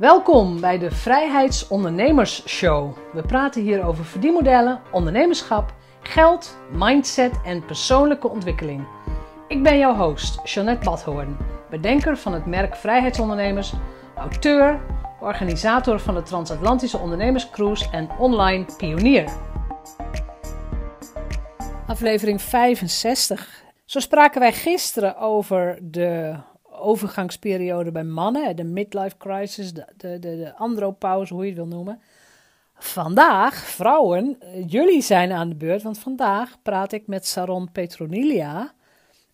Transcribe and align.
Welkom 0.00 0.60
bij 0.60 0.78
de 0.78 0.90
Vrijheidsondernemers 0.90 2.48
Show. 2.48 2.96
We 3.12 3.22
praten 3.22 3.62
hier 3.62 3.84
over 3.84 4.04
verdienmodellen, 4.04 4.80
ondernemerschap, 4.92 5.74
geld, 6.00 6.58
mindset 6.72 7.32
en 7.44 7.64
persoonlijke 7.64 8.28
ontwikkeling. 8.28 8.86
Ik 9.48 9.62
ben 9.62 9.78
jouw 9.78 9.94
host, 9.94 10.40
Jeanette 10.44 10.84
Badhoorn, 10.84 11.36
bedenker 11.70 12.16
van 12.16 12.32
het 12.32 12.46
merk 12.46 12.76
Vrijheidsondernemers, 12.76 13.72
auteur, 14.16 14.80
organisator 15.20 16.00
van 16.00 16.14
de 16.14 16.22
Transatlantische 16.22 16.98
Ondernemerscruise 16.98 17.90
en 17.90 18.08
online 18.18 18.64
pionier. 18.76 19.32
Aflevering 21.86 22.42
65. 22.42 23.62
Zo 23.84 23.98
spraken 23.98 24.40
wij 24.40 24.52
gisteren 24.52 25.16
over 25.16 25.78
de 25.82 26.36
overgangsperiode 26.80 27.90
bij 27.90 28.04
mannen, 28.04 28.56
de 28.56 28.64
midlife 28.64 29.16
crisis, 29.16 29.72
de, 29.72 29.84
de, 29.96 30.18
de, 30.18 30.54
andropauze, 30.56 31.34
hoe 31.34 31.42
je 31.42 31.48
het 31.48 31.58
wil 31.58 31.66
noemen. 31.66 32.00
Vandaag, 32.74 33.54
vrouwen, 33.54 34.38
jullie 34.66 35.02
zijn 35.02 35.32
aan 35.32 35.48
de 35.48 35.54
beurt, 35.54 35.82
want 35.82 35.98
vandaag 35.98 36.62
praat 36.62 36.92
ik 36.92 37.06
met 37.06 37.26
Saron 37.26 37.72
Petronilia. 37.72 38.72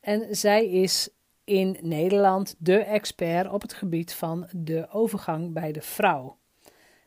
En 0.00 0.36
zij 0.36 0.66
is 0.66 1.08
in 1.44 1.76
Nederland 1.80 2.54
de 2.58 2.78
expert 2.78 3.50
op 3.50 3.62
het 3.62 3.72
gebied 3.72 4.14
van 4.14 4.46
de 4.52 4.86
overgang 4.90 5.52
bij 5.52 5.72
de 5.72 5.82
vrouw. 5.82 6.36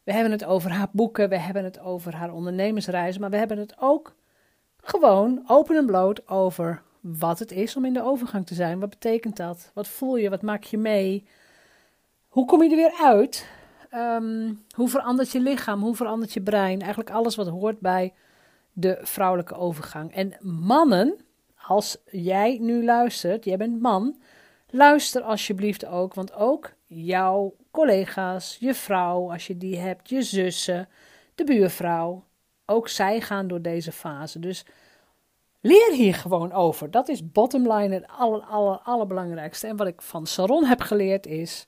We 0.04 0.14
hebben 0.14 0.32
het 0.32 0.46
over 0.46 0.72
haar 0.72 0.90
boeken, 0.92 1.30
we 1.30 1.40
hebben 1.40 1.64
het 1.64 1.80
over 1.80 2.16
haar 2.16 2.34
ondernemersreizen, 2.34 3.22
maar 3.22 3.30
we 3.30 3.38
hebben 3.38 3.58
het 3.58 3.76
ook 3.80 4.16
gewoon 4.78 5.44
open 5.48 5.76
en 5.78 5.86
bloot 5.86 6.28
over 6.28 6.82
wat 7.02 7.40
het 7.40 7.52
is 7.52 7.76
om 7.76 7.86
in 7.86 7.94
de 7.94 8.04
overgang 8.04 8.48
te 8.48 8.54
zijn. 8.54 8.80
Wat 8.80 8.90
betekent 8.90 9.38
dat? 9.38 9.72
Wat 9.74 9.88
voel 9.88 10.18
je? 10.18 10.30
Wat 10.30 10.42
maak 10.42 10.64
je 10.64 10.78
mee? 10.78 11.28
Hoe 12.28 12.46
kom 12.46 12.64
je 12.64 12.70
er 12.70 12.76
weer 12.76 13.00
uit? 13.02 13.48
Ehm, 13.90 14.54
hoe 14.76 14.90
verandert 14.90 15.32
je 15.32 15.40
lichaam? 15.40 15.82
Hoe 15.82 15.96
verandert 15.96 16.34
je 16.34 16.42
brein? 16.42 16.80
Eigenlijk 16.80 17.10
alles 17.10 17.36
wat 17.36 17.48
hoort 17.48 17.80
bij 17.80 18.14
de 18.74 18.98
vrouwelijke 19.02 19.56
overgang. 19.56 20.14
En 20.14 20.36
mannen, 20.42 21.18
als 21.68 21.98
jij 22.12 22.58
nu 22.62 22.84
luistert, 22.84 23.46
jij 23.46 23.58
bent 23.58 23.82
man, 23.82 24.22
luister 24.70 25.22
alsjeblieft 25.22 25.86
ook, 25.86 26.14
want 26.14 26.34
ook 26.34 26.74
jouw 26.88 27.56
collega's, 27.72 28.58
je 28.60 28.74
vrouw, 28.74 29.32
als 29.32 29.48
je 29.48 29.58
die 29.58 29.78
hebt, 29.78 30.10
je 30.10 30.22
zussen, 30.22 30.88
de 31.36 31.44
buurvrouw, 31.44 32.24
ook 32.66 32.88
zij 32.88 33.22
gaan 33.22 33.48
door 33.48 33.62
deze 33.62 33.92
fase. 33.92 34.40
Dus 34.40 34.66
Leer 35.62 35.94
hier 35.94 36.14
gewoon 36.14 36.52
over. 36.52 36.92
Dat 36.92 37.08
is 37.08 37.32
bottom 37.32 37.72
line 37.72 37.94
het 37.94 38.08
aller, 38.08 38.42
aller, 38.42 38.78
allerbelangrijkste. 38.78 39.68
En 39.68 39.78
wat 39.78 39.88
ik 39.88 40.02
van 40.02 40.26
Saron 40.26 40.66
heb 40.66 40.82
geleerd 40.82 41.26
is, 41.26 41.68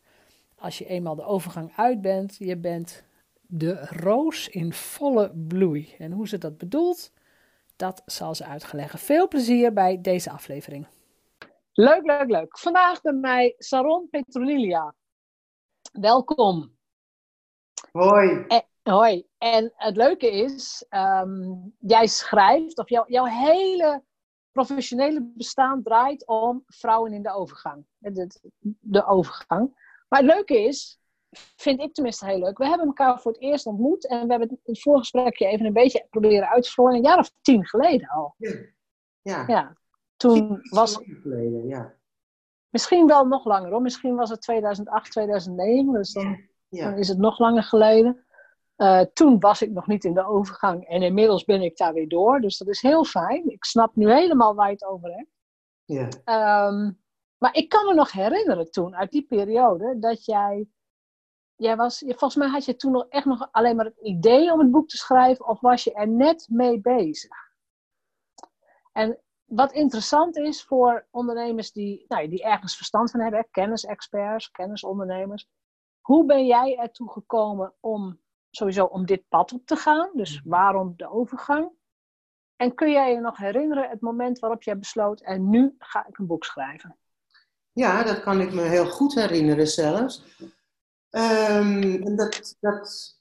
als 0.56 0.78
je 0.78 0.86
eenmaal 0.86 1.16
de 1.16 1.25
overgang 1.25 1.73
uit 1.75 2.02
bent, 2.02 2.36
je 2.38 2.58
bent 2.58 3.03
de 3.42 3.86
roos 3.86 4.50
in 4.50 4.73
volle 4.73 5.31
bloei. 5.48 5.95
En 5.98 6.11
hoe 6.11 6.28
ze 6.28 6.38
dat 6.38 6.58
bedoelt, 6.58 7.11
dat 7.75 8.02
zal 8.06 8.36
ze 8.36 8.45
uitleggen. 8.45 9.00
Veel 9.00 9.28
plezier 9.28 9.73
bij 9.73 10.02
deze 10.02 10.31
aflevering. 10.31 10.88
Leuk, 11.73 12.05
leuk, 12.05 12.30
leuk. 12.30 12.58
Vandaag 12.59 13.02
bij 13.02 13.14
mij 13.14 13.55
Saron 13.58 14.08
Petronilia. 14.09 14.94
Welkom. 15.92 16.78
Hoi. 17.92 18.45
Hoi, 18.84 19.28
en 19.38 19.72
het 19.76 19.96
leuke 19.96 20.32
is, 20.32 20.86
ehm, 20.90 21.54
jij 21.80 22.08
schrijft, 22.08 22.78
of 22.78 22.90
jouw 22.90 23.26
hele 23.26 24.04
professionele 24.52 25.32
bestaan 25.36 25.84
draait 25.84 26.28
om 26.28 26.64
vrouwen 26.66 27.14
in 27.14 27.23
de 27.23 27.34
overgang. 27.34 27.86
De, 27.98 28.28
de, 28.80 29.06
overgang. 29.06 29.73
Maar 30.10 30.20
het 30.20 30.34
leuke 30.34 30.60
is, 30.64 31.00
vind 31.56 31.82
ik 31.82 31.94
tenminste 31.94 32.26
heel 32.26 32.40
leuk, 32.40 32.58
we 32.58 32.68
hebben 32.68 32.88
elkaar 32.88 33.22
voor 33.22 33.32
het 33.32 33.42
eerst 33.42 33.66
ontmoet 33.66 34.08
en 34.08 34.23
we 34.23 34.30
hebben 34.30 34.50
het, 34.50 34.60
het 34.64 34.82
voorgesprekje 34.82 35.48
even 35.48 35.66
een 35.66 35.73
beetje 35.73 36.08
proberen 36.10 36.50
uit 36.50 36.64
te 36.64 36.72
vloeien, 36.72 36.95
een 36.95 37.04
jaar 37.04 37.20
of 37.20 37.32
tien 37.42 37.66
geleden 37.66 38.08
al. 38.08 38.36
Ja. 38.38 38.54
Ja, 39.22 39.44
ja. 39.48 39.78
toen 40.16 40.60
was... 40.61 41.00
Geleden, 41.22 41.67
ja. 41.67 41.94
Misschien 42.70 43.08
wel 43.08 43.26
nog 43.26 43.45
langer 43.45 43.72
hoor, 43.72 43.82
misschien 43.82 44.16
was 44.16 44.30
het 44.30 44.42
2008, 44.42 45.11
2009, 45.11 45.94
dus 45.94 46.14
dan, 46.14 46.42
dan 46.70 46.98
is 46.98 47.08
het 47.08 47.17
nog 47.17 47.39
langer 47.39 47.64
geleden. 47.64 48.26
Uh, 48.81 49.02
toen 49.14 49.39
was 49.39 49.61
ik 49.61 49.71
nog 49.71 49.87
niet 49.87 50.03
in 50.03 50.14
de 50.14 50.25
overgang 50.25 50.87
en 50.87 51.02
inmiddels 51.02 51.43
ben 51.43 51.61
ik 51.61 51.77
daar 51.77 51.93
weer 51.93 52.08
door. 52.08 52.39
Dus 52.39 52.58
dat 52.58 52.67
is 52.67 52.81
heel 52.81 53.03
fijn. 53.03 53.49
Ik 53.49 53.64
snap 53.64 53.95
nu 53.95 54.11
helemaal 54.11 54.55
waar 54.55 54.67
je 54.67 54.73
het 54.73 54.86
over 54.86 55.11
hebt. 55.11 55.30
Ja. 55.86 56.67
Um, 56.67 56.99
maar 57.37 57.55
ik 57.55 57.69
kan 57.69 57.86
me 57.86 57.93
nog 57.93 58.11
herinneren 58.11 58.71
toen, 58.71 58.95
uit 58.95 59.11
die 59.11 59.25
periode, 59.25 59.99
dat 59.99 60.25
jij. 60.25 60.69
Jij 61.55 61.75
was, 61.75 62.03
volgens 62.05 62.36
mij 62.36 62.47
had 62.47 62.65
je 62.65 62.75
toen 62.75 62.92
nog 62.92 63.05
echt 63.09 63.25
nog 63.25 63.47
alleen 63.52 63.75
maar 63.75 63.86
het 63.86 63.99
idee 64.02 64.52
om 64.52 64.59
het 64.59 64.71
boek 64.71 64.87
te 64.87 64.98
schrijven, 64.98 65.48
of 65.48 65.59
was 65.59 65.83
je 65.83 65.93
er 65.93 66.08
net 66.08 66.48
mee 66.49 66.80
bezig? 66.80 67.37
En 68.92 69.19
wat 69.45 69.71
interessant 69.71 70.37
is 70.37 70.63
voor 70.63 71.08
ondernemers 71.11 71.71
die, 71.71 72.05
nou, 72.08 72.27
die 72.27 72.43
ergens 72.43 72.75
verstand 72.75 73.11
van 73.11 73.19
hebben, 73.19 73.48
kennisexperts, 73.52 74.52
kennisondernemers. 74.52 75.49
Hoe 76.02 76.25
ben 76.25 76.45
jij 76.45 76.77
ertoe 76.77 77.11
gekomen 77.11 77.73
om 77.80 78.19
sowieso 78.52 78.86
om 78.86 79.06
dit 79.06 79.23
pad 79.30 79.54
op 79.54 79.66
te 79.66 79.76
gaan. 79.76 80.10
Dus 80.14 80.39
mhm. 80.39 80.50
waarom 80.50 80.94
de 80.98 81.10
overgang? 81.10 81.72
En 82.56 82.76
kun 82.76 82.92
jij 82.92 83.12
je 83.12 83.20
nog 83.20 83.38
herinneren 83.38 83.89
het 83.89 84.02
moment 84.02 84.39
waarop 84.39 84.64
jij 84.64 84.78
besloot, 84.78 85.22
en 85.22 85.50
nu 85.50 85.76
ga 85.78 86.08
ik 86.08 86.17
een 86.17 86.28
boek 86.28 86.44
schrijven? 86.44 86.98
Ja, 87.72 88.04
dat 88.04 88.22
kan 88.22 88.42
ik 88.42 88.54
me 88.54 88.61
heel 88.61 88.86
goed 88.86 89.14
herinneren 89.14 89.67
zelfs. 89.67 90.23
Um, 91.10 92.16
dat, 92.16 92.56
dat, 92.60 93.17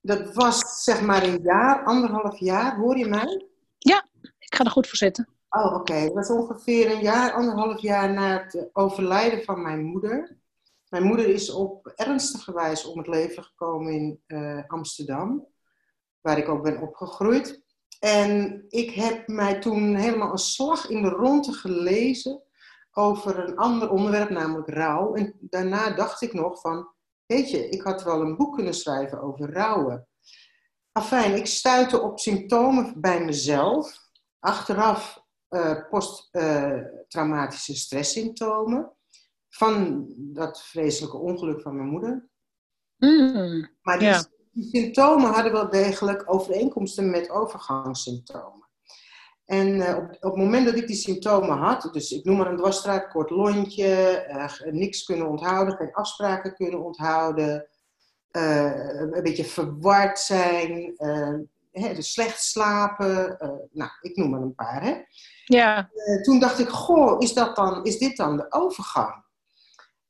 dat 0.00 0.34
was 0.34 0.84
zeg 0.84 1.02
maar 1.02 1.22
een 1.22 1.42
jaar, 1.42 1.84
anderhalf 1.84 2.38
jaar, 2.38 2.76
hoor 2.76 2.98
je 2.98 3.06
mij? 3.06 3.46
Ja, 3.78 4.06
ik 4.38 4.54
ga 4.54 4.64
er 4.64 4.70
goed 4.70 4.86
voor 4.86 4.96
zitten. 4.96 5.28
Oh, 5.48 5.74
oké. 5.74 6.04
Dat 6.04 6.12
was 6.12 6.30
ongeveer 6.30 6.90
een 6.90 7.00
jaar, 7.00 7.32
anderhalf 7.32 7.80
jaar 7.80 8.12
na 8.12 8.42
het 8.42 8.68
overlijden 8.72 9.44
van 9.44 9.62
mijn 9.62 9.84
moeder. 9.84 10.36
Mijn 10.92 11.04
moeder 11.04 11.28
is 11.28 11.50
op 11.50 11.86
ernstige 11.86 12.52
wijze 12.52 12.88
om 12.88 12.98
het 12.98 13.06
leven 13.06 13.42
gekomen 13.42 13.92
in 13.92 14.22
uh, 14.26 14.62
Amsterdam, 14.66 15.46
waar 16.20 16.38
ik 16.38 16.48
ook 16.48 16.62
ben 16.62 16.80
opgegroeid. 16.80 17.62
En 17.98 18.64
ik 18.68 18.90
heb 18.90 19.28
mij 19.28 19.60
toen 19.60 19.94
helemaal 19.94 20.32
een 20.32 20.38
slag 20.38 20.88
in 20.88 21.02
de 21.02 21.08
ronde 21.08 21.52
gelezen 21.52 22.42
over 22.90 23.38
een 23.38 23.56
ander 23.56 23.90
onderwerp, 23.90 24.30
namelijk 24.30 24.68
rouw. 24.68 25.14
En 25.14 25.36
daarna 25.40 25.90
dacht 25.90 26.22
ik 26.22 26.32
nog 26.32 26.60
van, 26.60 26.88
weet 27.26 27.50
je, 27.50 27.68
ik 27.68 27.82
had 27.82 28.02
wel 28.02 28.20
een 28.20 28.36
boek 28.36 28.54
kunnen 28.54 28.74
schrijven 28.74 29.20
over 29.20 29.52
rouwen. 29.52 30.08
Afijn, 30.92 31.36
ik 31.36 31.46
stuitte 31.46 32.00
op 32.00 32.18
symptomen 32.18 33.00
bij 33.00 33.24
mezelf. 33.24 33.98
Achteraf 34.38 35.22
uh, 35.48 35.88
posttraumatische 35.90 37.72
uh, 37.72 37.78
stresssymptomen 37.78 38.92
van 39.54 40.06
dat 40.16 40.62
vreselijke 40.62 41.16
ongeluk 41.16 41.60
van 41.60 41.76
mijn 41.76 41.88
moeder. 41.88 42.28
Mm, 42.96 43.70
maar 43.82 43.98
die, 43.98 44.14
die, 44.52 44.68
symptomen 44.70 45.30
hadden 45.30 45.52
wel 45.52 45.70
degelijk 45.70 46.22
overeenkomsten 46.26 47.10
met 47.10 47.30
overgangssymptomen. 47.30 48.68
En 49.44 49.68
uh, 49.68 49.96
op, 49.96 50.04
op, 50.04 50.22
het 50.22 50.36
moment 50.36 50.66
dat 50.66 50.74
ik 50.74 50.86
die 50.86 50.96
symptomen 50.96 51.56
had, 51.56 51.88
dus 51.92 52.10
ik 52.10 52.24
noem 52.24 52.36
maar 52.36 52.46
een 52.46 52.56
dwarsstraat, 52.56 53.08
kort 53.08 53.30
lontje, 53.30 54.24
uh, 54.30 54.72
niks 54.72 55.04
kunnen 55.04 55.28
onthouden, 55.28 55.76
geen 55.76 55.92
afspraken 55.92 56.54
kunnen 56.54 56.84
onthouden, 56.84 57.68
uh, 58.32 59.00
een 59.00 59.22
beetje 59.22 59.44
verward 59.44 60.18
zijn, 60.18 60.94
hè, 61.70 61.94
dus 61.94 62.12
slecht 62.12 62.42
slapen, 62.42 63.36
nou, 63.72 63.90
ik 64.00 64.16
noem 64.16 64.30
maar 64.30 64.40
een 64.40 64.54
paar. 64.54 64.82
Hè. 64.82 64.94
Ja. 65.44 65.90
toen 66.22 66.40
dacht 66.40 66.58
ik, 66.58 66.68
goh, 66.68 67.16
is, 67.18 67.32
dat 67.32 67.56
dan, 67.56 67.84
is 67.84 67.98
dit 67.98 68.16
dan 68.16 68.36
de 68.36 68.46
overgang? 68.48 69.30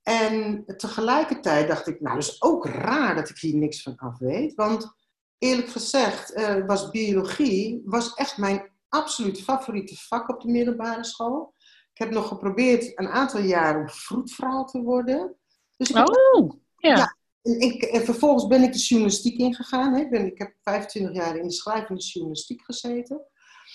En 0.02 0.64
tegelijkertijd 0.76 1.68
dacht 1.68 1.86
ik, 1.86 2.00
nou, 2.00 2.14
dat 2.14 2.24
is 2.24 2.42
ook 2.42 2.66
raar 2.66 3.14
dat 3.14 3.28
ik 3.28 3.38
hier 3.38 3.56
niks 3.56 3.82
van 3.82 3.96
af 3.96 4.18
weet. 4.18 4.54
Want 4.54 4.94
eerlijk 5.38 5.68
gezegd 5.68 6.36
uh, 6.36 6.66
was 6.66 6.90
biologie 6.90 7.82
was 7.84 8.14
echt 8.14 8.36
mijn 8.36 8.70
absoluut 8.88 9.42
favoriete 9.42 9.96
vak 9.96 10.28
op 10.28 10.40
de 10.40 10.50
middelbare 10.50 11.04
school. 11.04 11.54
Ik 11.92 11.98
heb 11.98 12.10
nog 12.10 12.28
geprobeerd 12.28 12.98
een 12.98 13.08
aantal 13.08 13.40
jaar 13.40 13.80
om 13.80 13.88
vroedvrouw 13.88 14.64
te 14.64 14.82
worden. 14.82 15.36
Dus 15.76 15.90
ik 15.90 16.08
oh, 16.08 16.52
ja. 16.76 16.96
ja 16.96 17.16
en, 17.42 17.60
ik, 17.60 17.82
en, 17.82 18.04
vervolgens 18.04 18.46
ben 18.46 18.62
ik 18.62 18.72
de 18.72 18.78
journalistiek 18.78 19.38
ingegaan. 19.38 19.94
Hè. 19.94 20.00
Ik, 20.00 20.10
ben, 20.10 20.26
ik 20.26 20.38
heb 20.38 20.54
25 20.62 21.14
jaar 21.14 21.36
in 21.36 21.46
de 21.46 21.52
schrijvende 21.52 22.02
journalistiek 22.02 22.62
gezeten. 22.64 23.20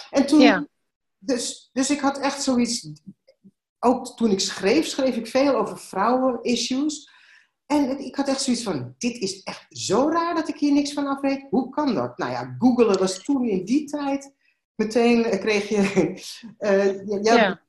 En 0.09 0.25
toen, 0.25 0.68
dus, 1.18 1.69
dus 1.73 1.89
ik 1.89 2.00
had 2.00 2.18
echt 2.18 2.44
zoiets, 2.44 2.89
ook 3.79 4.15
toen 4.15 4.31
ik 4.31 4.39
schreef, 4.39 4.85
schreef 4.85 5.15
ik 5.15 5.27
veel 5.27 5.56
over 5.56 5.77
vrouwen-issues. 5.77 7.15
En 7.65 8.00
ik 8.00 8.15
had 8.15 8.27
echt 8.27 8.41
zoiets 8.41 8.63
van, 8.63 8.95
dit 8.97 9.18
is 9.18 9.44
echt 9.44 9.65
zo 9.69 10.09
raar 10.09 10.35
dat 10.35 10.47
ik 10.47 10.57
hier 10.57 10.74
niks 10.74 10.94
van 10.94 11.07
af 11.07 11.21
weet. 11.21 11.47
Hoe 11.50 11.69
kan 11.69 11.95
dat? 11.95 12.18
Nou 12.18 12.31
ja, 12.31 12.56
googelen 12.57 13.00
was 13.00 13.24
toen 13.24 13.47
in 13.47 13.65
die 13.65 13.85
tijd. 13.85 14.33
Meteen 14.75 15.25
eh, 15.25 15.39
kreeg 15.39 15.69
je... 15.69 15.79
Uh, 16.59 17.24
ja, 17.24 17.62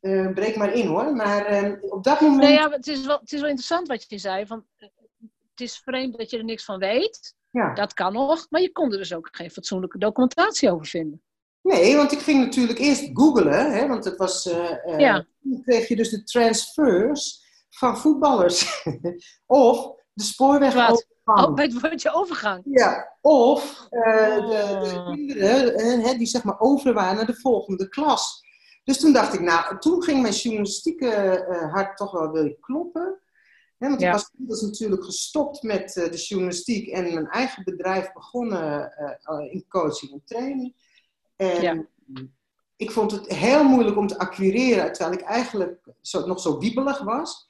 uh, 0.00 0.32
breek 0.32 0.56
maar 0.56 0.72
in 0.72 0.86
hoor. 0.86 1.16
Maar 1.16 1.76
op 1.80 2.04
dat 2.04 2.20
moment... 2.20 2.40
Nee, 2.40 2.52
ja, 2.52 2.70
het, 2.70 2.86
is 2.86 3.06
wel, 3.06 3.18
het 3.18 3.32
is 3.32 3.40
wel 3.40 3.48
interessant 3.48 3.88
wat 3.88 4.04
je 4.08 4.18
zei. 4.18 4.46
Van, 4.46 4.66
het 4.76 5.60
is 5.60 5.78
vreemd 5.78 6.18
dat 6.18 6.30
je 6.30 6.38
er 6.38 6.44
niks 6.44 6.64
van 6.64 6.78
weet. 6.78 7.34
Ja. 7.50 7.74
Dat 7.74 7.94
kan 7.94 8.12
nog, 8.12 8.46
maar 8.50 8.60
je 8.60 8.72
kon 8.72 8.92
er 8.92 8.98
dus 8.98 9.14
ook 9.14 9.28
geen 9.32 9.50
fatsoenlijke 9.50 9.98
documentatie 9.98 10.72
over 10.72 10.86
vinden. 10.86 11.22
Nee, 11.66 11.96
want 11.96 12.12
ik 12.12 12.18
ging 12.18 12.38
natuurlijk 12.44 12.78
eerst 12.78 13.10
googlen, 13.12 13.72
hè, 13.72 13.88
want 13.88 14.04
het 14.04 14.16
was. 14.16 14.46
eh, 14.46 14.98
Ja. 14.98 15.26
Toen 15.42 15.62
kreeg 15.62 15.88
je 15.88 15.96
dus 15.96 16.10
de 16.10 16.22
transfers 16.24 17.44
van 17.70 17.98
voetballers. 17.98 18.82
of 19.46 19.94
de 20.12 20.22
spoorwegovergang. 20.24 21.04
Oh, 21.24 21.54
bij 21.54 21.64
het 21.64 21.80
woordje 21.80 22.12
overgang. 22.12 22.60
Ja, 22.64 23.16
of 23.20 23.86
eh, 23.90 24.34
de, 24.34 24.40
de 24.90 24.94
Oh. 24.96 25.12
kinderen 25.12 26.00
hè, 26.00 26.14
die 26.16 26.26
zeg 26.26 26.44
maar 26.44 26.60
over 26.60 26.92
waren 26.94 27.16
naar 27.16 27.26
de 27.26 27.40
volgende 27.40 27.88
klas. 27.88 28.44
Dus 28.84 28.98
toen 28.98 29.12
dacht 29.12 29.34
ik, 29.34 29.40
nou, 29.40 29.78
toen 29.78 30.02
ging 30.02 30.22
mijn 30.22 30.34
journalistieke 30.34 31.08
eh, 31.10 31.72
hart 31.72 31.96
toch 31.96 32.10
wel 32.12 32.30
weer 32.30 32.56
kloppen. 32.60 33.20
Hè, 33.78 33.88
want 33.88 34.00
Ja. 34.00 34.06
ik 34.06 34.12
was 34.12 34.30
inmiddels 34.32 34.62
natuurlijk 34.62 35.04
gestopt 35.04 35.62
met 35.62 35.92
de 35.92 36.16
journalistiek 36.16 36.88
en 36.88 37.14
mijn 37.14 37.26
eigen 37.28 37.64
bedrijf 37.64 38.12
begonnen 38.12 38.92
in 39.50 39.64
coaching 39.68 40.12
en 40.12 40.22
training. 40.24 40.74
En 41.36 41.62
Ja. 41.62 41.86
ik 42.76 42.90
vond 42.90 43.10
het 43.10 43.26
heel 43.26 43.64
moeilijk 43.64 43.96
om 43.96 44.06
te 44.06 44.18
acquireren, 44.18 44.92
terwijl 44.92 45.16
ik 45.18 45.24
eigenlijk 45.24 45.88
zo, 46.00 46.26
nog 46.26 46.40
zo 46.40 46.58
wiebelig 46.58 47.02
was. 47.02 47.48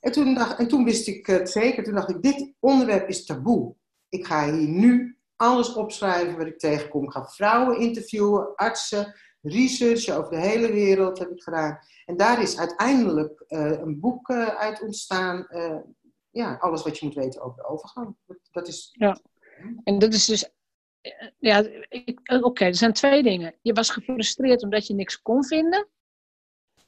En 0.00 0.12
toen, 0.12 0.34
dacht, 0.34 0.58
en 0.58 0.68
toen 0.68 0.84
wist 0.84 1.06
ik 1.08 1.26
het 1.26 1.50
zeker, 1.50 1.84
toen 1.84 1.94
dacht 1.94 2.10
ik, 2.10 2.22
dit 2.22 2.52
onderwerp 2.60 3.08
is 3.08 3.24
taboe. 3.24 3.74
Ik 4.08 4.26
ga 4.26 4.52
hier 4.52 4.68
nu 4.68 5.18
alles 5.36 5.74
opschrijven 5.74 6.36
wat 6.38 6.46
ik 6.46 6.58
tegenkom. 6.58 7.04
Ik 7.04 7.10
ga 7.12 7.24
vrouwen 7.24 7.78
interviewen, 7.78 8.54
artsen, 8.54 9.14
researchen 9.42 10.16
over 10.16 10.30
de 10.30 10.40
hele 10.40 10.72
wereld 10.72 11.18
heb 11.18 11.30
ik 11.30 11.42
gedaan. 11.42 11.78
En 12.04 12.16
daar 12.16 12.42
is 12.42 12.58
uiteindelijk 12.58 13.44
eh, 13.46 13.70
een 13.70 14.00
boek 14.00 14.28
eh, 14.28 14.46
uit 14.46 14.82
ontstaan. 14.82 15.46
eh, 15.46 15.76
ja, 16.30 16.56
alles 16.60 16.82
wat 16.82 16.98
je 16.98 17.06
moet 17.06 17.14
weten 17.14 17.42
over 17.42 17.56
de 17.56 17.68
overgang. 17.68 18.16
Dat- 18.52 18.68
is, 18.68 18.94
En 19.84 19.98
dat 19.98 20.14
is 20.14 20.24
dus. 20.24 20.50
Ja, 21.38 21.62
eh, 21.62 22.44
oké, 22.44 22.64
er 22.64 22.74
zijn 22.74 22.92
twee 22.92 23.22
dingen. 23.22 23.54
Je 23.62 23.72
was 23.72 23.90
gefrustreerd 23.90 24.62
omdat 24.62 24.86
je 24.86 24.94
niks 24.94 25.22
kon 25.22 25.44
vinden. 25.44 25.88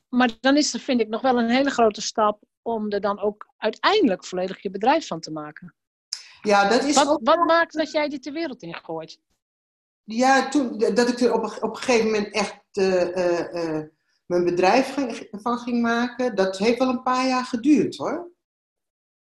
Maar 0.08 0.30
dan 0.40 0.56
is 0.56 0.74
er, 0.74 0.80
vind 0.80 1.00
ik, 1.00 1.08
nog 1.08 1.20
wel 1.20 1.38
een 1.38 1.48
hele 1.50 1.70
grote 1.70 2.00
stap 2.02 2.42
om 2.62 2.90
er 2.92 3.00
dan 3.00 3.20
ook 3.20 3.48
uiteindelijk 3.56 4.24
volledig 4.24 4.62
je 4.62 4.70
bedrijf 4.70 5.06
van 5.06 5.20
te 5.20 5.30
maken. 5.30 5.74
ja, 6.42 6.68
dat 6.68 6.84
is 6.84 6.94
Wat, 6.94 7.08
ook... 7.08 7.20
wat 7.22 7.44
maakt 7.46 7.72
dat 7.76 7.90
jij 7.90 8.08
dit 8.08 8.24
de 8.24 8.32
wereld 8.32 8.62
in 8.62 8.74
gooit? 8.74 9.20
Ja, 10.04 10.48
toen, 10.48 10.78
dat 10.78 11.08
ik 11.08 11.20
er 11.20 11.32
op, 11.34 11.42
een- 11.42 11.62
op 11.62 11.70
een 11.70 11.76
gegeven 11.82 12.06
moment 12.06 12.34
echt 12.34 12.60
eh, 12.72 13.76
eh, 13.78 13.86
mijn 14.26 14.44
bedrijf 14.44 14.92
ging- 14.94 15.28
van 15.30 15.58
ging 15.58 15.82
maken, 15.82 16.34
dat 16.34 16.58
heeft 16.58 16.78
wel 16.78 16.88
een 16.88 17.02
paar 17.02 17.26
jaar 17.26 17.44
geduurd 17.44 17.96
hoor. 17.96 18.30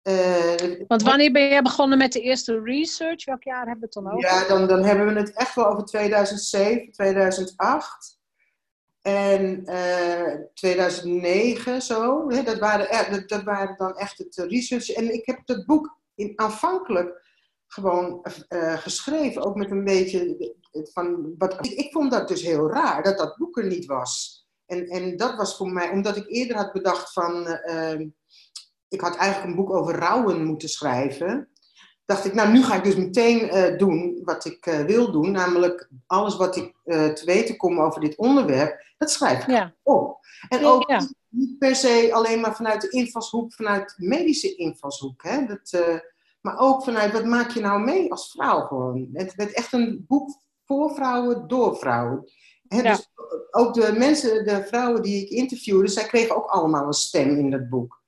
Eh, 0.02 0.84
Want 0.86 1.02
wanneer 1.02 1.32
ben 1.32 1.48
jij 1.48 1.62
begonnen 1.62 1.98
met 1.98 2.12
de 2.12 2.20
eerste 2.20 2.60
research? 2.60 3.24
Welk 3.24 3.42
jaar 3.42 3.66
hebben 3.66 3.78
we 3.78 3.84
het 3.84 3.92
dan 3.92 4.12
over? 4.12 4.28
ja, 4.28 4.46
dan, 4.46 4.66
dan 4.68 4.84
hebben 4.84 5.14
we 5.14 5.20
het 5.20 5.32
echt 5.32 5.54
wel 5.54 5.66
over 5.66 5.84
2007, 5.84 6.92
2008 6.92 8.20
en 9.02 9.64
eh, 9.64 10.34
2009 10.54 11.82
zo. 11.82 12.28
Hè, 12.30 12.42
dat, 12.42 12.58
waren, 12.58 12.86
e- 12.90 13.10
dat, 13.10 13.28
dat 13.28 13.42
waren 13.42 13.76
dan 13.76 13.96
echt 13.96 14.18
het 14.18 14.38
eh, 14.38 14.48
research. 14.48 14.90
En 14.90 15.14
ik 15.14 15.26
heb 15.26 15.40
dat 15.44 15.66
boek 15.66 15.98
in, 16.14 16.32
aanvankelijk 16.36 17.20
gewoon 17.66 18.20
geschreven, 18.76 19.42
ook 19.42 19.56
met 19.56 19.70
een 19.70 19.84
beetje 19.84 20.52
van 20.72 21.34
wat. 21.38 21.66
Ik, 21.66 21.72
ik 21.72 21.92
vond 21.92 22.10
dat 22.10 22.28
dus 22.28 22.42
heel 22.42 22.70
raar 22.70 23.02
dat 23.02 23.18
dat 23.18 23.36
boek 23.36 23.58
er 23.58 23.66
niet 23.66 23.86
was. 23.86 24.40
En, 24.66 24.86
en 24.86 25.16
dat 25.16 25.36
was 25.36 25.56
voor 25.56 25.72
mij, 25.72 25.90
omdat 25.90 26.16
ik 26.16 26.28
eerder 26.28 26.56
had 26.56 26.72
bedacht 26.72 27.12
van. 27.12 27.46
Ik 28.92 29.00
had 29.00 29.16
eigenlijk 29.16 29.50
een 29.50 29.64
boek 29.64 29.72
over 29.72 29.94
rouwen 29.94 30.44
moeten 30.44 30.68
schrijven. 30.68 31.48
Dacht 32.04 32.24
ik, 32.24 32.34
nou 32.34 32.52
nu 32.52 32.62
ga 32.62 32.74
ik 32.74 32.84
dus 32.84 32.96
meteen 32.96 33.48
eh, 33.48 33.78
doen 33.78 34.20
wat 34.24 34.44
ik 34.44 34.66
eh, 34.66 34.80
wil 34.80 35.12
doen. 35.12 35.30
Namelijk 35.30 35.88
alles 36.06 36.36
wat 36.36 36.56
ik 36.56 36.74
eh, 36.84 37.08
te 37.08 37.24
weten 37.24 37.56
kom 37.56 37.80
over 37.80 38.00
dit 38.00 38.16
onderwerp, 38.16 38.84
dat 38.98 39.10
schrijf 39.10 39.42
ik 39.42 39.50
Ja, 39.50 39.74
op. 39.82 40.18
En 40.48 40.64
ook 40.64 40.88
ja. 40.88 41.08
niet 41.28 41.58
per 41.58 41.76
se 41.76 42.10
alleen 42.12 42.40
maar 42.40 42.56
vanuit 42.56 42.80
de 42.80 42.90
invalshoek, 42.90 43.52
vanuit 43.52 43.94
de 43.96 44.06
medische 44.06 44.54
invalshoek. 44.54 45.22
Hè? 45.22 45.46
Dat, 45.46 46.00
maar 46.40 46.58
ook 46.58 46.84
vanuit 46.84 47.12
wat 47.12 47.24
maak 47.24 47.50
je 47.50 47.60
nou 47.60 47.80
mee 47.80 48.10
als 48.10 48.30
vrouw 48.30 48.60
gewoon. 48.66 49.08
Het 49.12 49.34
werd 49.34 49.52
echt 49.52 49.72
een 49.72 50.04
boek 50.08 50.30
voor 50.64 50.94
vrouwen, 50.94 51.48
door 51.48 51.76
vrouwen. 51.76 52.30
Ja. 52.62 52.82
Dus 52.82 53.10
ook 53.50 53.74
de 53.74 53.94
mensen, 53.98 54.44
de 54.44 54.64
vrouwen 54.66 55.02
die 55.02 55.22
ik 55.22 55.28
interviewde, 55.28 55.88
zij 55.88 56.04
kregen 56.04 56.36
ook 56.36 56.46
allemaal 56.46 56.86
een 56.86 56.92
stem 56.92 57.38
in 57.38 57.50
dat 57.50 57.68
boek. 57.68 58.01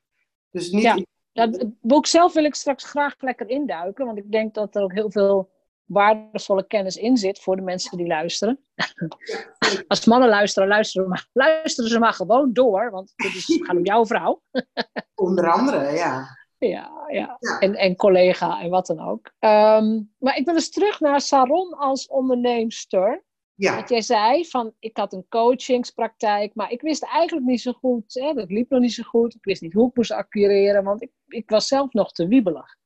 Dus 0.55 0.71
niet 0.71 0.83
Ja. 0.83 0.99
Ja, 1.33 1.51
het 1.51 1.81
boek 1.81 2.07
zelf 2.07 2.33
wil 2.33 2.45
ik 2.45 2.55
straks 2.55 2.85
graag 2.85 3.15
lekker 3.19 3.49
induiken, 3.49 4.07
want 4.07 4.19
ik 4.19 4.33
denk 4.33 4.55
dat 4.55 4.77
er 4.77 4.83
ook 4.83 4.93
heel 4.93 5.11
veel 5.11 5.51
waardevolle 5.85 6.67
kennis 6.67 6.97
in 6.97 7.17
zit 7.17 7.39
voor 7.39 7.57
de 7.57 7.63
mensen 7.63 7.97
die 7.97 8.07
luisteren. 8.07 8.65
Als 9.89 10.05
mannen 10.05 10.29
luisteren, 10.29 10.69
luisteren, 10.69 11.09
maar, 11.09 11.29
luisteren 11.33 11.91
ze 11.91 11.99
maar 11.99 12.13
gewoon 12.13 12.53
door, 12.53 12.91
want 12.91 13.13
dit 13.17 13.35
is, 13.35 13.47
het 13.47 13.65
gaat 13.65 13.77
om 13.77 13.85
jouw 13.85 14.07
vrouw. 14.07 14.43
onder 15.15 15.51
andere, 15.51 15.91
ja. 15.91 16.27
Ja, 16.59 16.91
ja. 17.09 17.37
Ja. 17.41 17.59
En, 17.59 17.75
en 17.75 17.97
collega 17.97 18.61
en 18.61 18.71
wat 18.71 18.87
dan 18.87 19.01
ook. 19.01 19.33
Ehm, 19.39 20.03
maar 20.19 20.37
ik 20.37 20.45
wil 20.45 20.55
eens 20.55 20.71
terug 20.71 21.01
naar 21.01 21.21
Saron 21.21 21.73
als 21.73 22.07
onderneemster. 22.07 23.25
Ja, 23.57 23.77
Dat 23.81 23.89
jij 23.89 24.03
zei 24.03 24.49
van, 24.49 24.75
ik 24.79 24.97
had 24.97 25.13
een 25.13 25.27
coachingspraktijk, 25.29 26.55
maar 26.55 26.71
ik 26.71 26.81
wist 26.81 27.05
eigenlijk 27.05 27.47
niet 27.47 27.61
zo 27.61 27.73
goed, 27.73 28.15
hè, 28.15 28.33
dat 28.33 28.51
liep 28.51 28.71
nog 28.71 28.81
niet 28.81 28.95
zo 28.95 29.03
goed. 29.03 29.35
Ik 29.35 29.45
wist 29.45 29.63
niet 29.63 29.73
hoe 29.73 29.89
ik 29.89 29.97
moest 29.97 30.11
acquireren, 30.11 30.85
want 30.85 31.03
ik, 31.03 31.11
ik 31.27 31.51
was 31.51 31.67
zelf 31.67 31.93
nog 31.93 32.13
te 32.13 32.29
wiebelig. 32.29 32.77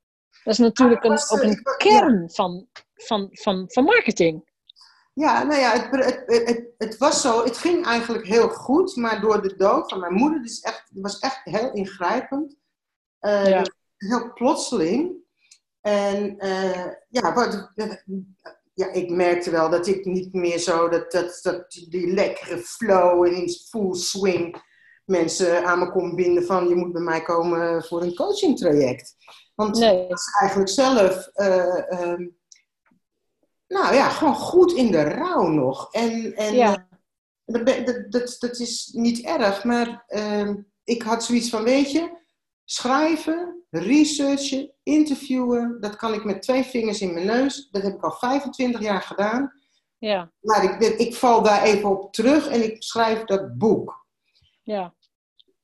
Dat 0.45 0.53
is 0.53 0.59
natuurlijk 0.59 1.05
Ah, 1.05 1.11
een, 1.11 1.39
ook 1.39 1.43
een 1.43 1.63
kern 1.77 2.31
van, 2.31 2.67
van, 2.95 3.29
van, 3.33 3.65
van 3.67 3.85
marketing. 3.85 4.47
Ja, 5.15 5.43
nou 5.43 5.61
ja, 5.61 5.73
het, 5.73 6.05
het, 6.05 6.47
het, 6.49 6.69
het 6.79 6.97
was 6.97 7.21
zo. 7.21 7.45
Het 7.45 7.57
ging 7.57 7.85
eigenlijk 7.87 8.27
heel 8.27 8.49
goed, 8.49 8.97
maar 8.97 9.21
door 9.21 9.43
de 9.43 9.57
dood 9.57 9.89
van 9.89 10.01
mijn 10.01 10.13
moeder, 10.15 10.43
dus 10.43 10.61
echt, 10.61 10.89
het 10.89 11.01
was 11.01 11.19
echt 11.19 11.41
heel 11.45 11.73
ingrijpend. 11.73 12.57
Eh, 13.19 13.49
Ja. 13.49 13.63
Heel 13.97 14.33
plotseling. 14.33 15.17
En 15.81 16.39
eh, 16.39 16.87
ja, 17.09 17.35
wat, 17.35 17.73
ja, 18.79 18.93
ik 18.93 19.11
merkte 19.11 19.51
wel 19.51 19.71
dat 19.71 19.87
ik 19.87 20.05
niet 20.05 20.33
meer 20.33 20.59
zo, 20.59 20.89
dat, 20.89 21.13
dat, 21.13 21.41
dat 21.43 21.87
die 21.89 22.15
lekkere 22.15 22.59
flow 22.59 23.25
en 23.25 23.33
in 23.33 23.49
full 23.49 23.95
swing 23.95 24.63
mensen 25.05 25.65
aan 25.65 25.79
me 25.79 25.91
kon 25.91 26.15
binden 26.15 26.45
van 26.45 26.69
je 26.69 26.75
moet 26.75 26.93
bij 26.93 27.03
mij 27.03 27.23
komen 27.23 27.85
voor 27.85 28.03
een 28.03 28.15
coaching 28.15 28.59
traject. 28.59 29.17
Want 29.55 29.79
Nee. 29.79 30.03
ik 30.03 30.09
was 30.09 30.25
eigenlijk 30.41 30.71
zelf 30.71 31.27
eh, 31.27 31.93
ehm, 31.93 32.27
nou 33.67 33.95
ja, 33.95 34.09
gewoon 34.09 34.35
goed 34.35 34.73
in 34.73 34.91
de 34.91 35.03
rouw 35.03 35.47
nog. 35.47 35.93
En, 35.93 36.35
en 36.37 36.55
Ja, 36.55 36.89
dat, 37.45 37.67
dat, 38.11 38.37
dat 38.39 38.59
is 38.59 38.91
niet 38.93 39.25
erg, 39.25 39.65
maar 39.65 40.05
ehm, 40.07 40.55
ik 40.85 41.03
had 41.03 41.25
zoiets 41.25 41.51
van, 41.51 41.63
weet 41.65 41.93
je, 41.93 42.18
schrijven, 42.71 43.65
researchen, 43.71 44.73
interviewen, 44.83 45.77
dat 45.81 45.97
kan 45.97 46.13
ik 46.15 46.25
met 46.25 46.43
twee 46.43 46.63
vingers 46.63 47.01
in 47.01 47.13
mijn 47.15 47.27
neus. 47.27 47.69
Dat 47.71 47.83
heb 47.83 47.95
ik 47.95 48.03
al 48.03 48.11
25 48.13 48.81
jaar 48.81 49.03
gedaan. 49.03 49.53
ja, 49.99 50.31
Maar 50.41 50.65
ik, 50.65 50.99
ik 50.99 51.15
val 51.15 51.43
daar 51.43 51.63
even 51.63 51.89
op 51.89 52.13
terug 52.13 52.49
en 52.49 52.63
ik 52.65 52.83
schrijf 52.83 53.25
dat 53.25 53.59
boek. 53.59 54.07
ja. 54.63 54.97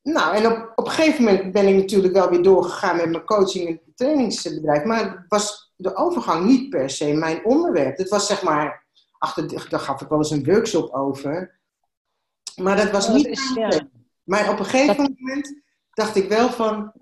Nou, 0.02 0.36
en 0.36 0.46
op, 0.46 0.72
op 0.76 0.86
een 0.86 0.92
gegeven 0.92 1.24
moment 1.24 1.52
ben 1.52 1.66
ik 1.68 1.74
natuurlijk 1.74 2.14
wel 2.14 2.30
weer 2.30 2.42
doorgegaan 2.42 2.96
met 2.96 3.10
mijn 3.10 3.24
coaching 3.24 3.68
en 3.68 3.80
trainingsbedrijf. 3.94 4.84
Maar 4.84 5.24
was 5.28 5.72
de 5.76 5.96
overgang 5.96 6.44
niet 6.46 6.70
per 6.70 6.90
se 6.90 7.12
mijn 7.12 7.44
onderwerp. 7.44 7.96
Het 7.96 8.08
was 8.08 8.26
zeg 8.26 8.42
maar, 8.42 8.86
achter, 9.18 9.68
daar 9.68 9.80
gaf 9.80 10.00
ik 10.00 10.08
wel 10.08 10.18
eens 10.18 10.30
een 10.30 10.44
workshop 10.44 10.92
over. 10.92 11.60
Maar 12.56 12.76
dat 12.76 12.90
was 12.90 13.06
Dat 13.06 13.16
niet 13.16 13.26
is- 13.26 13.52
ja. 13.54 13.88
Maar 14.24 14.50
op 14.50 14.58
een 14.58 14.64
gegeven 14.64 15.16
moment 15.18 15.62
dacht 15.94 16.16
ik 16.16 16.28
wel 16.28 16.48
van, 16.48 16.92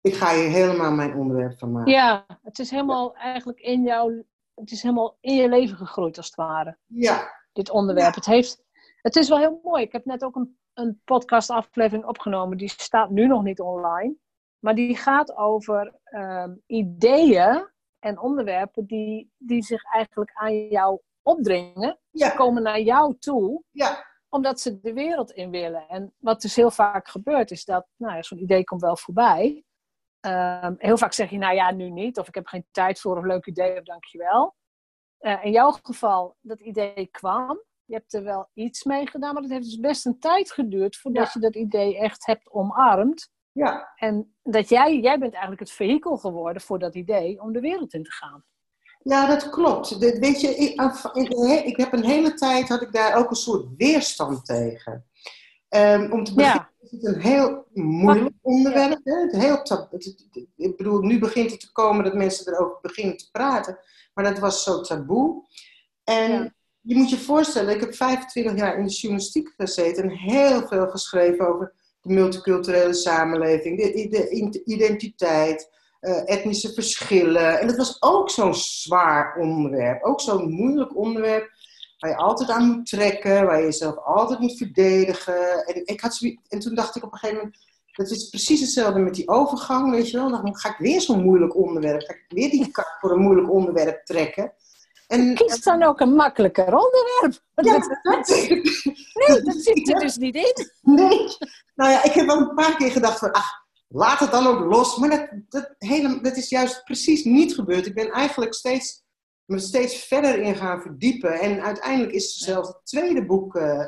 ik 0.00 0.14
ga 0.14 0.34
hier 0.34 0.48
helemaal 0.48 0.92
mijn 0.92 1.14
onderwerp 1.14 1.58
van 1.58 1.72
maken. 1.72 1.92
ja, 1.92 2.26
het 2.42 2.58
is 2.58 2.70
helemaal 2.70 3.16
eigenlijk 3.16 3.60
in 3.60 3.82
jouw, 3.82 4.24
het 4.54 4.70
is 4.70 4.82
helemaal 4.82 5.16
in 5.20 5.34
je 5.34 5.48
leven 5.48 5.76
gegroeid 5.76 6.16
als 6.16 6.26
het 6.26 6.34
ware. 6.34 6.78
Ja, 6.86 7.30
dit 7.52 7.70
onderwerp. 7.70 8.14
Het, 8.14 8.26
heeft, 8.26 8.64
het 9.02 9.16
is 9.16 9.28
wel 9.28 9.38
heel 9.38 9.60
mooi. 9.62 9.82
Ik 9.82 9.92
heb 9.92 10.04
net 10.04 10.24
ook 10.24 10.36
een, 10.36 10.58
een 10.74 11.00
podcast-aflevering 11.04 12.06
opgenomen. 12.06 12.56
Die 12.56 12.68
staat 12.68 13.10
nu 13.10 13.26
nog 13.26 13.42
niet 13.42 13.60
online. 13.60 14.14
Maar 14.58 14.74
die 14.74 14.96
gaat 14.96 15.36
over 15.36 15.98
ehm, 16.04 16.54
ideeën 16.66 17.70
en 17.98 18.18
onderwerpen 18.18 18.86
die, 18.86 19.30
die 19.38 19.62
zich 19.62 19.82
eigenlijk 19.84 20.30
aan 20.34 20.68
jou 20.68 21.00
opdringen. 21.22 21.98
Ze 22.12 22.24
ja, 22.24 22.30
komen 22.30 22.62
naar 22.62 22.80
jou 22.80 23.16
toe 23.18 23.62
ja, 23.70 24.04
omdat 24.36 24.60
ze 24.60 24.80
de 24.80 24.92
wereld 24.92 25.30
in 25.30 25.50
willen. 25.50 25.88
En 25.88 26.14
wat 26.18 26.40
dus 26.40 26.56
heel 26.56 26.70
vaak 26.70 27.08
gebeurt, 27.08 27.50
is 27.50 27.64
dat 27.64 27.86
nou 27.96 28.22
zo'n 28.22 28.42
idee 28.42 28.64
komt 28.64 28.80
wel 28.80 28.96
voorbij. 28.96 29.64
Ehm, 30.20 30.74
heel 30.78 30.96
vaak 30.96 31.12
zeg 31.12 31.30
je, 31.30 31.38
nou 31.38 31.54
ja, 31.54 31.70
nu 31.70 31.90
niet. 31.90 32.18
Of 32.18 32.28
ik 32.28 32.34
heb 32.34 32.46
geen 32.46 32.66
tijd 32.70 33.00
voor, 33.00 33.16
of 33.18 33.24
leuk 33.24 33.46
idee, 33.46 33.78
of 33.78 33.84
dankjewel. 33.84 34.54
Eh 35.18 35.44
in 35.44 35.50
jouw 35.52 35.70
geval, 35.82 36.36
dat 36.40 36.60
idee 36.60 37.06
kwam. 37.10 37.62
Je 37.84 37.94
hebt 37.94 38.14
er 38.14 38.22
wel 38.22 38.50
iets 38.52 38.84
mee 38.84 39.06
gedaan, 39.06 39.34
maar 39.34 39.42
het 39.42 39.52
heeft 39.52 39.64
dus 39.64 39.80
best 39.80 40.06
een 40.06 40.18
tijd 40.18 40.52
geduurd 40.52 40.96
voordat 40.96 41.24
Ja. 41.24 41.30
je 41.32 41.40
dat 41.40 41.54
idee 41.54 41.98
echt 41.98 42.26
hebt 42.26 42.50
omarmd. 42.50 43.30
Ja. 43.52 43.92
En 43.96 44.36
dat 44.42 44.68
jij, 44.68 44.98
jij 44.98 45.18
bent 45.18 45.32
eigenlijk 45.32 45.60
het 45.60 45.72
vehikel 45.72 46.16
geworden 46.16 46.62
voor 46.62 46.78
dat 46.78 46.94
idee 46.94 47.40
om 47.40 47.52
de 47.52 47.60
wereld 47.60 47.94
in 47.94 48.02
te 48.02 48.12
gaan. 48.12 48.44
Ja, 49.06 49.26
dat 49.26 49.48
klopt. 49.50 50.00
De, 50.00 50.18
weet 50.18 50.40
je, 50.40 50.48
ik, 50.48 50.80
ik, 51.64 51.76
heb 51.76 51.92
een 51.92 52.04
hele 52.04 52.34
tijd 52.34 52.68
had 52.68 52.82
ik 52.82 52.92
daar 52.92 53.16
ook 53.16 53.30
een 53.30 53.36
soort 53.36 53.66
weerstand 53.76 54.46
tegen. 54.46 55.04
Um, 55.68 56.12
om 56.12 56.24
te 56.24 56.34
beginnen 56.34 56.70
is 56.80 56.90
het 56.90 57.04
een 57.04 57.20
heel 57.20 57.66
moeilijk 57.72 58.34
onderwerp. 58.40 59.00
Hè? 59.04 59.20
Het 59.20 59.32
heel 59.32 59.62
ik 60.56 60.76
bedoel, 60.76 61.00
nu 61.00 61.18
begint 61.18 61.50
het 61.50 61.60
te 61.60 61.72
komen 61.72 62.04
dat 62.04 62.14
mensen 62.14 62.52
erover 62.52 62.78
beginnen 62.82 63.16
te 63.16 63.30
praten. 63.30 63.78
Maar 64.14 64.24
dat 64.24 64.38
was 64.38 64.62
zo 64.62 64.80
taboe. 64.80 65.44
En 66.04 66.54
je 66.80 66.96
moet 66.96 67.10
je 67.10 67.18
voorstellen, 67.18 67.74
ik 67.74 67.80
heb 67.80 67.94
25 67.94 68.56
jaar 68.56 68.78
in 68.78 68.86
de 68.86 68.92
journalistiek 68.92 69.52
gezeten 69.56 70.02
en 70.02 70.10
heel 70.10 70.66
veel 70.66 70.88
geschreven 70.88 71.48
over 71.48 71.72
de 72.00 72.12
multiculturele 72.12 72.94
samenleving, 72.94 73.78
de, 73.78 74.08
de 74.08 74.62
identiteit, 74.64 75.70
etnische 76.00 76.72
verschillen. 76.72 77.60
En 77.60 77.66
dat 77.66 77.76
was 77.76 78.02
ook 78.02 78.30
zo'n 78.30 78.54
zwaar 78.54 79.36
onderwerp, 79.38 80.02
ook 80.02 80.20
zo'n 80.20 80.50
moeilijk 80.50 80.96
onderwerp 80.96 81.50
waar 81.98 82.10
je 82.10 82.16
altijd 82.16 82.50
aan 82.50 82.66
moet 82.66 82.86
trekken, 82.86 83.46
waar 83.46 83.58
je 83.58 83.64
jezelf 83.64 83.96
altijd 83.96 84.38
moet 84.38 84.56
verdedigen. 84.56 85.66
En, 85.66 85.86
ik 85.86 86.00
had 86.00 86.20
en 86.48 86.58
toen 86.58 86.74
dacht 86.74 86.96
ik 86.96 87.04
op 87.04 87.12
een 87.12 87.18
gegeven 87.18 87.42
moment, 87.42 87.64
dat 87.92 88.10
is 88.10 88.28
precies 88.28 88.60
hetzelfde 88.60 88.98
met 88.98 89.14
die 89.14 89.28
overgang, 89.28 89.90
weet 89.90 90.10
je 90.10 90.16
wel. 90.16 90.30
Dan 90.30 90.56
ga 90.56 90.68
ik 90.68 90.78
weer 90.78 91.00
zo'n 91.00 91.22
moeilijk 91.22 91.56
onderwerp, 91.56 92.02
ga 92.02 92.12
ik 92.12 92.24
weer 92.28 92.50
die 92.50 92.70
kaart 92.70 92.96
voor 93.00 93.10
een 93.10 93.20
moeilijk 93.20 93.50
onderwerp 93.50 94.04
trekken. 94.04 94.52
En, 95.06 95.34
Kies 95.34 95.62
dan 95.62 95.82
ook 95.82 96.00
een 96.00 96.14
makkelijker 96.14 96.64
onderwerp. 96.64 97.42
Ja, 97.54 97.78
dat, 98.02 98.28
nee, 99.14 99.42
dat 99.42 99.54
zit 99.56 99.88
er 99.92 100.00
dus 100.00 100.16
niet 100.16 100.34
in. 100.34 100.70
Nee. 100.82 101.36
Nou 101.74 101.90
ja, 101.90 102.04
ik 102.04 102.12
heb 102.12 102.26
wel 102.26 102.38
een 102.38 102.54
paar 102.54 102.76
keer 102.76 102.90
gedacht 102.90 103.18
van, 103.18 103.32
ach, 103.32 103.65
laat 103.88 104.18
het 104.18 104.30
dan 104.30 104.46
ook 104.46 104.60
los. 104.60 104.96
Maar 104.96 105.10
dat, 105.10 105.28
dat, 105.48 105.74
hele, 105.78 106.20
dat 106.20 106.36
is 106.36 106.48
juist 106.48 106.84
precies 106.84 107.24
niet 107.24 107.54
gebeurd. 107.54 107.86
Ik 107.86 107.94
ben 107.94 108.10
eigenlijk 108.10 108.54
steeds, 108.54 109.04
me 109.44 109.58
steeds 109.58 109.96
verder 109.96 110.38
in 110.38 110.56
gaan 110.56 110.82
verdiepen. 110.82 111.40
En 111.40 111.62
uiteindelijk 111.62 112.12
is 112.12 112.36
zelfs 112.36 112.68
het 112.68 112.86
tweede 112.86 113.26
boek 113.26 113.54
uh, 113.54 113.64
uh, 113.64 113.86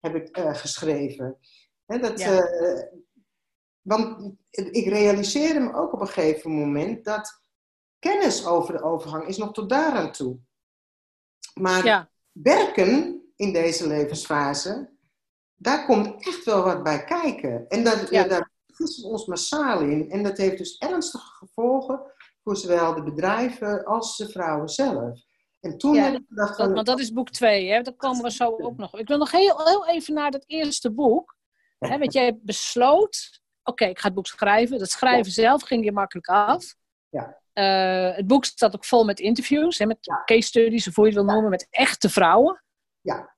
heb 0.00 0.14
ik 0.14 0.38
uh, 0.38 0.54
geschreven. 0.54 1.38
Dat, 1.86 2.20
ja. 2.20 2.48
want 3.80 4.34
ik 4.50 4.88
realiseerde 4.88 5.60
me 5.60 5.74
ook 5.74 5.92
op 5.92 6.00
een 6.00 6.06
gegeven 6.06 6.50
moment 6.50 7.04
dat 7.04 7.40
kennis 7.98 8.46
over 8.46 8.72
de 8.76 8.82
overgang 8.82 9.26
is 9.26 9.36
nog 9.36 9.52
tot 9.52 9.68
daaraan 9.68 10.12
toe. 10.12 10.38
Maar 11.54 12.10
werken 12.32 13.22
in 13.36 13.52
deze 13.52 13.86
levensfase, 13.86 14.92
daar 15.54 15.86
komt 15.86 16.26
echt 16.26 16.44
wel 16.44 16.62
wat 16.62 16.82
bij 16.82 17.04
kijken. 17.04 17.68
En 17.68 17.84
dat, 17.84 18.10
ja. 18.10 18.24
daar 18.24 18.53
we 18.78 19.00
ons 19.02 19.26
massaal 19.26 19.80
in. 19.80 20.10
En 20.10 20.22
dat 20.22 20.36
heeft 20.36 20.58
dus 20.58 20.78
ernstige 20.78 21.26
gevolgen 21.26 22.00
voor 22.42 22.56
zowel 22.56 22.94
de 22.94 23.02
bedrijven 23.02 23.84
als 23.84 24.16
de 24.16 24.28
vrouwen 24.28 24.68
zelf. 24.68 25.20
En 25.60 25.78
toen 25.78 25.96
heb 25.96 26.14
ik 26.14 26.24
gedacht... 26.28 26.56
Van, 26.56 26.72
want 26.72 26.86
dat 26.86 27.00
is 27.00 27.12
boek 27.12 27.30
2, 27.30 27.70
hè? 27.70 27.82
Daar 27.82 27.94
komen 27.94 28.22
we 28.22 28.30
zo 28.30 28.56
ook 28.58 28.76
nog. 28.76 28.98
Ik 28.98 29.08
wil 29.08 29.18
nog 29.18 29.30
heel, 29.30 29.64
heel 29.64 29.86
even 29.86 30.14
naar 30.14 30.30
dat 30.30 30.44
eerste 30.46 30.90
boek. 30.90 31.36
Hè, 31.78 31.98
want 31.98 32.12
jij 32.12 32.38
besloot, 32.42 33.40
oké, 33.62 33.84
ik 33.84 33.98
ga 33.98 34.06
het 34.06 34.14
boek 34.14 34.26
schrijven. 34.26 34.78
Dat 34.78 34.90
schrijven 34.90 35.32
zelf 35.32 35.62
ging 35.62 35.84
je 35.84 35.92
makkelijk 35.92 36.26
af. 36.26 36.74
Ja. 37.08 37.42
Uh, 37.54 38.16
het 38.16 38.26
boek 38.26 38.44
staat 38.44 38.74
ook 38.74 38.84
vol 38.84 39.04
met 39.04 39.20
interviews, 39.20 39.78
hè, 39.78 39.86
met 39.86 39.98
case 40.24 40.48
studies, 40.48 40.88
of 40.88 40.94
hoe 40.94 41.04
je 41.04 41.10
het 41.10 41.24
wil 41.24 41.32
noemen, 41.32 41.50
met 41.50 41.66
echte 41.70 42.08
vrouwen. 42.08 42.64
Ja. 43.00 43.33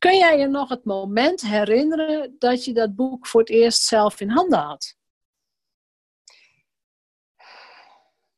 Kun 0.00 0.18
jij 0.18 0.38
je 0.38 0.46
nog 0.46 0.68
het 0.68 0.84
moment 0.84 1.40
herinneren 1.40 2.36
dat 2.38 2.64
je 2.64 2.72
dat 2.72 2.94
boek 2.94 3.26
voor 3.26 3.40
het 3.40 3.50
eerst 3.50 3.82
zelf 3.82 4.20
in 4.20 4.30
handen 4.30 4.58
had? 4.58 4.96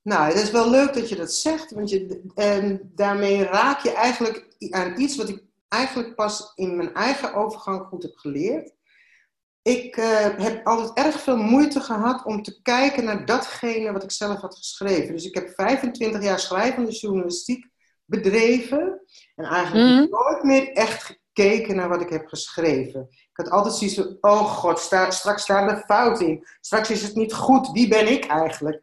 Nou, 0.02 0.24
het 0.24 0.42
is 0.42 0.50
wel 0.50 0.70
leuk 0.70 0.94
dat 0.94 1.08
je 1.08 1.16
dat 1.16 1.32
zegt, 1.32 1.70
want 1.70 1.90
je, 1.90 2.30
en 2.34 2.92
daarmee 2.94 3.42
raak 3.42 3.80
je 3.80 3.92
eigenlijk 3.92 4.56
aan 4.70 5.00
iets 5.00 5.16
wat 5.16 5.28
ik 5.28 5.44
eigenlijk 5.68 6.14
pas 6.14 6.52
in 6.54 6.76
mijn 6.76 6.94
eigen 6.94 7.34
overgang 7.34 7.86
goed 7.86 8.02
heb 8.02 8.16
geleerd. 8.16 8.74
Ik 9.62 9.96
uh, 9.96 10.38
heb 10.38 10.66
altijd 10.66 11.06
erg 11.06 11.20
veel 11.20 11.36
moeite 11.36 11.80
gehad 11.80 12.24
om 12.24 12.42
te 12.42 12.62
kijken 12.62 13.04
naar 13.04 13.26
datgene 13.26 13.92
wat 13.92 14.02
ik 14.02 14.10
zelf 14.10 14.40
had 14.40 14.56
geschreven. 14.56 15.14
Dus 15.14 15.24
ik 15.24 15.34
heb 15.34 15.48
25 15.54 16.22
jaar 16.22 16.38
schrijvende 16.38 16.90
journalistiek 16.90 17.68
bedreven. 18.04 19.02
En 19.34 19.44
eigenlijk 19.44 20.00
mm. 20.00 20.08
nooit 20.10 20.42
meer 20.42 20.72
echt 20.72 21.20
gekeken 21.32 21.76
naar 21.76 21.88
wat 21.88 22.00
ik 22.00 22.08
heb 22.08 22.26
geschreven. 22.26 23.06
Ik 23.10 23.30
had 23.32 23.50
altijd 23.50 23.74
zoiets 23.74 23.96
van, 23.96 24.16
oh 24.20 24.40
god, 24.40 24.78
sta, 24.78 25.10
straks 25.10 25.42
staan 25.42 25.68
er 25.68 25.84
fouten 25.86 26.26
in. 26.26 26.46
Straks 26.60 26.90
is 26.90 27.02
het 27.02 27.14
niet 27.14 27.34
goed. 27.34 27.70
Wie 27.70 27.88
ben 27.88 28.12
ik 28.12 28.24
eigenlijk? 28.24 28.82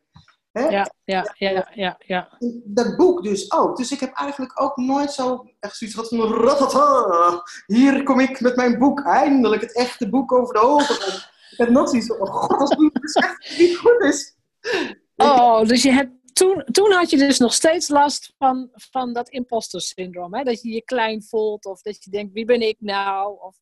Ja, 0.52 0.92
ja, 1.04 1.34
ja, 1.38 1.70
ja, 1.74 1.96
ja. 2.06 2.38
Dat 2.64 2.96
boek 2.98 3.24
dus 3.24 3.52
ook. 3.52 3.78
Dus 3.78 3.92
ik 3.92 4.00
heb 4.00 4.14
eigenlijk 4.14 4.62
ook 4.62 4.78
nooit 4.78 5.12
zo 5.12 5.46
echt 5.60 5.78
zoiets 5.78 5.96
gehad 5.98 6.10
van... 6.10 6.44
Ratata, 6.44 7.44
hier 7.66 8.04
kom 8.04 8.20
ik 8.20 8.40
met 8.40 8.56
mijn 8.56 8.80
boek. 8.80 9.00
Eindelijk 9.06 9.62
het 9.62 9.76
echte 9.76 10.10
boek 10.10 10.32
over 10.32 10.54
de 10.54 10.60
overgang. 10.60 11.14
ik 11.52 11.58
heb 11.58 11.70
nog 11.70 11.90
zoiets 11.90 12.08
van... 12.08 12.20
Oh 12.20 12.34
god, 12.34 12.60
als 12.60 12.70
het 12.70 12.94
dus 12.94 13.14
echt 13.14 13.58
niet 13.58 13.78
goed 13.78 14.04
is. 14.04 14.36
Oh, 15.22 15.64
dus 15.64 15.84
je 15.84 15.92
hebt, 15.92 16.12
toen, 16.40 16.64
toen 16.72 16.92
had 16.92 17.10
je 17.10 17.18
dus 17.18 17.38
nog 17.38 17.54
steeds 17.54 17.88
last 17.88 18.34
van, 18.38 18.70
van 18.74 19.14
dat 19.14 19.30
imposter 19.30 19.82
syndroom. 19.82 20.36
Hè? 20.36 20.44
Dat 20.44 20.62
je 20.62 20.70
je 20.70 20.82
klein 20.82 21.24
voelt. 21.24 21.66
Of 21.66 21.82
dat 21.82 22.04
je 22.04 22.10
denkt, 22.10 22.34
wie 22.34 22.46
ben 22.46 22.62
ik 22.62 22.78
nou? 22.80 23.40
Of 23.40 23.56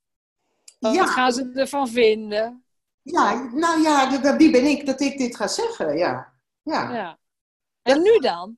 wat 0.79 0.93
ja. 0.93 1.05
gaan 1.05 1.31
ze 1.31 1.51
ervan 1.53 1.87
vinden? 1.87 2.63
Ja, 3.01 3.49
nou 3.53 3.81
ja, 3.81 4.37
wie 4.37 4.51
ben 4.51 4.65
ik 4.65 4.85
dat 4.85 5.01
ik 5.01 5.17
dit 5.17 5.35
ga 5.35 5.47
zeggen? 5.47 5.97
Ja. 5.97 6.33
Ja. 6.61 6.93
ja. 6.93 7.19
En 7.81 8.01
nu 8.01 8.19
dan? 8.19 8.57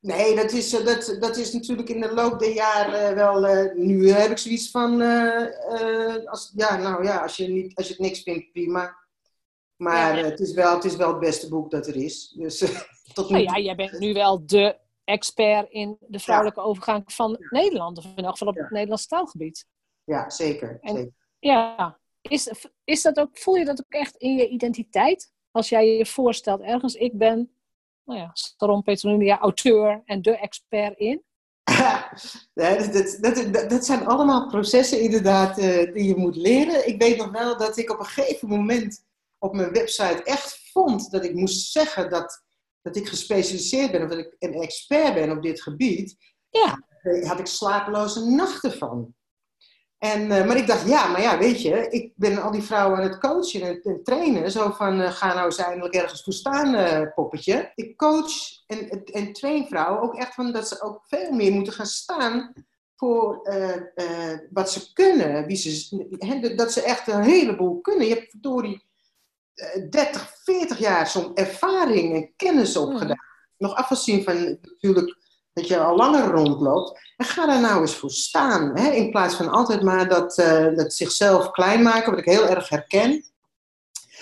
Nee, 0.00 0.36
dat 0.36 0.52
is, 0.52 0.72
eh, 0.72 0.84
dat, 0.84 1.16
dat 1.20 1.36
is 1.36 1.52
natuurlijk 1.52 1.88
in 1.88 2.00
de 2.00 2.14
loop 2.14 2.38
der 2.38 2.52
jaren 2.52 3.14
wel. 3.14 3.44
Uh, 3.44 3.74
nu 3.74 4.10
heb 4.10 4.30
ik 4.30 4.38
zoiets 4.38 4.70
van. 4.70 5.00
Uh, 5.00 6.24
als, 6.24 6.52
ja, 6.54 6.76
nou 6.76 7.04
ja, 7.04 7.22
als 7.22 7.36
je, 7.36 7.48
niet, 7.48 7.76
als 7.76 7.86
je 7.86 7.92
het 7.92 8.02
niks 8.02 8.22
vindt, 8.22 8.52
prima. 8.52 8.96
Maar 9.76 10.18
het, 10.18 10.40
is 10.40 10.52
wel, 10.52 10.74
het 10.74 10.84
is 10.84 10.96
wel 10.96 11.08
het 11.08 11.18
beste 11.18 11.48
boek 11.48 11.70
dat 11.70 11.86
er 11.86 11.96
is. 11.96 12.28
Dus, 12.36 12.58
tot 13.14 13.30
nu 13.30 13.42
nou 13.42 13.44
ja, 13.44 13.64
jij 13.64 13.74
bent 13.74 13.98
nu 13.98 14.12
wel 14.12 14.46
de 14.46 14.78
expert 15.04 15.70
in 15.70 15.96
de 16.00 16.18
vrouwelijke 16.18 16.60
overgang 16.60 17.02
van 17.06 17.36
Nederland. 17.50 17.98
Of 17.98 18.04
in 18.04 18.24
elk 18.24 18.30
geval 18.30 18.48
op 18.48 18.56
het 18.56 18.70
Nederlands 18.70 19.06
taalgebied. 19.06 19.66
Ja, 20.04 20.30
zeker. 20.30 20.78
En, 20.80 20.94
zeker. 20.94 21.12
Ja, 21.38 21.98
is, 22.22 22.50
is 22.84 23.02
dat 23.02 23.18
ook, 23.18 23.38
voel 23.38 23.54
je 23.54 23.64
dat 23.64 23.80
ook 23.80 23.92
echt 23.92 24.16
in 24.16 24.36
je 24.36 24.48
identiteit? 24.48 25.34
als 25.56 25.68
jij 25.68 25.96
je 25.96 26.06
voorstelt 26.06 26.60
ergens, 26.60 26.94
ik 26.94 27.18
ben, 27.18 27.50
nou 28.04 28.20
ja, 28.20 28.30
Saron 28.32 28.82
Petronia, 28.82 29.38
auteur 29.38 30.02
en 30.04 30.22
de 30.22 30.38
expert 30.38 30.98
in? 30.98 31.22
dat, 32.54 32.92
dat, 32.92 33.48
dat, 33.52 33.70
dat, 33.70 33.84
zijn 33.84 34.06
allemaal 34.06 34.46
processen 34.46 35.00
inderdaad 35.00 35.58
uh, 35.58 35.92
die 35.92 36.04
je 36.04 36.16
moet 36.16 36.36
leren. 36.36 36.88
Ik 36.88 37.02
weet 37.02 37.16
nog 37.16 37.30
wel 37.30 37.56
dat 37.56 37.76
ik 37.76 37.90
op 37.90 37.98
een 37.98 38.04
gegeven 38.04 38.48
moment 38.48 39.04
op 39.38 39.54
mijn 39.54 39.72
website 39.72 40.22
echt 40.22 40.70
vond 40.72 41.10
dat 41.10 41.24
ik 41.24 41.34
moest 41.34 41.72
zeggen 41.72 42.10
dat, 42.10 42.44
dat 42.82 42.96
ik 42.96 43.08
gespecialiseerd 43.08 43.92
ben 43.92 44.02
of 44.02 44.08
dat 44.08 44.18
ik 44.18 44.36
een 44.38 44.54
expert 44.54 45.14
ben 45.14 45.30
op 45.30 45.42
dit 45.42 45.62
gebied. 45.62 46.16
Ja. 46.50 46.84
Daar 47.02 47.24
had 47.24 47.38
ik 47.38 47.46
slapeloze 47.46 48.24
nachten 48.24 48.72
van. 48.72 49.14
En, 49.98 50.20
uh, 50.20 50.46
maar 50.46 50.56
ik 50.56 50.66
dacht, 50.66 50.88
ja, 50.88 51.06
maar 51.06 51.20
ja, 51.20 51.38
weet 51.38 51.62
je, 51.62 51.88
ik 51.88 52.12
ben 52.16 52.42
al 52.42 52.50
die 52.50 52.62
vrouwen 52.62 52.98
aan 52.98 53.08
het 53.08 53.18
coachen 53.18 53.62
en, 53.62 53.80
en 53.82 54.02
trainen. 54.02 54.50
Zo 54.50 54.70
van, 54.70 55.00
uh, 55.00 55.10
ga 55.10 55.34
nou 55.34 55.44
eens 55.44 55.56
eindelijk 55.56 55.94
ergens 55.94 56.22
voor 56.22 56.32
staan, 56.32 56.74
uh, 56.74 57.14
poppetje. 57.14 57.72
Ik 57.74 57.96
coach 57.96 58.32
en, 58.66 59.04
en 59.04 59.32
train 59.32 59.66
vrouwen 59.66 60.02
ook 60.02 60.14
echt 60.14 60.34
van 60.34 60.52
dat 60.52 60.68
ze 60.68 60.82
ook 60.82 61.04
veel 61.06 61.32
meer 61.32 61.52
moeten 61.52 61.72
gaan 61.72 61.86
staan 61.86 62.52
voor 62.96 63.48
wat 64.50 64.70
ze 64.70 64.92
kunnen. 64.92 65.46
Wie 65.46 65.56
ze, 65.56 66.06
he, 66.18 66.54
dat 66.54 66.72
ze 66.72 66.82
echt 66.82 67.08
een 67.08 67.22
heleboel 67.22 67.80
kunnen. 67.80 68.06
Je 68.06 68.14
hebt 68.14 68.42
die 68.42 68.85
30, 69.90 70.34
40 70.44 70.78
jaar 70.78 71.06
zo'n 71.06 71.34
ervaring 71.34 72.14
en 72.14 72.32
kennis 72.36 72.76
opgedaan. 72.76 73.08
Mm. 73.08 73.34
Nog 73.56 73.74
afgezien 73.74 74.24
van 74.24 74.58
natuurlijk 74.62 75.16
dat 75.52 75.68
je 75.68 75.78
al 75.78 75.96
langer 75.96 76.30
rondloopt. 76.30 77.00
En 77.16 77.26
ga 77.26 77.46
daar 77.46 77.60
nou 77.60 77.80
eens 77.80 77.94
voor 77.94 78.10
staan. 78.10 78.78
Hè? 78.78 78.90
In 78.90 79.10
plaats 79.10 79.34
van 79.34 79.48
altijd 79.48 79.82
maar 79.82 80.08
dat, 80.08 80.38
uh, 80.38 80.74
dat 80.74 80.94
zichzelf 80.94 81.50
klein 81.50 81.82
maken, 81.82 82.10
wat 82.10 82.18
ik 82.18 82.24
heel 82.24 82.48
erg 82.48 82.68
herken. 82.68 83.24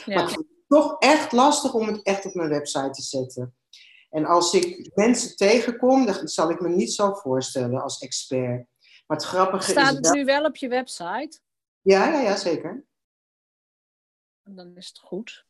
Ja. 0.05 0.15
Maar 0.15 0.23
ik 0.23 0.29
vind 0.29 0.47
het 0.49 0.69
toch 0.69 0.97
echt 0.99 1.33
lastig 1.33 1.75
om 1.75 1.87
het 1.87 2.03
echt 2.03 2.27
op 2.27 2.35
mijn 2.35 2.49
website 2.49 2.91
te 2.91 3.03
zetten. 3.03 3.55
En 4.11 4.25
als 4.25 4.53
ik 4.53 4.91
mensen 4.95 5.37
tegenkom, 5.37 6.07
dan 6.07 6.29
zal 6.29 6.51
ik 6.51 6.61
me 6.61 6.69
niet 6.69 6.93
zo 6.93 7.13
voorstellen 7.13 7.83
als 7.83 7.99
expert. 7.99 8.67
Maar 9.07 9.17
het 9.17 9.27
grappige 9.27 9.71
Staat 9.71 9.85
is. 9.85 9.89
Staat 9.89 10.05
het 10.05 10.15
nu 10.15 10.25
wel 10.25 10.45
op 10.45 10.57
je 10.57 10.69
website? 10.69 11.39
Ja, 11.81 12.09
ja, 12.09 12.21
ja, 12.21 12.37
zeker. 12.37 12.85
Dan 14.45 14.77
is 14.77 14.87
het 14.89 14.99
goed. 14.99 15.45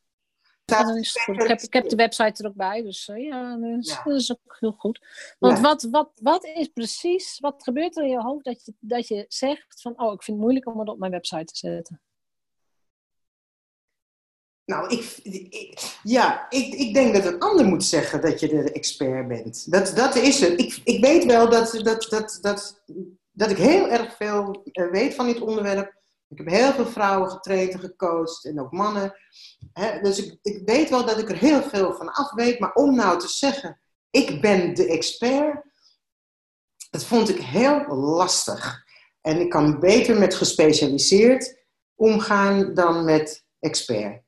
Ja, 0.65 0.95
is 0.95 1.23
goed. 1.23 1.43
Ik 1.43 1.49
heb, 1.49 1.61
ik 1.61 1.73
heb 1.73 1.89
de 1.89 1.97
website 1.97 2.43
er 2.43 2.49
ook 2.49 2.55
bij, 2.55 2.83
dus 2.83 3.09
uh, 3.09 3.25
ja, 3.25 3.57
dat 3.57 3.79
is, 3.79 3.89
ja. 3.89 4.03
dat 4.03 4.15
is, 4.15 4.33
ook 4.33 4.57
heel 4.61 4.73
goed. 4.73 5.01
Want 5.39 5.57
ja. 5.57 5.63
wat, 5.63 5.83
wat, 5.83 6.11
wat 6.23 6.45
is 6.45 6.69
precies, 6.69 7.39
wat 7.41 7.63
gebeurt 7.63 7.97
er 7.97 8.03
in 8.03 8.11
je 8.11 8.21
hoofd 8.23 8.45
dat 8.45 8.65
je, 8.65 8.75
dat 8.81 9.09
je 9.09 9.25
zegt 9.29 9.81
van, 9.81 9.93
oh, 10.01 10.13
ik 10.13 10.23
vind 10.23 10.37
het 10.37 10.47
moeilijk 10.47 10.67
om 10.67 10.79
het 10.79 10.89
op 10.89 10.99
mijn 10.99 11.13
website 11.13 11.45
te 11.45 11.57
zetten? 11.57 12.01
Nou, 14.65 14.89
ik, 14.89 15.19
ik- 15.23 15.99
ja, 16.03 16.51
ik, 16.51 16.75
ik 16.75 16.95
denk 16.95 17.15
dat 17.15 17.25
een 17.25 17.39
ander 17.39 17.67
moet 17.67 17.85
zeggen 17.85 18.21
dat 18.21 18.41
je 18.41 18.49
de 18.49 18.73
expert 18.73 19.29
bent. 19.29 19.71
Dat, 19.71 19.93
dat 19.97 20.15
is 20.15 20.41
het. 20.41 20.61
Ik, 20.61 20.81
ik 20.85 21.05
weet 21.05 21.25
wel 21.25 21.51
dat, 21.51 21.73
dat, 21.83 22.07
dat, 22.11 22.39
dat, 22.41 22.83
dat 23.31 23.51
ik 23.51 23.57
heel 23.57 23.89
erg 23.89 24.17
veel 24.17 24.63
eh, 24.73 24.91
weet 24.91 25.15
van 25.15 25.27
dit 25.27 25.41
onderwerp. 25.41 26.03
Ik 26.35 26.45
heb 26.45 26.55
heel 26.55 26.73
veel 26.73 26.87
vrouwen 26.87 27.31
getraind 27.31 27.73
en 27.73 27.81
gecoacht 27.81 28.45
en 28.45 28.61
ook 28.61 28.73
mannen. 28.73 29.14
Hè, 29.73 30.00
dus 30.00 30.19
ik, 30.19 30.38
ik 30.43 30.62
weet 30.64 30.91
wel 30.91 31.05
dat 31.05 31.19
ik 31.19 31.31
er 31.31 31.37
heel 31.37 31.62
veel 31.62 31.93
van 31.93 32.12
af 32.12 32.33
weet. 32.33 32.59
Maar 32.59 32.73
om 32.73 32.95
nou 32.95 33.19
te 33.19 33.29
zeggen, 33.29 33.81
ik 34.11 34.41
ben 34.41 34.75
de 34.75 34.87
expert, 34.87 35.64
dat 36.91 37.05
vond 37.05 37.29
ik 37.29 37.41
heel 37.41 37.87
lastig. 37.97 38.85
En 39.21 39.41
ik 39.41 39.50
kan 39.50 39.81
beter 39.81 40.19
met 40.19 40.35
gespecialiseerd 40.35 41.64
omgaan 41.95 42.75
dan 42.75 43.05
met 43.05 43.45
expert. 43.59 44.23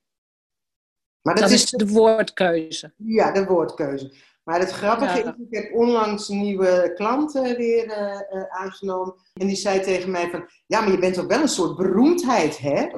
Maar 1.21 1.35
Dat 1.35 1.51
is 1.51 1.71
de 1.71 1.89
woordkeuze. 1.89 2.95
ja, 2.97 3.33
de 3.33 3.45
woordkeuze. 3.45 4.15
Maar 4.47 4.59
het 4.59 4.71
grappige 4.71 5.19
Ja. 5.19 5.25
is, 5.25 5.45
ik 5.49 5.55
heb 5.63 5.75
onlangs 5.75 6.29
een 6.29 6.41
nieuwe 6.41 6.93
klant 6.95 7.35
eh, 7.35 7.57
weer 7.57 7.91
eh, 7.91 8.21
eh, 8.31 8.43
aangenomen. 8.49 9.15
En 9.35 9.47
die 9.47 9.57
zei 9.57 9.81
tegen 9.81 10.11
mij 10.11 10.31
van, 10.31 10.49
ja, 10.67 10.81
maar 10.81 10.91
je 10.91 10.99
bent 10.99 11.15
toch 11.15 11.27
wel 11.27 11.41
een 11.41 11.49
soort 11.49 11.77
beroemdheid, 11.77 12.59
hè? 12.59 12.87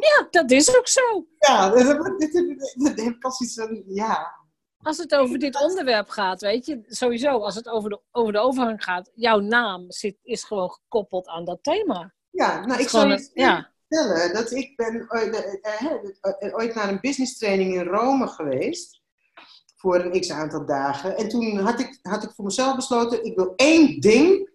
Ja, 0.00 0.26
dat 0.30 0.50
is 0.50 0.76
ook 0.78 0.88
zo. 0.88 1.26
Ja, 1.38 1.68
dat 1.70 1.82
heb, 1.86 2.98
ik 2.98 3.18
pas 3.18 3.40
iets 3.40 3.54
van, 3.54 3.82
ja. 3.86 4.42
Als 4.82 4.98
het 4.98 5.14
over 5.14 5.38
dit 5.38 5.62
onderwerp 5.62 6.08
gaat, 6.08 6.40
weet 6.40 6.66
je, 6.66 6.80
sowieso, 6.86 7.38
als 7.38 7.54
het 7.54 7.68
over 7.68 7.90
de, 7.90 8.00
over 8.10 8.32
de 8.32 8.38
overgang 8.38 8.84
gaat, 8.84 9.10
jouw 9.14 9.38
naam 9.38 9.84
zit, 9.90 10.16
is 10.22 10.44
gewoon 10.44 10.70
gekoppeld 10.70 11.26
aan 11.28 11.44
dat 11.44 11.58
thema. 11.62 12.14
Ja, 12.30 12.66
nou, 12.66 12.80
ik 12.80 12.92
een- 12.92 13.30
ja. 13.34 13.72
Vertellen 13.94 14.34
dat 14.34 14.50
ik 14.50 14.76
ben 14.76 15.06
ooit, 15.08 15.34
eh, 15.34 15.82
eh, 15.82 15.92
eh, 16.38 16.54
ooit 16.54 16.74
naar 16.74 16.88
een 16.88 17.00
business 17.00 17.38
training 17.38 17.74
in 17.74 17.86
Rome 17.86 18.28
geweest. 18.28 19.02
Voor 19.76 19.96
een 19.96 20.20
x 20.20 20.30
aantal 20.30 20.66
dagen. 20.66 21.16
En 21.16 21.28
toen 21.28 21.58
had 21.58 21.80
ik, 21.80 21.98
had 22.02 22.22
ik 22.22 22.30
voor 22.30 22.44
mezelf 22.44 22.76
besloten, 22.76 23.24
ik 23.24 23.36
wil 23.36 23.52
één 23.56 24.00
ding. 24.00 24.52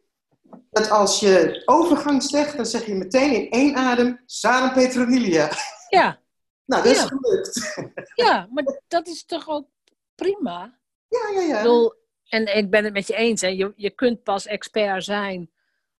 Dat 0.69 0.89
als 0.89 1.19
je 1.19 1.61
overgang 1.65 2.23
zegt, 2.23 2.55
dan 2.55 2.65
zeg 2.65 2.85
je 2.85 2.95
meteen 2.95 3.33
in 3.33 3.49
één 3.49 3.75
adem, 3.75 4.21
Sarum 4.25 4.73
Petronilia. 4.73 5.49
Ja, 5.89 6.19
Nou, 6.65 6.83
dat 6.83 6.91
is 6.91 7.01
gelukt. 7.01 7.75
ja, 8.25 8.47
maar 8.51 8.81
dat 8.87 9.07
is 9.07 9.25
toch 9.25 9.47
ook 9.47 9.67
prima? 10.15 10.79
Ja, 11.07 11.29
ja, 11.33 11.41
Ik 11.41 11.47
ja. 11.47 11.57
bedoel, 11.57 11.93
en 12.27 12.57
ik 12.57 12.69
ben 12.69 12.83
het 12.83 12.93
met 12.93 13.07
je 13.07 13.15
eens, 13.15 13.41
hè, 13.41 13.47
je, 13.47 13.73
je 13.75 13.89
kunt 13.89 14.23
pas 14.23 14.45
expert 14.45 15.03
zijn 15.03 15.51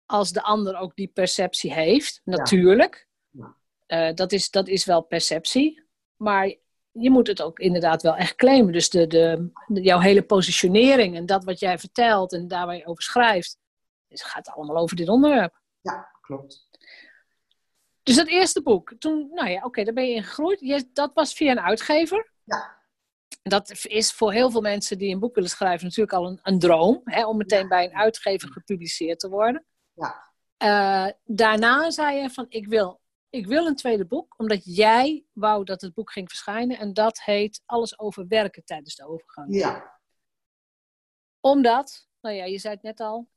als 0.06 0.32
de 0.32 0.42
ander 0.42 0.78
ook 0.78 0.96
die 0.96 1.08
perceptie 1.08 1.74
heeft, 1.74 2.22
natuurlijk. 2.24 3.09
Eh, 3.90 4.14
dat, 4.14 4.32
is, 4.32 4.50
dat 4.50 4.68
is 4.68 4.86
wel 4.86 5.02
perceptie, 5.02 5.84
maar 6.16 6.56
je 6.92 7.10
moet 7.10 7.28
het 7.28 7.42
ook 7.42 7.60
inderdaad 7.60 8.02
wel 8.02 8.16
echt 8.16 8.36
claimen. 8.36 8.74
Dus 8.74 8.90
de, 8.90 9.08
de, 9.08 9.52
de- 9.68 9.82
jouw 9.82 10.00
hele 10.00 10.24
positionering 10.24 11.16
en 11.16 11.26
dat 11.26 11.44
wat 11.44 11.60
jij 11.60 11.80
vertelt 11.80 12.34
en 12.34 12.48
daar 12.48 12.66
waar 12.66 12.76
je 12.76 12.86
over 12.86 13.04
schrijft, 13.04 13.58
het 14.08 14.24
gaat 14.24 14.50
allemaal 14.50 14.78
over 14.78 14.96
dit 14.96 15.10
onderwerp. 15.10 15.62
Ja, 15.82 16.10
klopt. 16.22 16.68
Dus 18.04 18.16
dat 18.16 18.28
eerste 18.28 18.62
boek, 18.62 18.94
toen, 19.00 19.30
nou 19.34 19.50
ja, 19.50 19.64
oké, 19.64 19.84
daar 19.84 19.94
ben 19.94 20.08
je 20.08 20.16
in 20.16 20.24
gegroeid. 20.24 20.60
Je, 20.60 20.90
dat 20.94 21.12
was 21.14 21.34
via 21.34 21.52
een 21.52 21.60
uitgever. 21.60 22.32
Ja. 22.44 22.78
Dat 23.42 23.86
is 23.86 24.12
voor 24.12 24.32
heel 24.32 24.52
veel 24.52 24.62
mensen 24.62 24.98
die 24.98 25.14
een 25.14 25.20
boek 25.20 25.36
willen 25.36 25.50
schrijven 25.50 25.86
natuurlijk 25.86 26.14
al 26.14 26.28
een, 26.28 26.40
een 26.44 26.60
droom, 26.60 27.02
hè, 27.04 27.26
om 27.26 27.38
meteen 27.38 27.68
bij 27.68 27.86
een 27.86 27.96
uitgever 27.96 28.52
gepubliceerd 28.52 29.20
te 29.20 29.30
worden. 29.30 29.66
Ja. 29.94 30.28
Eh, 30.58 31.14
daarna 31.24 31.92
zei 31.92 32.22
je 32.22 32.30
van, 32.30 32.46
ik 32.50 32.68
wil, 32.68 33.00
ik 33.30 33.48
wil 33.48 33.66
een 33.66 33.76
tweede 33.76 34.06
boek, 34.06 34.34
omdat 34.38 34.76
jij 34.76 35.26
wou 35.34 35.64
dat 35.64 35.82
het 35.82 35.94
boek 35.94 36.12
ging 36.12 36.30
verschijnen. 36.30 36.78
En 36.78 36.94
dat 36.94 37.22
heet 37.22 37.62
Alles 37.66 38.00
over 38.00 38.28
werken 38.28 38.64
tijdens 38.66 38.96
de 38.96 39.08
overgang. 39.08 39.56
Ja, 39.56 40.00
Omdat, 41.40 42.08
nou 42.22 42.36
ja, 42.36 42.46
je 42.46 42.58
zei 42.58 42.74
het 42.74 42.84
net 42.84 43.00
al, 43.00 43.30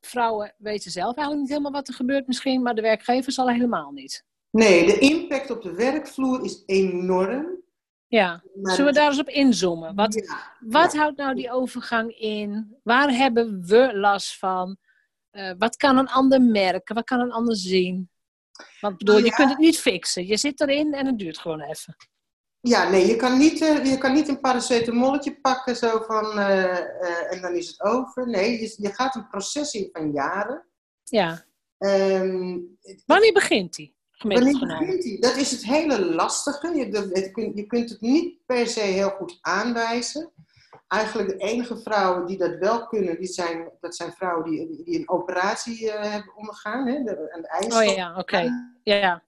vrouwen 0.00 0.54
weten 0.58 0.90
zelf 0.90 1.14
eigenlijk 1.16 1.40
niet 1.40 1.48
helemaal 1.50 1.72
wat 1.72 1.88
er 1.88 1.94
gebeurt 1.94 2.26
misschien, 2.26 2.62
maar 2.62 2.74
de 2.74 2.82
werkgevers 2.82 3.38
al 3.38 3.48
helemaal 3.50 3.90
niet. 3.92 4.24
nee, 4.50 4.86
de 4.86 4.98
impact 4.98 5.50
op 5.50 5.62
de 5.62 5.74
werkvloer 5.74 6.44
is 6.44 6.62
enorm. 6.66 7.56
Ja, 8.06 8.42
Maar 8.62 8.74
zullen 8.74 8.92
we 8.92 8.98
daar 8.98 9.10
eens 9.10 9.18
op 9.20 9.28
inzoomen? 9.28 9.94
Wat, 9.94 10.14
Ja, 10.14 10.56
wat 10.60 10.92
ja. 10.92 10.98
houdt 10.98 11.16
nou 11.16 11.34
die 11.34 11.50
overgang 11.52 12.10
in? 12.18 12.76
Waar 12.82 13.10
hebben 13.10 13.64
we 13.66 13.96
last 13.98 14.38
van? 14.38 14.76
Eh, 15.30 15.52
wat 15.58 15.76
kan 15.76 15.96
een 15.98 16.08
ander 16.08 16.42
merken? 16.42 16.94
Wat 16.94 17.04
kan 17.04 17.20
een 17.20 17.32
ander 17.32 17.56
zien? 17.56 18.10
Want 18.80 18.92
ik 18.92 18.98
bedoel, 18.98 19.24
je 19.24 19.32
kunt 19.34 19.48
het 19.48 19.58
niet 19.58 19.78
fixen. 19.78 20.26
Je 20.26 20.36
zit 20.36 20.60
erin 20.60 20.94
en 20.94 21.06
het 21.06 21.18
duurt 21.18 21.38
gewoon 21.38 21.60
even. 21.60 21.96
Ja, 22.60 22.88
nee, 22.90 23.06
je 23.06 23.16
kan 23.16 23.38
niet, 23.38 23.60
eh, 23.60 23.84
je 23.84 23.98
kan 23.98 24.12
niet 24.12 24.28
een 24.28 24.40
paracetamolletje 24.40 25.40
pakken 25.40 25.76
zo 25.76 26.02
van, 26.06 26.38
eh, 26.38 26.78
eh, 26.78 27.32
en 27.32 27.40
dan 27.40 27.54
is 27.54 27.68
het 27.68 27.80
over. 27.82 28.28
Nee, 28.28 28.60
je, 28.60 28.74
je 28.78 28.94
gaat 28.94 29.14
een 29.14 29.28
proces 29.28 29.72
in 29.72 29.88
van 29.92 30.12
jaren. 30.12 30.66
Ja. 31.04 31.44
Ehm, 31.78 32.58
Wanneer 33.06 33.32
begint 33.32 33.74
die? 33.74 33.96
Wanneer 34.18 34.58
begint 34.78 35.02
die? 35.02 35.20
Dat 35.20 35.36
is 35.36 35.50
het 35.50 35.64
hele 35.64 36.04
lastige. 36.04 36.74
Je, 36.76 36.88
dat- 36.88 37.08
het 37.12 37.30
kun- 37.32 37.52
je 37.54 37.66
kunt 37.66 37.90
het 37.90 38.00
niet 38.00 38.38
per 38.46 38.66
se 38.66 38.80
heel 38.80 39.10
goed 39.10 39.38
aanwijzen. 39.40 40.32
Eigenlijk 40.88 41.28
de 41.28 41.36
enige 41.36 41.76
vrouwen 41.76 42.26
die 42.26 42.38
dat 42.38 42.56
wel 42.58 42.86
kunnen, 42.86 43.16
die 43.18 43.26
zijn, 43.26 43.70
dat 43.80 43.96
zijn 43.96 44.12
vrouwen 44.12 44.50
die, 44.50 44.82
die 44.84 44.98
een 44.98 45.08
operatie 45.08 45.90
eh, 45.92 46.10
hebben 46.12 46.36
ondergaan, 46.36 46.86
hè, 46.86 47.02
de, 47.02 47.32
aan 47.32 47.42
de. 47.68 47.74
Oh 47.74 47.84
ja, 47.94 48.18
oké. 48.18 48.48
Ja, 48.82 49.22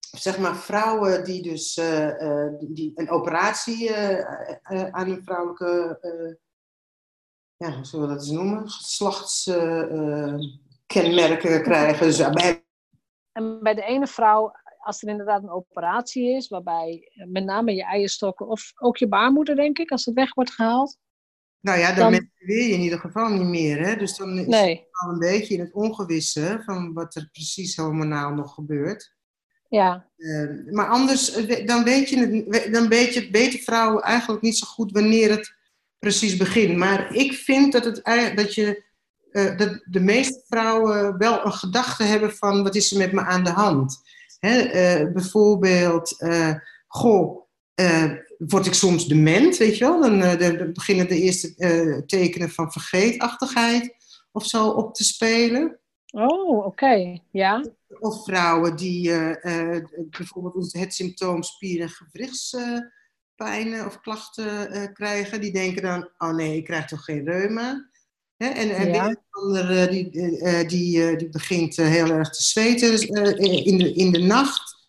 zeg 0.00 0.38
maar 0.38 0.56
vrouwen 0.56 1.24
die 1.24 1.42
dus 1.42 1.76
eh, 1.76 2.44
eh, 2.46 2.52
die- 2.60 2.92
een 2.94 3.10
operatie 3.10 3.96
aan 4.90 5.06
hun 5.06 5.22
vrouwelijke, 5.24 5.98
ja, 7.56 7.72
hoe 7.74 7.84
zullen 7.84 8.08
we 8.08 8.12
dat 8.14 8.22
eens 8.22 8.32
noemen, 8.32 8.70
geslachtskenmerken 8.70 11.62
krijgen. 11.62 12.06
Dus 12.06 12.30
bij, 12.30 12.64
En 13.32 13.62
bij 13.62 13.74
de 13.74 13.82
ene 13.82 14.06
vrouw, 14.06 14.52
als 14.82 15.02
er 15.02 15.08
inderdaad 15.08 15.42
een 15.42 15.50
operatie 15.50 16.36
is, 16.36 16.48
waarbij 16.48 17.10
eh, 17.14 17.26
met 17.26 17.44
name 17.44 17.74
je 17.74 17.84
eierstokken 17.84 18.46
of 18.48 18.72
ook 18.78 18.96
je 18.96 19.08
baarmoeder, 19.08 19.56
denk 19.56 19.78
ik, 19.78 19.90
als 19.90 20.04
het 20.04 20.14
weg 20.14 20.34
wordt 20.34 20.50
gehaald. 20.52 20.96
nou 21.60 21.78
ja, 21.78 21.94
dan, 21.94 22.12
Dan- 22.12 22.30
je 22.36 22.54
in 22.54 22.80
ieder 22.80 22.98
geval 22.98 23.28
niet 23.28 23.46
meer. 23.48 23.86
Hè? 23.86 23.96
Dus 23.96 24.16
dan 24.16 24.38
is 24.38 24.46
Nee, 24.46 24.74
het 24.76 24.88
al 24.90 25.10
een 25.12 25.18
beetje 25.18 25.54
in 25.54 25.60
het 25.60 25.72
ongewisse 25.72 26.62
van 26.64 26.92
wat 26.92 27.14
er 27.14 27.28
precies 27.32 27.76
hormonaal 27.76 28.32
nog 28.34 28.54
gebeurt. 28.54 29.14
ja. 29.68 30.10
Eh, 30.16 30.72
maar 30.72 30.88
anders, 30.88 31.32
eh, 31.34 31.66
dan 31.66 31.84
weet, 31.84 32.08
je 32.08 32.16
het, 32.50 32.72
dan 32.72 32.88
weet 32.88 33.14
je, 33.14 33.28
weten 33.30 33.58
vrouwen 33.60 34.02
eigenlijk 34.02 34.42
niet 34.42 34.58
zo 34.58 34.66
goed 34.66 34.92
wanneer 34.92 35.30
het 35.30 35.54
precies 35.98 36.36
begint. 36.36 36.76
Maar 36.76 37.14
ik 37.14 37.32
vind 37.32 37.72
dat, 37.72 37.84
het, 37.84 38.00
dat, 38.36 38.54
je, 38.54 38.84
eh, 39.30 39.56
dat 39.56 39.82
de 39.84 40.00
meeste 40.00 40.42
vrouwen 40.46 41.18
wel 41.18 41.44
een 41.44 41.52
gedachte 41.52 42.02
hebben 42.02 42.32
van 42.34 42.62
wat 42.62 42.74
is 42.74 42.92
er 42.92 42.98
met 42.98 43.12
me 43.12 43.20
aan 43.20 43.44
de 43.44 43.50
hand. 43.50 44.02
Eh, 44.42 45.12
bijvoorbeeld, 45.12 46.20
eh, 46.20 46.54
goh, 46.86 47.46
eh, 47.74 48.12
word 48.38 48.66
ik 48.66 48.74
soms 48.74 49.06
dement, 49.06 49.56
weet 49.56 49.78
je 49.78 49.84
wel? 49.84 50.00
Dan, 50.00 50.72
beginnen 50.72 51.08
de 51.08 51.20
eerste 51.20 52.02
tekenen 52.06 52.50
van 52.50 52.72
vergeetachtigheid 52.72 53.94
of 54.32 54.46
zo 54.46 54.68
op 54.68 54.94
te 54.94 55.04
spelen. 55.04 55.78
Oh, 56.06 56.66
oké. 56.66 57.20
Ja. 57.30 57.64
Of 58.00 58.24
vrouwen 58.24 58.76
die 58.76 59.12
bijvoorbeeld 60.10 60.72
het 60.72 60.94
symptoom 60.94 61.42
spier- 61.42 61.80
en 61.80 61.90
gewrichtspijnen 61.90 63.86
of 63.86 64.00
klachten 64.00 64.92
krijgen, 64.92 65.40
die 65.40 65.52
denken 65.52 65.82
dan, 65.82 66.08
oh 66.18 66.34
nee, 66.34 66.56
ik 66.56 66.64
krijg 66.64 66.86
toch 66.86 67.04
geen 67.04 67.24
reuma. 67.24 67.88
En, 68.50 68.70
en 68.70 68.86
Ja. 68.86 68.92
weer 68.92 69.08
een 69.08 69.18
ander 69.30 69.70
eh, 69.82 69.90
die, 69.90 70.10
eh, 70.10 70.60
eh, 70.60 70.68
die, 70.68 71.08
eh, 71.10 71.18
die 71.18 71.28
begint 71.28 71.76
heel 71.76 72.06
erg 72.10 72.30
te 72.30 72.42
zweten 72.42 72.98
eh, 72.98 73.66
in, 73.66 73.78
de, 73.78 73.92
in 73.92 74.12
de 74.12 74.18
nacht. 74.18 74.80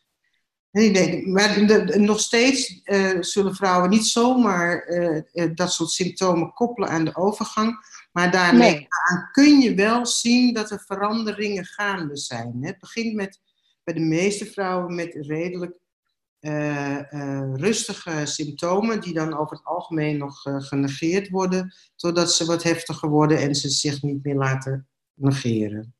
Die 0.72 0.92
denken, 0.94 1.32
maar 1.32 1.68
de- 1.68 2.00
nog 2.00 2.20
steeds 2.20 2.82
zullen 3.20 3.56
vrouwen 3.56 3.90
niet 3.90 4.06
zomaar 4.06 4.80
eh, 4.82 5.50
dat 5.56 5.72
soort 5.74 5.90
symptomen 5.90 6.54
koppelen 6.54 6.90
aan 6.90 7.06
de 7.06 7.16
overgang. 7.16 7.76
Maar 8.12 8.32
daarmee 8.32 8.72
Nee. 8.72 8.88
aan 9.10 9.30
kun 9.32 9.60
je 9.60 9.74
wel 9.76 10.06
zien 10.06 10.54
dat 10.54 10.72
er 10.72 10.84
veranderingen 10.86 11.66
gaande 11.66 12.18
zijn. 12.18 12.58
hè. 12.62 12.68
Het 12.68 12.80
begint 12.80 13.16
met, 13.16 13.40
bij 13.84 13.94
de 13.94 14.00
meeste 14.00 14.46
vrouwen 14.46 14.96
met 14.96 15.14
redelijk 15.20 15.78
rustige 17.54 18.26
symptomen, 18.26 19.02
die 19.02 19.14
dan 19.14 19.38
over 19.38 19.58
het 19.58 19.66
algemeen 19.66 20.18
nog 20.18 20.46
eh, 20.46 20.56
genegeerd 20.60 21.30
worden, 21.30 21.74
totdat 21.96 22.34
ze 22.34 22.46
wat 22.46 22.64
heftiger 22.64 23.10
worden 23.10 23.38
en 23.38 23.56
ze 23.56 23.70
zich 23.70 24.02
niet 24.02 24.24
meer 24.24 24.36
laten 24.36 24.88
negeren. 25.14 25.96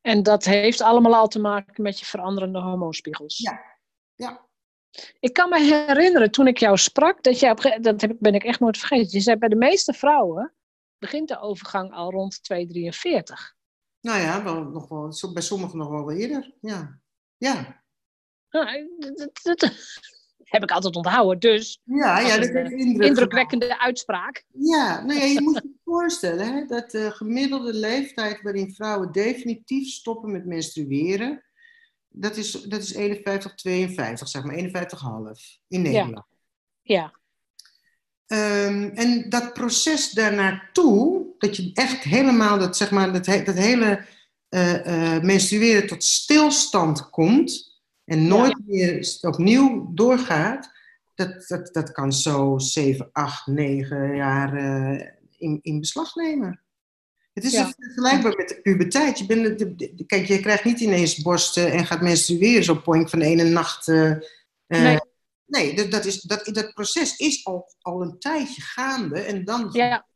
En 0.00 0.22
dat 0.22 0.44
heeft 0.44 0.80
allemaal 0.80 1.14
al 1.14 1.28
te 1.28 1.40
maken 1.40 1.82
met 1.82 1.98
je 1.98 2.06
veranderende 2.06 2.60
hormoonspiegels. 2.60 3.38
Ja. 3.38 3.60
Ja. 4.14 4.46
Ik 5.20 5.32
kan 5.32 5.48
me 5.48 5.60
herinneren 5.60 6.30
toen 6.30 6.46
ik 6.46 6.58
jou 6.58 6.76
sprak, 6.76 7.22
dat 7.22 7.40
jij 7.40 7.50
op, 7.50 7.78
dat 7.80 8.18
ben 8.18 8.34
ik 8.34 8.44
echt 8.44 8.60
nooit 8.60 8.78
vergeten. 8.78 9.10
Je 9.10 9.20
zei 9.20 9.36
bij 9.36 9.48
de 9.48 9.56
meeste 9.56 9.92
vrouwen 9.92 10.54
begint 10.98 11.28
de 11.28 11.40
overgang 11.40 11.92
al 11.92 12.10
rond 12.10 12.42
243. 12.42 13.54
Nou 14.00 14.20
ja, 14.20 14.44
wel, 14.44 14.64
nog 14.64 14.88
wel, 14.88 15.32
bij 15.32 15.42
sommigen 15.42 15.78
nog 15.78 15.88
wel 15.88 16.12
eerder. 16.12 16.54
Ja. 16.60 17.00
Ja. 17.36 17.83
Nou, 18.54 18.88
dat, 18.98 19.40
dat, 19.42 19.72
heb 20.44 20.62
ik 20.62 20.70
altijd 20.70 20.96
onthouden, 20.96 21.38
dus. 21.38 21.80
Ja, 21.84 22.18
ja 22.18 22.38
dat 22.38 22.48
is 22.48 22.54
een 22.54 22.78
indruk 22.78 23.08
indrukwekkende 23.08 23.78
uitspraak. 23.78 24.44
Ja, 24.52 25.04
nou 25.04 25.18
ja, 25.18 25.24
je 25.24 25.40
moet 25.40 25.54
je 25.54 25.74
voorstellen 25.84 26.54
hè, 26.54 26.66
dat 26.66 26.90
de 26.90 27.10
gemiddelde 27.10 27.74
leeftijd 27.74 28.42
waarin 28.42 28.74
vrouwen 28.74 29.12
definitief 29.12 29.88
stoppen 29.88 30.32
met 30.32 30.46
menstrueren, 30.46 31.44
dat 32.08 32.36
is, 32.36 32.52
dat 32.52 32.82
is 32.82 32.94
51, 32.94 33.54
52, 33.54 34.28
zeg 34.28 34.44
maar, 34.44 34.56
51,5 34.56 34.64
in 35.68 35.82
Nederland. 35.82 36.26
Ja. 36.82 37.12
Ehm, 38.26 38.90
en 38.94 39.28
dat 39.28 39.52
proces 39.52 40.10
daarnaartoe, 40.10 41.26
dat 41.38 41.56
je 41.56 41.70
echt 41.72 42.02
helemaal 42.02 42.58
dat, 42.58 42.76
zeg 42.76 42.90
maar, 42.90 43.12
dat, 43.12 43.24
dat 43.24 43.54
hele 43.54 44.06
uh, 44.50 45.20
menstrueren 45.20 45.86
tot 45.86 46.04
stilstand 46.04 47.10
komt 47.10 47.73
en 48.04 48.26
nooit 48.26 48.58
meer 48.66 49.18
opnieuw 49.20 49.90
doorgaat, 49.94 50.70
dat, 51.14 51.44
dat, 51.48 51.72
dat 51.72 51.92
kan 51.92 52.12
zo 52.12 52.58
7, 52.58 53.08
8, 53.12 53.46
9 53.46 54.16
jaar 54.16 54.54
uh, 54.54 55.06
in, 55.36 55.58
in 55.62 55.80
beslag 55.80 56.14
nemen. 56.14 56.64
Het 57.32 57.44
is 57.44 57.52
ja. 57.52 57.72
vergelijkbaar 57.78 58.36
met 58.36 58.48
de 58.48 58.60
puberteit. 58.60 59.18
Je, 59.18 59.26
bent, 59.26 59.58
de, 59.58 60.04
kijk, 60.06 60.26
je 60.26 60.40
krijgt 60.40 60.64
niet 60.64 60.80
ineens 60.80 61.22
borsten 61.22 61.72
en 61.72 61.86
gaat 61.86 62.00
menstrueren 62.00 62.64
zo 62.64 62.74
point 62.74 63.10
van 63.10 63.18
de 63.18 63.24
ene 63.24 63.44
nacht. 63.44 63.88
Uh, 63.88 64.16
nee, 64.66 64.98
nee 65.46 65.76
dat, 65.76 65.90
dat, 65.90 66.04
is, 66.04 66.20
dat, 66.20 66.44
dat 66.44 66.74
proces 66.74 67.16
is 67.16 67.44
al, 67.44 67.74
al 67.80 68.02
een 68.02 68.18
tijdje 68.18 68.62
gaande. 68.62 69.20
En 69.20 69.44
dan, 69.44 69.68
ja. 69.72 70.06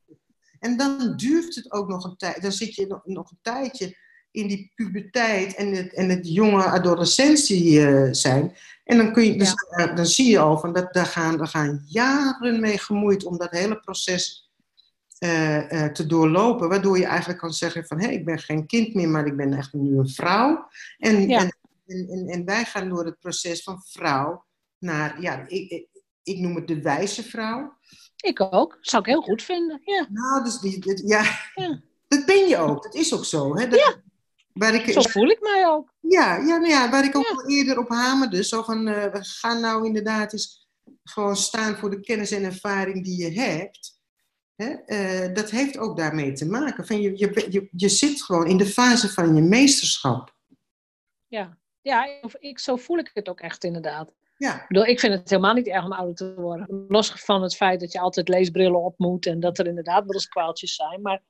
en 0.59 0.77
dan 0.77 1.17
duurt 1.17 1.55
het 1.55 1.73
ook 1.73 1.89
nog 1.89 2.05
een 2.05 2.17
tijd. 2.17 2.43
Dan 2.43 2.53
zit 2.53 2.75
je 2.75 2.87
nog, 2.87 3.01
nog 3.05 3.31
een 3.31 3.39
tijdje 3.43 3.97
in 4.39 4.47
die 4.47 4.73
puberteit 4.75 5.55
en 5.55 5.73
het, 5.73 5.95
en 5.95 6.09
het 6.09 6.29
jonge 6.29 6.65
adolescentie 6.65 7.81
uh, 7.81 8.09
zijn. 8.11 8.57
En 8.85 8.97
dan, 8.97 9.13
kun 9.13 9.25
je, 9.25 9.39
dus, 9.39 9.55
uh, 9.79 9.97
dan 9.97 10.07
zie 10.07 10.31
je 10.31 10.39
al 10.39 10.59
van 10.59 10.73
dat 10.73 10.93
daar 10.93 11.07
gaan, 11.07 11.37
daar 11.37 11.47
gaan 11.47 11.85
jaren 11.87 12.61
mee 12.61 12.79
gemoeid 12.79 13.25
om 13.25 13.39
dat 13.39 13.51
hele 13.51 13.81
proces 13.81 14.51
uh, 15.19 15.85
te 15.85 16.07
doorlopen. 16.07 16.69
Waardoor 16.69 16.99
je 16.99 17.07
eigenlijk 17.07 17.39
kan 17.39 17.53
zeggen 17.53 17.87
van 17.87 17.99
hé, 17.99 18.05
hey, 18.05 18.15
ik 18.15 18.25
ben 18.25 18.39
geen 18.39 18.67
kind 18.67 18.95
meer, 18.95 19.09
maar 19.09 19.27
ik 19.27 19.37
ben 19.37 19.53
echt 19.53 19.73
nu 19.73 19.99
een 19.99 20.09
vrouw. 20.09 20.69
En, 20.99 21.29
ja. 21.29 21.41
en, 21.41 22.09
en, 22.09 22.29
en, 22.29 22.45
wij 22.45 22.65
gaan 22.65 22.89
door 22.89 23.05
het 23.05 23.19
proces 23.19 23.63
van 23.63 23.83
vrouw 23.85 24.45
naar, 24.79 25.21
ja, 25.21 25.45
ik, 25.49 25.71
ik, 25.71 25.87
ik 26.23 26.39
noem 26.39 26.55
het 26.55 26.69
de 26.69 26.83
wijze 26.83 27.23
vrouw. 27.23 27.77
Ik 28.17 28.41
ook. 28.41 28.79
Zou 28.81 29.03
ik 29.03 29.09
heel 29.09 29.23
goed 29.23 29.43
vinden. 29.43 29.81
Ja. 29.85 30.07
Nou, 30.11 30.45
dus 30.45 30.59
die, 30.59 31.07
ja, 31.07 31.23
ja. 31.55 31.81
dat 32.09 32.27
ben 32.27 32.49
je 32.49 32.57
ook. 32.57 32.83
Dat 32.83 32.95
is 32.95 33.15
ook 33.15 33.25
zo. 33.25 33.57
Hè? 33.57 33.69
Dat, 33.69 33.79
ja. 33.79 34.03
Waar 34.59 34.75
ik, 34.75 34.91
zo 34.91 35.01
voel 35.01 35.29
ik 35.29 35.41
mij 35.41 35.67
ook. 35.67 35.95
Ja, 36.01 36.37
ja, 36.37 36.57
nou 36.57 36.69
ja 36.69 36.91
waar 36.91 37.05
ik 37.05 37.17
ook 37.17 37.31
al 37.31 37.49
eerder 37.49 37.79
op 37.79 37.89
hamerde. 37.89 38.45
Zo 38.45 38.63
van, 38.63 38.89
uh, 38.89 39.05
we 39.05 39.19
gaan 39.25 39.61
nou 39.61 39.87
inderdaad 39.87 40.33
eens 40.33 40.69
gewoon 41.03 41.37
staan 41.37 41.77
voor 41.77 41.91
de 41.91 42.01
kennis 42.01 42.31
en 42.31 42.45
ervaring 42.45 43.05
die 43.05 43.25
je 43.25 43.41
hebt. 43.41 44.01
Hè? 44.55 44.77
Uh, 44.87 45.35
dat 45.35 45.51
heeft 45.51 45.79
ook 45.79 45.97
daarmee 45.97 46.33
te 46.33 46.47
maken. 46.47 46.87
Van 46.87 47.01
je, 47.01 47.19
je, 47.19 47.47
je, 47.51 47.69
je 47.73 47.89
zit 47.89 48.23
gewoon 48.23 48.47
in 48.47 48.57
de 48.57 48.67
fase 48.67 49.09
van 49.09 49.35
je 49.35 49.43
meesterschap. 49.43 50.37
Ja, 51.27 51.59
ja 51.81 52.07
ik, 52.39 52.59
zo 52.59 52.77
voel 52.77 52.99
ik 52.99 53.11
het 53.13 53.29
ook 53.29 53.41
echt 53.41 53.65
inderdaad. 53.65 54.15
Ja. 54.37 54.63
Ik, 54.63 54.69
bedoel, 54.69 54.85
ik 54.85 55.01
vind 55.01 55.15
het 55.15 55.31
helemaal 55.31 55.55
niet 55.55 55.67
erg 55.67 55.85
om 55.85 55.93
ouder 55.93 56.15
te 56.15 56.35
worden. 56.35 56.85
Los 56.89 57.11
van 57.11 57.43
het 57.43 57.57
feit 57.57 57.81
dat 57.81 57.93
je 57.93 58.01
altijd 58.01 58.29
leesbrillen 58.29 58.85
op 58.85 58.99
moet 58.99 59.27
en 59.27 59.41
dat 59.41 59.59
er 59.59 59.67
inderdaad 59.67 60.05
wel 60.05 60.15
eens 60.15 60.29
kwaaltjes 60.29 60.75
zijn. 60.75 61.03
Maar 61.03 61.23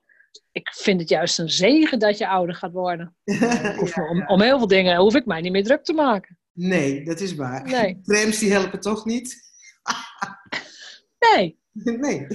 ik 0.53 0.75
vind 0.75 1.01
het 1.01 1.09
juist 1.09 1.39
een 1.39 1.51
zegen 1.51 1.99
dat 1.99 2.19
je 2.19 2.29
ouder 2.29 2.55
gaat 2.55 2.73
worden. 2.73 3.17
ja, 3.25 3.79
om, 4.11 4.27
om, 4.27 4.41
heel 4.41 4.59
veel 4.59 4.67
dingen 4.67 4.97
hoef 4.97 5.15
ik 5.15 5.27
mij 5.27 5.41
niet 5.41 5.53
meer 5.53 5.65
druk 5.65 5.85
te 5.85 5.93
maken. 5.93 6.39
Nee, 6.53 7.05
dat 7.05 7.21
is 7.21 7.35
waar. 7.35 7.65
Nee. 7.65 8.01
Trams 8.03 8.39
die 8.39 8.53
helpen 8.53 8.81
toch 8.81 9.05
niet? 9.05 9.37
nee. 11.35 11.59
Nee. 11.73 12.27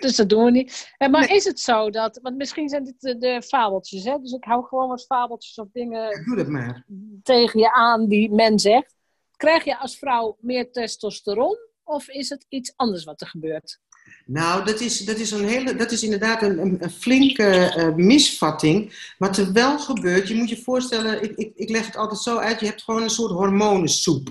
dus 0.00 0.16
dat 0.16 0.28
doen 0.28 0.44
we 0.44 0.50
niet. 0.50 0.94
Eh, 0.96 1.08
maar 1.08 1.26
nee. 1.28 1.36
is 1.36 1.44
het 1.44 1.60
zo 1.60 1.90
dat, 1.90 2.18
want 2.22 2.36
misschien 2.36 2.68
zijn 2.68 2.84
dit 2.84 3.00
de, 3.00 3.18
de, 3.18 3.42
fabeltjes, 3.42 4.04
hè? 4.04 4.18
dus 4.20 4.32
ik 4.32 4.44
hou 4.44 4.64
gewoon 4.64 4.88
wat 4.88 5.04
fabeltjes 5.04 5.58
of 5.58 5.68
dingen 5.72 6.24
doe 6.24 6.36
dat 6.36 6.48
maar. 6.48 6.86
tegen 7.22 7.60
je 7.60 7.72
aan 7.72 8.08
die 8.08 8.30
men 8.32 8.58
zegt. 8.58 8.94
Krijg 9.36 9.64
je 9.64 9.78
als 9.78 9.98
vrouw 9.98 10.36
meer 10.40 10.72
testosteron 10.72 11.56
of 11.86 12.08
is 12.08 12.28
het 12.28 12.46
iets 12.48 12.72
anders 12.76 13.04
wat 13.04 13.20
er 13.20 13.26
gebeurt? 13.26 13.80
Nou, 14.24 14.64
dat 14.64 14.80
is, 14.80 14.98
dat 14.98 15.18
is, 15.18 15.30
een 15.30 15.48
hele, 15.48 15.74
dat 15.74 15.92
is 15.92 16.02
inderdaad 16.02 16.42
een, 16.42 16.82
een, 16.82 16.90
flinke 16.90 17.74
uh, 17.76 17.94
misvatting. 17.94 18.92
Wat 19.18 19.36
er 19.36 19.52
wel 19.52 19.78
gebeurt, 19.78 20.28
je 20.28 20.34
moet 20.34 20.48
je 20.48 20.62
voorstellen, 20.62 21.22
ik, 21.22 21.36
ik, 21.36 21.52
ik 21.54 21.68
leg 21.68 21.86
het 21.86 21.96
altijd 21.96 22.20
zo 22.20 22.38
uit, 22.38 22.60
je 22.60 22.66
hebt 22.66 22.82
gewoon 22.82 23.02
een 23.02 23.10
soort 23.10 23.32
hormonensoep. 23.32 24.28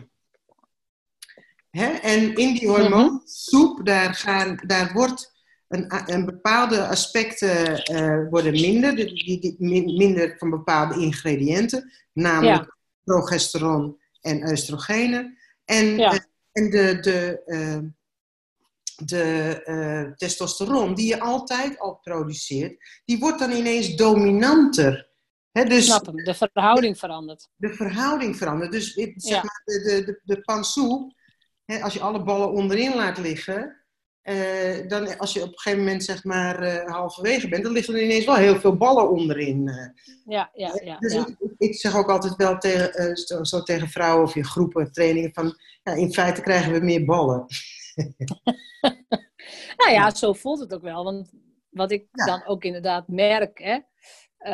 Hè? 1.69 1.87
En 1.87 2.35
in 2.35 2.53
die 2.53 2.67
hormoonsoep, 2.67 3.85
daar, 3.85 4.13
gaan, 4.13 4.59
daar 4.67 4.93
wordt 4.93 5.33
een, 5.67 6.13
een 6.13 6.25
bepaalde 6.25 6.87
aspecten 6.87 7.83
uh, 7.91 8.29
worden 8.29 8.51
minder, 8.51 8.95
die, 8.95 9.39
die, 9.39 9.55
minder 9.97 10.35
van 10.37 10.49
bepaalde 10.49 11.01
ingrediënten, 11.01 11.91
namelijk 12.13 12.63
ja. 12.63 12.75
progesteron 13.03 13.97
en 14.21 14.49
oestrogenen. 14.49 15.37
En, 15.65 15.97
ja. 15.97 16.25
En 16.55 16.69
de, 16.69 16.99
de 16.99 17.93
de 18.95 19.61
uh, 19.65 20.13
testosteron, 20.15 20.93
die 20.93 21.07
je 21.07 21.19
altijd 21.19 21.79
al 21.79 21.95
produceert, 21.95 23.01
die 23.05 23.19
wordt 23.19 23.39
dan 23.39 23.51
ineens 23.51 23.95
dominanter. 23.95 25.09
He, 25.51 25.63
dus, 25.63 25.85
Snap 25.85 26.05
hem, 26.05 26.15
de 26.15 26.33
verhouding 26.33 26.97
verandert. 26.97 27.49
De 27.55 27.73
verhouding 27.73 28.37
verandert. 28.37 28.71
Dus 28.71 28.93
zeg 28.93 29.13
ja. 29.15 29.41
maar, 29.43 29.61
de, 29.65 29.81
de, 29.81 30.19
de, 30.23 30.41
de 31.65 31.81
als 31.81 31.93
je 31.93 31.99
alle 31.99 32.23
ballen 32.23 32.51
onderin 32.51 32.95
laat 32.95 33.17
liggen, 33.17 33.84
uh, 34.25 34.87
dan 34.87 35.17
als 35.17 35.33
je 35.33 35.41
op 35.41 35.47
een 35.47 35.59
gegeven 35.59 35.83
moment 35.83 36.03
zeg 36.03 36.23
maar 36.23 36.63
uh, 36.63 36.85
halverwege 36.85 37.49
bent, 37.49 37.63
dan 37.63 37.71
liggen 37.71 37.93
er 37.93 38.03
ineens 38.03 38.25
wel 38.25 38.35
heel 38.35 38.59
veel 38.59 38.75
ballen 38.75 39.09
onderin. 39.09 39.71
Ja, 40.25 40.49
ja, 40.53 40.79
ja. 40.83 40.97
Dus 40.97 41.13
ja. 41.13 41.27
Ik, 41.39 41.53
ik, 41.57 41.75
zeg 41.75 41.95
ook 41.95 42.09
altijd 42.09 42.35
wel 42.35 42.57
tegen, 42.57 43.15
zo, 43.17 43.43
zo, 43.43 43.61
tegen 43.61 43.87
vrouwen 43.87 44.23
of 44.23 44.35
in 44.35 44.45
groepen, 44.45 44.91
trainingen 44.91 45.33
van, 45.33 45.57
ja, 45.83 45.93
in 45.93 46.13
feite 46.13 46.41
krijgen 46.41 46.73
we 46.73 46.79
meer 46.79 47.05
ballen. 47.05 47.45
nou 49.77 49.91
ja, 49.91 50.15
zo 50.15 50.33
voelt 50.33 50.59
het 50.59 50.73
ook 50.73 50.81
wel. 50.81 51.03
Want 51.03 51.31
wat 51.69 51.91
ik 51.91 52.07
ja. 52.11 52.25
dan 52.25 52.45
ook 52.45 52.63
inderdaad 52.63 53.07
merk, 53.07 53.59
hè, 53.59 53.79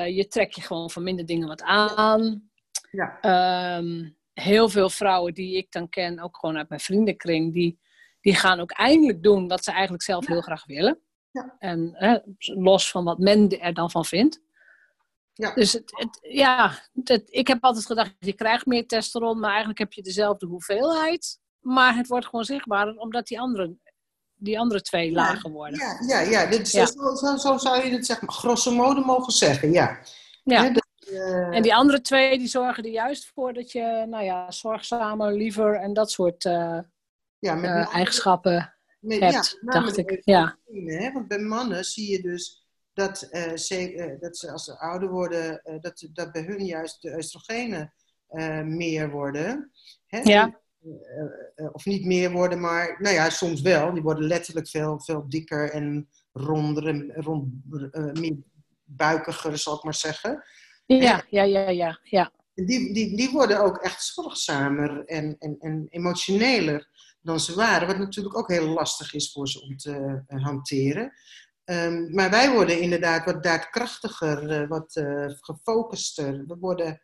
je 0.06 0.28
trekt 0.28 0.56
je 0.56 0.62
gewoon 0.62 0.90
van 0.90 1.04
minder 1.04 1.26
dingen 1.26 1.48
wat 1.48 1.62
aan. 1.62 2.50
Ja. 2.92 3.78
Um, 3.78 4.18
heel 4.34 4.70
veel 4.70 4.90
vrouwen 4.90 5.34
die 5.34 5.58
ik 5.58 5.72
dan 5.72 5.90
ken, 5.90 6.20
ook 6.20 6.38
gewoon 6.38 6.58
uit 6.58 6.70
mijn 6.70 6.82
vriendenkring, 6.82 7.54
die, 7.54 7.80
die 8.22 8.36
gaan 8.36 8.60
ook 8.60 8.72
eindelijk 8.72 9.24
doen 9.24 9.48
wat 9.48 9.64
ze 9.64 9.72
eigenlijk 9.72 10.04
zelf 10.04 10.28
heel 10.28 10.42
graag 10.42 10.66
willen. 10.66 11.00
Ja. 11.32 11.56
En 11.60 11.92
hè, 11.94 12.18
los 12.38 12.92
van 12.92 13.04
wat 13.04 13.18
men 13.18 13.60
er 13.60 13.74
dan 13.74 13.92
van 13.92 14.06
vindt. 14.06 14.42
Ja. 15.34 15.54
Dus 15.54 15.74
het, 15.74 15.92
het, 15.96 16.20
ja, 16.22 16.72
het, 17.04 17.24
ik 17.26 17.48
heb 17.48 17.64
altijd 17.64 17.86
gedacht, 17.86 18.16
je 18.20 18.34
krijgt 18.34 18.66
meer 18.66 18.88
testosteron, 18.88 19.40
maar 19.40 19.50
eigenlijk 19.50 19.80
heb 19.80 19.94
je 19.94 20.02
dezelfde 20.02 20.46
hoeveelheid. 20.46 21.40
Maar 21.60 21.96
het 21.96 22.08
wordt 22.08 22.26
gewoon 22.26 22.46
zichtbaar, 22.46 22.96
omdat 22.96 23.28
die 23.28 23.40
andere, 23.40 23.76
die 24.36 24.60
andere 24.60 24.82
twee 24.82 25.12
ja, 25.12 25.16
lager 25.16 25.52
worden. 25.52 25.80
Ja, 25.80 26.02
ja, 26.08 26.30
ja. 26.30 26.50
Dit, 26.50 26.72
ja. 26.72 26.86
Zo, 26.86 27.16
zo, 27.16 27.38
zo, 27.38 27.58
zou 27.58 27.86
je 27.86 27.92
het 27.92 28.06
zeg 28.06 28.22
maar, 28.22 28.32
grosso 28.32 28.72
modo 28.72 29.04
mogen 29.04 29.34
zeggen, 29.34 29.72
ja. 29.72 30.00
ja. 30.44 30.64
He, 30.64 30.72
dat, 30.72 30.88
uh... 31.12 31.56
En 31.56 31.62
die 31.62 31.76
andere 31.76 32.02
twee, 32.02 32.38
die 32.38 32.48
zorgen 32.48 32.84
er 32.84 32.92
juist 32.92 33.32
voor 33.34 33.54
dat 33.54 33.72
je, 33.72 34.06
nou 34.10 34.24
ja, 34.24 34.52
zorgzamer, 34.52 35.34
liever 35.34 35.76
en 35.76 35.94
dat 35.94 36.12
soort 36.12 36.46
uh, 36.46 36.80
ja, 37.42 37.56
met 37.56 37.70
uh, 37.70 37.96
eigenschappen 37.96 38.74
met, 39.00 39.20
hebt, 39.20 39.58
ja, 39.62 39.72
dacht 39.72 39.98
ik. 39.98 40.22
Ja. 40.24 40.58
Hè? 40.74 41.12
Want 41.12 41.28
bij 41.28 41.40
mannen 41.40 41.84
zie 41.84 42.12
je 42.12 42.22
dus 42.22 42.66
dat, 42.94 43.18
ze, 43.56 44.18
dat 44.20 44.38
ze 44.38 44.52
als 44.52 44.64
ze 44.64 44.80
ouder 44.80 45.10
worden, 45.10 45.62
dat, 45.82 46.08
dat 46.14 46.32
bij 46.32 46.42
hun 46.42 46.66
juist 46.66 47.02
de 47.02 47.16
oestrogenen 47.16 47.94
meer 48.64 49.10
worden. 49.10 49.72
Hè? 50.08 50.20
Ja. 50.20 50.60
Of 51.72 51.86
niet 51.86 52.06
meer 52.06 52.32
worden, 52.32 52.60
maar 52.60 52.96
nou 53.00 53.16
ja, 53.16 53.30
soms 53.30 53.62
wel. 53.62 53.94
Die 53.94 54.02
worden 54.02 54.28
letterlijk 54.28 54.68
veel, 54.68 55.02
veel 55.02 55.30
dikker 55.30 55.72
en 55.72 56.10
ronder 56.32 56.88
en 56.88 57.14
rond, 57.16 57.54
meer 58.20 58.36
buikiger, 58.84 59.58
zal 59.58 59.76
ik 59.76 59.84
maar 59.84 59.94
zeggen. 59.94 60.44
Ja, 60.86 61.24
ja, 61.30 61.44
ja, 61.44 61.70
ja. 61.70 62.00
ja. 62.04 62.32
Die, 62.54 62.94
die, 62.94 63.18
die 63.18 63.32
worden 63.32 63.62
ook 63.62 63.78
echt 63.78 64.04
zorgzamer 64.04 65.06
en, 65.06 65.36
en, 65.40 65.58
en 65.60 65.88
emotioneler 65.90 66.90
dan 67.22 67.40
ze 67.40 67.56
waren. 67.56 67.88
Wat 67.88 67.98
natuurlijk 67.98 68.38
ook 68.38 68.50
heel 68.50 68.68
lastig 68.68 69.14
is 69.14 69.32
voor 69.32 69.48
ze 69.48 69.62
om 69.62 69.78
te 69.78 70.24
uh, 70.28 70.44
hanteren. 70.44 71.14
Um, 71.66 72.14
maar 72.14 72.30
wij 72.30 72.52
worden 72.52 72.80
inderdaad 72.80 73.26
wat 73.26 73.44
daadkrachtiger, 73.44 74.68
wat 74.68 75.02
gefocuster. 75.40 76.46
We 76.48 76.58
worden 76.60 77.02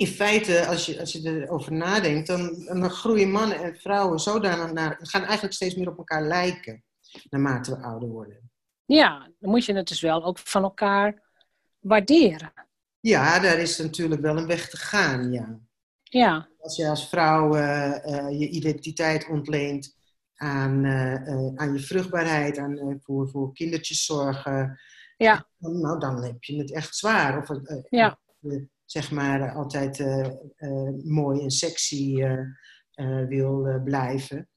in 0.00 0.06
feite, 0.06 0.66
als 0.66 0.86
je, 0.86 1.00
als 1.00 1.12
je 1.12 1.42
erover 1.42 1.72
nadenkt, 1.72 2.26
dan, 2.26 2.64
dan 2.64 2.90
groeien 2.90 3.30
mannen 3.30 3.62
en 3.62 3.76
vrouwen 3.76 4.18
zodanig 4.18 4.72
naar, 4.72 4.98
gaan 5.00 5.22
eigenlijk 5.22 5.54
steeds 5.54 5.74
meer 5.74 5.88
op 5.88 5.98
elkaar 5.98 6.22
lijken, 6.22 6.84
naarmate 7.30 7.70
we 7.76 7.82
ouder 7.82 8.08
worden. 8.08 8.50
Ja, 8.84 9.32
dan 9.38 9.50
moet 9.50 9.64
je 9.64 9.74
het 9.74 9.88
dus 9.88 10.00
wel 10.00 10.24
ook 10.24 10.38
van 10.38 10.62
elkaar 10.62 11.22
waarderen. 11.78 12.52
Ja, 13.00 13.38
daar 13.38 13.58
is 13.58 13.78
natuurlijk 13.78 14.20
wel 14.20 14.36
een 14.36 14.46
weg 14.46 14.68
te 14.68 14.76
gaan, 14.76 15.32
ja. 15.32 15.60
Ja. 16.12 16.48
Als 16.58 16.76
je 16.76 16.88
als 16.88 17.08
vrouw 17.08 17.56
je 18.30 18.48
identiteit 18.48 19.28
ontleent 19.28 19.96
aan, 20.34 20.86
aan 21.56 21.72
je 21.72 21.78
vruchtbaarheid, 21.78 22.58
aan, 22.58 23.00
voor, 23.02 23.28
voor 23.28 23.52
kindertjes 23.52 24.04
zorgen, 24.04 24.80
ja. 25.16 25.48
dan, 25.58 25.80
nou, 25.80 25.98
dan 25.98 26.24
heb 26.24 26.42
je 26.42 26.56
het 26.56 26.72
echt 26.72 26.96
zwaar. 26.96 27.38
Of 27.38 27.60
ja. 27.88 28.18
zeg 28.84 29.10
maar 29.10 29.54
altijd 29.54 29.98
mooi 31.04 31.42
en 31.42 31.50
sexy 31.50 32.24
wil 33.28 33.80
blijven. 33.84 34.48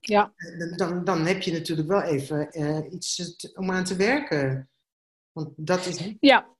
Ja. 0.00 0.34
Dan, 0.76 1.04
dan 1.04 1.26
heb 1.26 1.42
je 1.42 1.52
natuurlijk 1.52 1.88
wel 1.88 2.02
even 2.02 2.48
iets 2.94 3.36
om 3.54 3.70
aan 3.70 3.84
te 3.84 3.96
werken. 3.96 4.70
Want 5.32 5.50
dat 5.56 5.86
is... 5.86 6.14
Ja. 6.20 6.50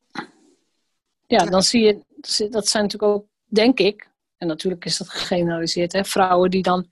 Ja, 1.26 1.44
dan 1.44 1.62
zie 1.62 1.82
je, 1.82 2.04
dat 2.50 2.68
zijn 2.68 2.82
natuurlijk 2.82 3.12
ook, 3.12 3.26
denk 3.54 3.78
ik, 3.78 4.10
en 4.36 4.46
natuurlijk 4.46 4.84
is 4.84 4.96
dat 4.96 5.08
gegeneraliseerd, 5.08 5.92
hè, 5.92 6.04
vrouwen 6.04 6.50
die 6.50 6.62
dan 6.62 6.90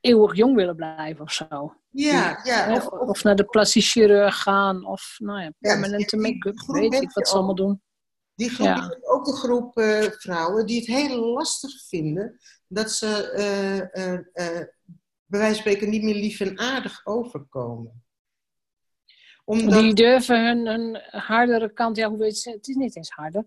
eeuwig 0.00 0.36
jong 0.36 0.54
willen 0.54 0.76
blijven 0.76 1.24
of 1.24 1.32
zo. 1.32 1.74
Ja, 1.90 2.40
ja. 2.42 2.74
Of, 2.74 2.86
of, 2.86 3.22
naar 3.22 3.36
de 3.36 3.44
plastisch 3.44 3.92
chirurg 3.92 4.42
gaan, 4.42 4.86
of 4.86 5.16
nou 5.18 5.40
ja, 5.40 5.52
permanente 5.58 6.16
make-up, 6.16 6.60
weet 6.66 6.94
ik 6.94 7.12
wat 7.12 7.28
ze 7.28 7.34
allemaal 7.34 7.54
doen. 7.54 7.82
Die 8.34 8.50
groep 8.50 8.66
ja. 8.66 8.76
is 8.76 9.06
ook 9.06 9.24
de 9.24 9.32
groep 9.32 9.78
uh, 9.78 10.02
vrouwen 10.02 10.66
die 10.66 10.78
het 10.78 10.86
heel 10.86 11.18
lastig 11.18 11.86
vinden 11.86 12.38
dat 12.68 12.90
ze 12.90 13.32
uh, 13.36 14.04
uh, 14.04 14.20
bij 15.24 15.40
wijze 15.40 15.54
van 15.54 15.60
spreken 15.60 15.90
niet 15.90 16.02
meer 16.02 16.14
lief 16.14 16.40
en 16.40 16.58
aardig 16.58 17.00
overkomen 17.06 18.04
omdat... 19.44 19.80
Die 19.80 19.94
durven 19.94 20.46
hun, 20.46 20.66
hun 20.66 21.02
hardere 21.10 21.72
kant, 21.72 21.96
ja, 21.96 22.08
hoe 22.08 22.18
weet 22.18 22.42
je 22.42 22.50
het? 22.50 22.68
is 22.68 22.74
niet 22.74 22.96
eens 22.96 23.10
harder. 23.10 23.44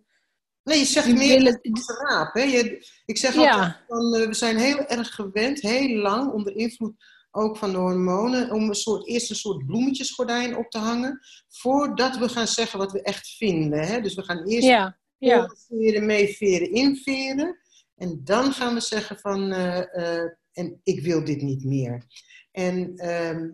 Nee, 0.68 0.80
je 0.80 0.86
zegt 0.86 1.14
meer 1.14 1.38
willen... 1.38 1.60
raap. 2.08 2.34
Hè? 2.34 2.42
Je, 2.42 2.88
ik 3.06 3.18
zeg 3.18 3.36
altijd, 3.36 3.84
van, 3.88 4.16
uh, 4.16 4.28
we 4.28 4.34
zijn 4.34 4.58
heel 4.58 4.86
erg 4.86 5.16
gewend, 5.16 5.62
heel 5.62 5.98
lang, 5.98 6.32
onder 6.32 6.56
invloed 6.56 6.94
ook 7.32 7.58
van 7.58 7.72
de 7.72 7.78
hormonen, 7.78 8.52
om 8.52 8.70
een 8.70 8.76
soort, 8.76 9.08
eerst 9.08 9.30
een 9.30 9.36
soort 9.36 9.66
bloemetjesgordijn 9.66 10.58
op 10.58 10.70
te 10.70 10.78
hangen, 10.78 11.20
voordat 11.48 12.18
we 12.18 12.30
gaan 12.30 12.48
zeggen 12.48 12.80
wat 12.80 12.92
we 12.92 13.02
echt 13.02 13.28
vinden. 13.28 13.80
Hè? 13.80 14.02
Dus 14.02 14.16
we 14.16 14.24
gaan 14.24 14.44
eerst 14.44 14.68
ja, 14.68 14.98
ja. 15.18 15.50
veren, 15.68 16.06
meeveren, 16.06 16.72
inveren. 16.72 17.60
En 17.96 18.22
dan 18.24 18.54
gaan 18.54 18.74
we 18.74 18.82
zeggen 18.82 19.20
van, 19.20 19.54
uh, 19.54 19.82
uh, 19.94 20.24
en 20.52 20.80
ik 20.84 21.02
wil 21.02 21.24
dit 21.24 21.42
niet 21.42 21.64
meer. 21.64 22.06
En 22.52 22.96
ehm, 22.96 23.38
eh, 23.38 23.50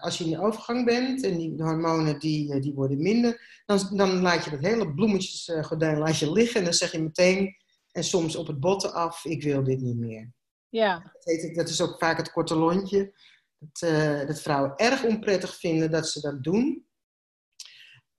als 0.00 0.18
je 0.18 0.24
in 0.24 0.30
de 0.30 0.40
overgang 0.40 0.84
bent 0.84 1.24
en 1.24 1.38
die 1.38 1.62
hormonen 1.62 2.18
die, 2.18 2.52
eh, 2.52 2.60
die 2.60 2.74
worden 2.74 3.02
minder, 3.02 3.62
dan, 3.66 3.96
dan 3.96 4.20
laat 4.20 4.44
je 4.44 4.50
dat 4.50 4.60
hele 4.60 4.94
bloemetjesgordijn 4.94 5.98
laat 5.98 6.18
je 6.18 6.32
liggen 6.32 6.58
en 6.58 6.64
dan 6.64 6.74
zeg 6.74 6.92
je 6.92 7.02
meteen, 7.02 7.56
en 7.92 8.04
soms 8.04 8.36
op 8.36 8.46
het 8.46 8.60
botten 8.60 8.92
af, 8.92 9.24
ik 9.24 9.42
wil 9.42 9.62
dit 9.64 9.80
niet 9.80 9.96
meer. 9.96 10.32
Ja. 10.68 11.12
Dat, 11.24 11.54
dat 11.54 11.68
is 11.68 11.80
ook 11.80 11.98
vaak 11.98 12.16
het 12.16 12.32
korte 12.32 12.54
lontje. 12.54 13.12
Dat, 13.58 13.90
uh, 13.90 14.26
dat 14.26 14.40
vrouwen 14.40 14.76
erg 14.76 15.04
onprettig 15.04 15.56
vinden 15.58 15.90
dat 15.90 16.08
ze 16.08 16.20
dat 16.20 16.42
doen. 16.42 16.88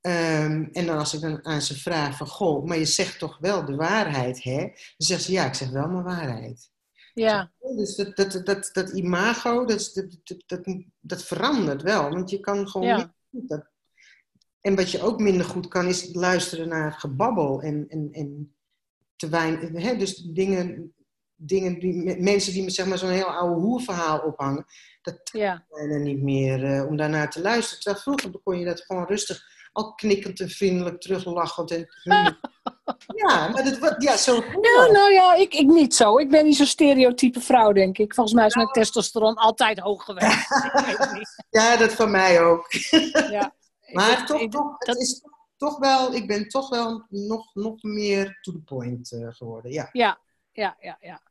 Um, 0.02 0.70
en 0.72 0.86
dan 0.86 0.98
als 0.98 1.14
ik 1.14 1.22
dan 1.22 1.46
aan 1.46 1.62
ze 1.62 1.80
vraag 1.80 2.18
van, 2.18 2.28
goh, 2.28 2.66
maar 2.66 2.78
je 2.78 2.86
zegt 2.86 3.20
toch 3.20 3.38
wel 3.38 3.66
de 3.66 3.76
waarheid, 3.76 4.44
hè? 4.44 4.58
Dan 4.58 4.74
zegt 4.98 5.24
ze, 5.24 5.32
ja, 5.32 5.46
ik 5.46 5.54
zeg 5.54 5.70
wel 5.70 5.88
mijn 5.88 6.04
waarheid. 6.04 6.72
Ja. 7.14 7.52
Dus 7.76 7.96
dat, 7.96 8.16
dat, 8.16 8.42
dat, 8.46 8.70
dat 8.74 8.90
imago, 8.90 9.66
dat, 9.66 9.92
dat, 9.94 10.44
dat, 10.46 10.76
dat 11.00 11.24
verandert 11.24 11.82
wel. 11.82 12.10
Want 12.10 12.30
je 12.30 12.40
kan 12.40 12.68
gewoon 12.68 12.88
ja. 12.88 13.14
niet. 13.30 13.70
En 14.62 14.76
wat 14.76 14.92
je 14.92 15.02
ook 15.02 15.20
minder 15.20 15.46
goed 15.46 15.68
kan, 15.68 15.88
is 15.88 16.14
luisteren 16.14 16.68
naar 16.68 16.92
gebabbel. 16.92 17.62
En, 17.62 17.86
en, 17.90 18.10
en 18.12 18.56
te 19.16 19.30
weinig, 19.30 19.84
hè, 19.84 19.98
dus 19.98 20.16
dingen, 20.16 20.94
dingen 21.36 21.80
die, 21.80 22.22
mensen 22.22 22.54
die 22.54 22.64
met 22.64 22.74
zeg 22.74 22.86
maar, 22.86 22.98
zo'n 22.98 23.10
heel 23.10 23.34
oude 23.34 23.62
hoerverhaal 23.62 24.20
ophangen. 24.20 24.66
Dat 25.02 25.30
ja. 25.34 25.66
bijna 25.70 25.98
niet 25.98 26.22
meer 26.22 26.64
uh, 26.64 26.88
om 26.88 26.98
daarnaar 26.98 27.30
te 27.30 27.42
luisteren. 27.42 27.84
Terwijl 27.84 28.04
vroeger 28.04 28.42
kon 28.44 28.60
je 28.60 28.66
dat 28.66 28.82
gewoon 28.82 29.06
rustig, 29.06 29.44
al 29.72 29.94
knikkend 29.94 30.40
en 30.40 30.50
vriendelijk, 30.50 31.02
teruglachend 31.02 31.72
en 31.72 31.88
Ja, 33.16 33.48
maar 33.48 33.64
dat, 33.64 33.96
ja, 33.98 34.18
zo. 34.18 34.40
Nou, 34.40 34.92
nou 34.92 35.12
ja, 35.12 35.36
ik, 35.36 35.54
ik 35.54 35.68
niet 35.68 35.96
zo. 35.96 36.18
Ik 36.18 36.30
ben 36.30 36.46
niet 36.46 36.56
zo'n 36.56 36.66
stereotype 36.66 37.42
vrouw, 37.42 37.72
denk 37.72 37.98
ik. 37.98 38.14
Volgens 38.14 38.36
mij 38.36 38.46
is 38.46 38.56
mijn 38.56 38.68
testosteron 38.68 39.36
altijd 39.36 39.80
hoog 39.80 40.04
geweest. 40.04 40.48
ja, 41.60 41.78
dat 41.78 41.94
van 41.94 42.12
mij 42.12 42.44
ook. 42.44 42.72
ja. 43.30 43.54
maar 43.94 44.20
ik, 44.20 44.26
toch, 44.26 44.42
ik, 44.42 44.52
toch, 44.52 44.78
dat... 44.78 44.88
het 44.88 44.98
is 44.98 45.24
toch 45.58 45.78
wel, 45.78 46.14
ik 46.14 46.28
ben 46.28 46.48
toch 46.48 46.70
wel 46.70 47.06
nog, 47.10 47.54
nog 47.54 47.84
meer 47.84 48.38
to 48.42 48.52
the 48.52 48.62
point 48.62 49.12
uh, 49.12 49.28
geworden. 49.32 49.72
Ja, 49.72 49.90
ja, 49.92 50.20
ja, 50.52 50.78
ja. 50.80 50.98
ja. 51.00 51.22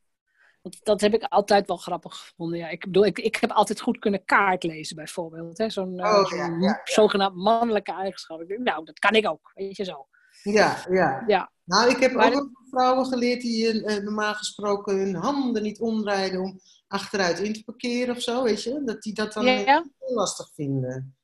Want 0.63 0.85
dat 0.85 1.01
heb 1.01 1.15
ik 1.15 1.23
altijd 1.23 1.67
wel 1.67 1.77
grappig 1.77 2.17
gevonden. 2.17 2.59
Ja, 2.59 2.69
ik 2.69 2.81
bedoel, 2.81 3.07
ik, 3.07 3.19
ik 3.19 3.37
heb 3.37 3.51
altijd 3.51 3.81
goed 3.81 3.99
kunnen 3.99 4.25
kaart 4.25 4.63
lezen, 4.63 4.97
bijvoorbeeld. 4.97 5.65
Zo'n 5.67 6.01
oh, 6.01 6.27
zo 6.27 6.37
ja, 6.37 6.57
ja, 6.61 6.81
zogenaamd 6.85 7.37
mannelijke 7.37 7.93
eigenschap. 7.93 8.41
Ik 8.41 8.49
denk, 8.49 8.61
nou, 8.61 8.85
dat 8.85 8.99
kan 8.99 9.13
ik 9.13 9.29
ook, 9.29 9.51
weet 9.55 9.77
je 9.77 9.85
zo. 9.85 10.07
Ja, 10.43 10.85
ja. 10.91 11.25
ja. 11.27 11.53
Nou, 11.65 11.91
ik 11.91 11.99
heb 11.99 12.13
maar 12.13 12.35
ook 12.35 12.51
vrouwen 12.71 13.07
geleerd 13.07 13.41
die 13.41 13.75
uh, 13.75 13.97
normaal 13.97 14.35
gesproken 14.35 14.97
hun 14.97 15.15
handen 15.15 15.63
niet 15.63 15.81
omdraaien 15.81 16.41
om 16.41 16.61
achteruit 16.87 17.39
in 17.39 17.53
te 17.53 17.65
parkeren 17.65 18.17
of 18.17 18.23
zo, 18.23 18.43
weet 18.43 18.63
je? 18.63 18.83
Dat 18.85 19.03
die 19.03 19.15
dat 19.15 19.33
dan 19.33 19.45
ja. 19.45 19.65
heel 19.99 20.15
lastig 20.15 20.51
vinden. 20.55 21.15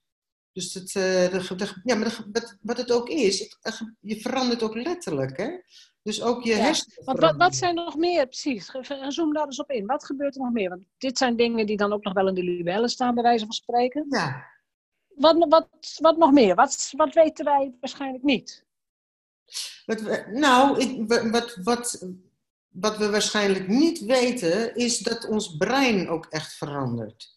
Dus 0.53 0.75
het, 0.75 0.95
uh, 0.95 1.03
de, 1.49 1.55
de, 1.57 1.81
ja, 1.85 1.95
maar 1.95 2.25
wat, 2.33 2.57
wat 2.61 2.77
het 2.77 2.93
ook 2.93 3.09
is, 3.09 3.39
het, 3.61 3.81
je 4.01 4.21
verandert 4.21 4.63
ook 4.63 4.75
letterlijk, 4.75 5.37
hè? 5.37 5.51
Dus 6.03 6.23
ook 6.23 6.43
je 6.45 6.51
ja. 6.51 6.57
hersenen. 6.57 7.05
Want 7.05 7.19
wat, 7.19 7.37
wat 7.37 7.55
zijn 7.55 7.79
er 7.79 7.85
nog 7.85 7.97
meer, 7.97 8.27
precies? 8.27 8.71
Zoom 9.09 9.33
daar 9.33 9.45
eens 9.45 9.61
op 9.61 9.71
in. 9.71 9.87
Wat 9.87 10.05
gebeurt 10.05 10.35
er 10.35 10.43
nog 10.43 10.53
meer? 10.53 10.69
Want 10.69 10.83
dit 10.99 11.19
zijn 11.19 11.37
dingen 11.37 11.67
die 11.67 11.77
dan 11.77 11.93
ook 11.93 12.05
nog 12.05 12.13
wel 12.13 12.29
in 12.29 12.35
de 12.35 12.43
libellen 12.43 12.89
staan, 12.89 13.15
bij 13.15 13.23
wijze 13.23 13.45
van 13.45 13.55
spreken. 13.55 14.07
Ja. 14.09 14.45
Wat, 15.15 15.47
wat, 15.49 15.69
wat 16.01 16.17
nog 16.17 16.33
meer? 16.33 16.55
Wat, 16.55 16.93
wat 16.97 17.15
weten 17.15 17.45
wij 17.45 17.75
waarschijnlijk 17.81 18.25
niet? 18.25 18.66
Wat 19.87 20.01
we, 20.01 20.25
nou, 20.33 20.81
ik, 20.81 21.09
wat, 21.31 21.59
wat, 21.63 22.07
wat 22.69 22.97
we 22.97 23.11
waarschijnlijk 23.11 23.69
niet 23.69 24.01
weten, 24.01 24.75
is 24.75 24.99
dat 24.99 25.29
ons 25.29 25.57
brein 25.57 26.09
ook 26.09 26.27
echt 26.31 26.55
verandert. 26.55 27.35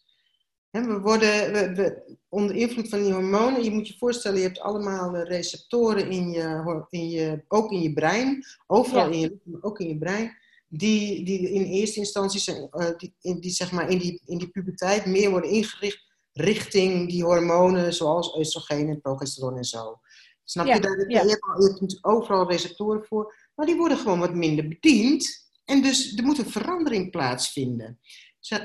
we 0.70 1.00
worden 1.00 1.52
we, 1.52 1.74
we, 1.74 2.16
onder 2.28 2.56
invloed 2.56 2.88
van 2.88 3.02
die 3.02 3.12
hormonen, 3.12 3.64
je 3.64 3.70
moet 3.70 3.88
je 3.88 3.98
voorstellen, 3.98 4.38
je 4.38 4.46
hebt 4.46 4.60
allemaal 4.60 5.16
receptoren 5.16 6.10
in 6.10 6.30
je, 6.30 6.84
in 6.90 7.10
je, 7.10 7.44
ook 7.48 7.70
in 7.70 7.82
je 7.82 7.92
brein, 7.92 8.44
overal 8.66 9.08
ja. 9.08 9.12
in 9.12 9.20
je 9.20 9.58
ook 9.60 9.80
in 9.80 9.88
je 9.88 9.98
brein, 9.98 10.36
die, 10.68 11.24
die 11.24 11.50
in 11.50 11.62
eerste 11.64 11.98
instantie 11.98 12.40
zijn, 12.40 12.68
uh, 12.72 12.88
die, 12.96 13.14
in, 13.20 13.40
die, 13.40 13.50
zeg 13.50 13.72
maar, 13.72 13.90
in, 13.90 13.98
die, 13.98 14.22
in 14.26 14.38
die 14.38 14.48
puberteit 14.48 15.06
meer 15.06 15.30
worden 15.30 15.50
ingericht 15.50 16.08
richting 16.32 17.08
die 17.08 17.24
hormonen 17.24 17.94
zoals 17.94 18.36
oestrogeen 18.36 18.88
en 18.88 19.00
progesteron 19.00 19.56
en 19.56 19.64
zo. 19.64 20.00
Snap 20.50 20.66
Ja, 20.66 20.74
je? 20.74 20.80
Daar, 20.80 21.10
ja. 21.10 21.22
je, 21.22 21.28
hebt, 21.28 22.04
overal 22.04 22.50
receptoren 22.50 23.04
voor, 23.04 23.34
maar 23.54 23.66
die 23.66 23.76
worden 23.76 23.98
gewoon 23.98 24.18
wat 24.18 24.34
minder 24.34 24.68
bediend. 24.68 25.50
En 25.64 25.82
dus 25.82 26.16
er 26.16 26.24
moet 26.24 26.38
een 26.38 26.50
verandering 26.50 27.10
plaatsvinden. 27.10 28.00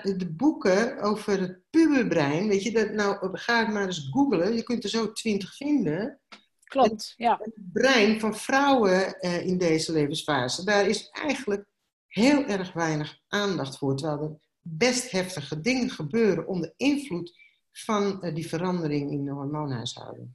De 0.04 0.34
boeken 0.36 1.02
over 1.02 1.40
het 1.40 1.60
puberbrein, 1.70 2.48
weet 2.48 2.64
je, 2.64 2.72
dat, 2.72 2.92
nou, 2.92 3.38
ga 3.38 3.60
het 3.60 3.74
maar 3.74 3.86
eens 3.86 4.10
googlen. 4.12 4.56
Je 4.56 4.64
kunt 4.64 4.84
er 4.84 4.90
zo 4.90 5.12
twintig 5.12 5.56
vinden. 5.56 6.20
Klopt, 6.64 7.14
ja. 7.18 7.40
Het 7.42 7.54
brein 7.72 8.20
van 8.20 8.36
vrouwen 8.36 9.20
eh, 9.20 9.46
in 9.46 9.58
deze 9.58 9.92
levensfase, 9.92 10.66
daar 10.66 10.88
is 10.88 11.10
eigenlijk 11.10 11.66
heel 12.08 12.46
erg 12.46 12.74
weinig 12.74 13.20
aandacht 13.28 13.78
voor. 13.78 13.96
Terwijl 13.96 14.22
er 14.22 14.38
best 14.62 15.12
heftige 15.12 15.62
dingen 15.62 15.90
gebeuren 15.90 16.48
onder 16.48 16.74
invloed 16.78 17.38
van 17.72 18.22
eh, 18.22 18.36
die 18.36 18.48
verandering 18.48 19.12
in 19.12 19.26
de 19.26 19.32
hormoonhuishouding. 19.32 20.30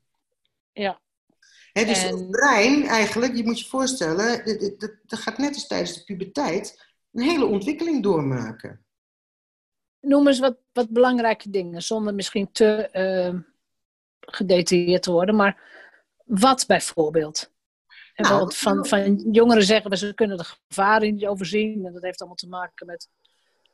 Ja, 0.72 1.00
Dus 1.72 2.04
En- 2.04 2.16
het 2.16 2.30
brein 2.30 2.86
eigenlijk, 2.86 3.36
je 3.36 3.44
moet 3.44 3.60
je 3.60 3.66
voorstellen, 3.68 4.44
dat- 4.44 4.60
dat- 4.60 4.80
dat 4.80 4.90
dat 5.06 5.18
gaat 5.18 5.38
net 5.38 5.54
als 5.54 5.66
tijdens 5.66 5.94
de 5.94 6.04
puberteit 6.04 6.88
een 7.12 7.22
hele 7.22 7.44
ontwikkeling 7.44 8.02
doormaken. 8.02 8.84
Noem 10.00 10.28
eens 10.28 10.38
wat, 10.38 10.56
wat 10.72 10.90
belangrijke 10.90 11.50
dingen, 11.50 11.82
zonder 11.82 12.14
misschien 12.14 12.52
te 12.52 12.88
eh, 12.88 13.34
gedetailleerd 14.20 15.02
te 15.02 15.10
worden. 15.12 15.36
Maar 15.36 15.60
wat 16.24 16.64
bijvoorbeeld? 16.66 17.50
En 18.14 18.24
Nou, 18.28 18.54
van, 18.54 18.86
van 18.86 19.16
jongeren 19.32 19.62
zeggen 19.64 19.90
we 19.90 19.96
ze 19.96 20.14
kunnen 20.14 20.36
de 20.36 20.44
gevaren 20.44 21.14
niet 21.14 21.26
overzien. 21.26 21.86
En 21.86 21.92
dat 21.92 22.02
heeft 22.02 22.18
allemaal 22.18 22.36
te 22.36 22.48
maken 22.48 22.86
met 22.86 23.08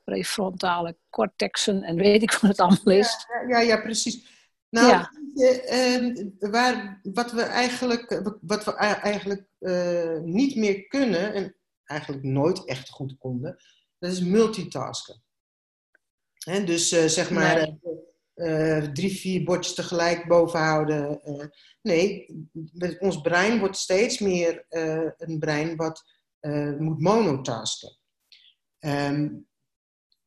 prefrontale 0.04 0.96
cortexen 1.10 1.82
en 1.82 1.96
weet 1.96 2.22
ik 2.22 2.32
wat 2.32 2.50
het 2.50 2.60
allemaal 2.60 2.94
is. 2.94 3.26
Ja, 3.28 3.48
ja, 3.48 3.60
ja, 3.60 3.80
precies. 3.80 4.35
Nou, 4.68 4.86
Ja. 4.88 5.10
je, 5.34 5.60
ehm, 5.62 6.28
waar, 6.50 7.00
wat 7.02 7.32
we 7.32 7.42
eigenlijk, 7.42 8.22
wat 8.40 8.64
we 8.64 8.74
ei- 8.76 9.00
eigenlijk 9.00 9.46
eh, 9.58 10.18
niet 10.20 10.56
meer 10.56 10.86
kunnen 10.86 11.34
en 11.34 11.56
eigenlijk 11.84 12.22
nooit 12.22 12.64
echt 12.64 12.88
goed 12.88 13.16
konden, 13.18 13.56
dat 13.98 14.12
is 14.12 14.20
multitasken. 14.20 15.22
Hè, 16.38 16.64
dus 16.64 16.92
eh, 16.92 17.04
zeg 17.06 17.30
maar 17.30 17.54
Nee. 17.54 17.78
eh, 18.34 18.76
eh, 18.76 18.92
drie, 18.92 19.16
vier 19.16 19.44
bordjes 19.44 19.74
tegelijk 19.74 20.26
bovenhouden. 20.26 21.22
eh. 21.22 21.46
nee, 21.82 22.26
ons 22.98 23.20
brein 23.20 23.58
wordt 23.58 23.76
steeds 23.76 24.18
meer 24.18 24.64
eh, 24.68 25.10
een 25.16 25.38
brein 25.38 25.76
wat 25.76 26.04
eh, 26.40 26.72
moet 26.76 27.00
monotasken. 27.00 27.96
Ehm, 28.78 29.28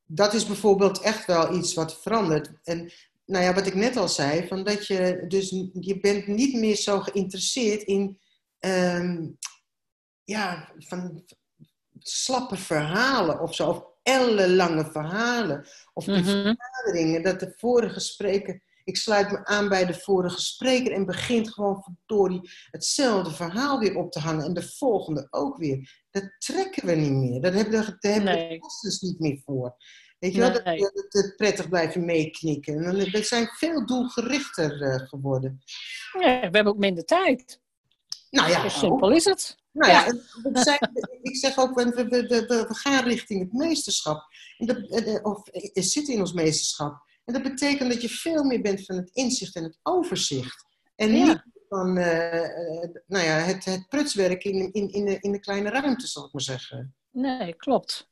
dat 0.06 0.34
is 0.34 0.46
bijvoorbeeld 0.46 1.02
echt 1.02 1.26
wel 1.26 1.56
iets 1.56 1.74
wat 1.74 2.02
verandert. 2.02 2.52
En 2.64 2.92
nou 3.30 3.44
ja, 3.44 3.54
wat 3.54 3.68
ik 3.68 3.76
net 3.76 3.96
al 3.98 4.08
zei, 4.10 4.48
van 4.48 4.64
dat 4.64 4.88
je 4.88 5.26
dus 5.28 5.50
je 5.80 6.00
bent 6.00 6.28
niet 6.28 6.54
meer 6.54 6.76
zo 6.76 7.00
geïnteresseerd 7.00 7.82
in 7.84 8.20
ehm, 8.60 9.28
ja, 10.24 10.72
van 10.78 11.26
slappe 12.00 12.58
verhalen 12.58 13.40
of 13.42 13.56
zo, 13.56 13.70
of 13.70 13.84
ellenlange 14.04 14.86
verhalen. 14.92 15.68
Of 15.94 16.06
die 16.06 16.14
Mhm. 16.16 16.26
vergaderingen, 16.56 17.24
dat 17.24 17.40
de 17.40 17.54
vorige 17.58 18.00
spreker, 18.00 18.62
ik 18.84 18.98
sluit 18.98 19.32
me 19.32 19.46
aan 19.46 19.70
bij 19.70 19.86
de 19.86 19.94
vorige 19.94 20.42
spreker 20.42 20.92
en 20.92 21.06
begint 21.06 21.54
gewoon 21.54 21.84
verdorie 21.84 22.50
hetzelfde 22.72 23.32
verhaal 23.32 23.80
weer 23.80 23.96
op 23.96 24.12
te 24.12 24.20
hangen 24.20 24.46
en 24.46 24.54
de 24.54 24.72
volgende 24.78 25.28
ook 25.30 25.58
weer. 25.58 26.04
Dat 26.12 26.32
trekken 26.38 26.86
we 26.86 26.92
niet 26.96 27.12
meer. 27.12 27.42
Daar 27.42 27.54
hebben 27.54 27.80
we, 27.80 27.98
daar 28.00 28.12
hebben 28.14 28.34
we 28.34 28.40
Nee. 28.40 28.50
de 28.50 28.60
kosten 28.60 29.08
niet 29.10 29.20
meer 29.20 29.42
voor. 29.46 29.76
Weet 30.20 30.34
je 30.34 30.40
wel, 30.40 30.52
dat, 30.54 30.66
dat, 30.66 31.06
dat 31.10 31.34
prettig 31.36 31.70
blijven 31.70 32.06
meeknikken. 32.06 32.74
En 32.78 32.84
dan- 32.84 33.12
We 33.12 33.24
zijn 33.24 33.48
veel 33.48 33.86
doelgerichter 33.86 34.82
eh, 34.82 35.08
geworden. 35.08 35.62
Ja, 36.20 36.20
we 36.20 36.40
hebben 36.40 36.66
ook 36.68 36.78
minder 36.78 37.06
tijd. 37.06 37.60
Nou 38.30 38.50
ja, 38.50 38.60
Zo 38.60 38.66
ook. 38.66 38.72
simpel 38.72 39.12
is 39.12 39.26
het. 39.26 39.58
Nou 39.72 39.92
ja, 39.92 40.14
zijn, 40.64 40.80
ik 41.22 41.36
zeg 41.36 41.58
ook, 41.58 41.76
we, 41.80 41.90
we, 41.94 42.06
we, 42.10 42.46
we- 42.48 42.66
gaan 42.76 43.04
richting 43.04 43.40
het 43.42 43.54
meesterschap. 43.54 44.28
En 44.58 44.66
dat, 44.66 44.78
eh, 44.90 45.20
of 45.26 45.42
zitten 45.74 46.14
in 46.14 46.20
ons 46.20 46.34
meesterschap. 46.34 47.08
En 47.26 47.34
dat 47.34 47.44
betekent 47.44 47.92
dat 47.92 48.02
je 48.02 48.10
veel 48.10 48.44
meer 48.44 48.62
bent 48.62 48.86
van 48.86 48.96
het 48.96 49.10
inzicht 49.14 49.56
en 49.56 49.64
het 49.64 49.80
overzicht. 49.84 50.66
En 50.96 51.16
Ja. 51.16 51.26
niet 51.26 51.44
van 51.70 51.98
eh, 51.98 52.90
nou 53.08 53.26
ja, 53.26 53.38
het, 53.38 53.66
het 53.66 53.88
prutswerk 53.90 54.44
in, 54.44 54.74
in, 54.74 54.92
in, 54.92 55.06
de, 55.06 55.18
in 55.20 55.32
de 55.32 55.40
kleine 55.40 55.70
ruimte, 55.70 56.08
zal 56.08 56.26
ik 56.26 56.34
maar 56.34 56.42
zeggen. 56.42 56.96
Nee, 57.12 57.56
klopt. 57.56 58.08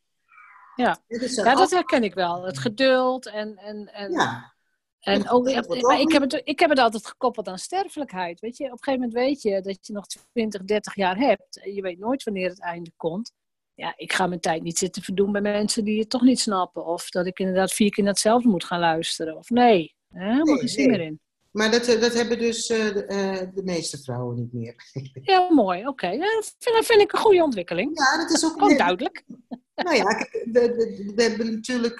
Is 1.07 1.37
een 1.37 1.45
Ja, 1.45 1.55
dat 1.55 1.71
herken 1.71 2.03
ik 2.03 2.13
wel. 2.13 2.43
Het 2.43 2.57
geduld 2.57 3.25
en... 3.25 3.57
en, 3.57 3.93
en 3.93 4.11
ja, 4.11 4.53
En 4.99 5.29
ook, 5.29 5.43
maar 5.81 5.99
ik, 5.99 6.11
heb 6.11 6.21
het, 6.21 6.41
ik 6.43 6.59
heb 6.59 6.69
het 6.69 6.79
altijd 6.79 7.07
gekoppeld 7.07 7.47
aan 7.47 7.57
sterfelijkheid. 7.57 8.39
Weet 8.39 8.57
je? 8.57 8.63
Op 8.65 8.71
een 8.71 8.77
gegeven 8.83 9.07
moment 9.07 9.25
weet 9.25 9.41
je 9.41 9.61
dat 9.61 9.87
je 9.87 9.93
nog 9.93 10.05
20, 10.31 10.63
30 10.63 10.95
jaar 10.95 11.17
hebt. 11.17 11.59
En 11.63 11.73
je 11.73 11.81
weet 11.81 11.99
nooit 11.99 12.23
wanneer 12.23 12.49
het 12.49 12.61
einde 12.61 12.91
komt. 12.95 13.31
Ja, 13.73 13.93
ik 13.95 14.13
ga 14.13 14.27
mijn 14.27 14.39
tijd 14.39 14.63
niet 14.63 14.77
zitten 14.77 15.01
verdoen 15.01 15.31
bij 15.31 15.41
mensen 15.41 15.83
die 15.83 15.99
het 15.99 16.09
toch 16.09 16.21
niet 16.21 16.39
snappen. 16.39 16.85
Of 16.85 17.09
dat 17.09 17.25
ik 17.25 17.39
inderdaad 17.39 17.73
vier 17.73 17.89
keer 17.89 18.03
naar 18.03 18.13
hetzelfde 18.13 18.49
moet 18.49 18.63
gaan 18.63 18.79
luisteren. 18.79 19.37
Of 19.37 19.49
nee, 19.49 19.95
helemaal 20.07 20.43
Nee, 20.43 20.57
geen 20.57 20.67
zin 20.67 20.87
nee. 20.87 20.97
meer 20.97 21.07
in. 21.07 21.19
Maar 21.57 21.71
dat, 21.71 21.87
eh, 21.87 22.01
dat 22.01 22.13
hebben 22.13 22.39
dus 22.39 22.69
eh, 22.69 22.93
de, 22.93 23.05
eh, 23.05 23.47
de 23.53 23.63
meeste 23.63 23.97
vrouwen 23.97 24.35
niet 24.35 24.53
meer. 24.53 24.75
Ja, 25.31 25.47
mooi. 25.53 25.87
Oké, 25.87 26.17
dat, 26.17 26.55
vind, 26.59 26.75
dat 26.75 26.85
vind 26.85 27.01
ik 27.01 27.11
een 27.13 27.19
goede 27.19 27.43
ontwikkeling. 27.43 27.99
Ja, 27.99 28.17
dat 28.17 28.31
is 28.31 28.45
ook 28.45 28.51
Gewoon 28.51 28.77
duidelijk. 28.77 29.23
Nou 29.83 29.95
ja, 29.95 30.27
we, 30.51 31.13
hebben 31.15 31.53
natuurlijk 31.53 31.99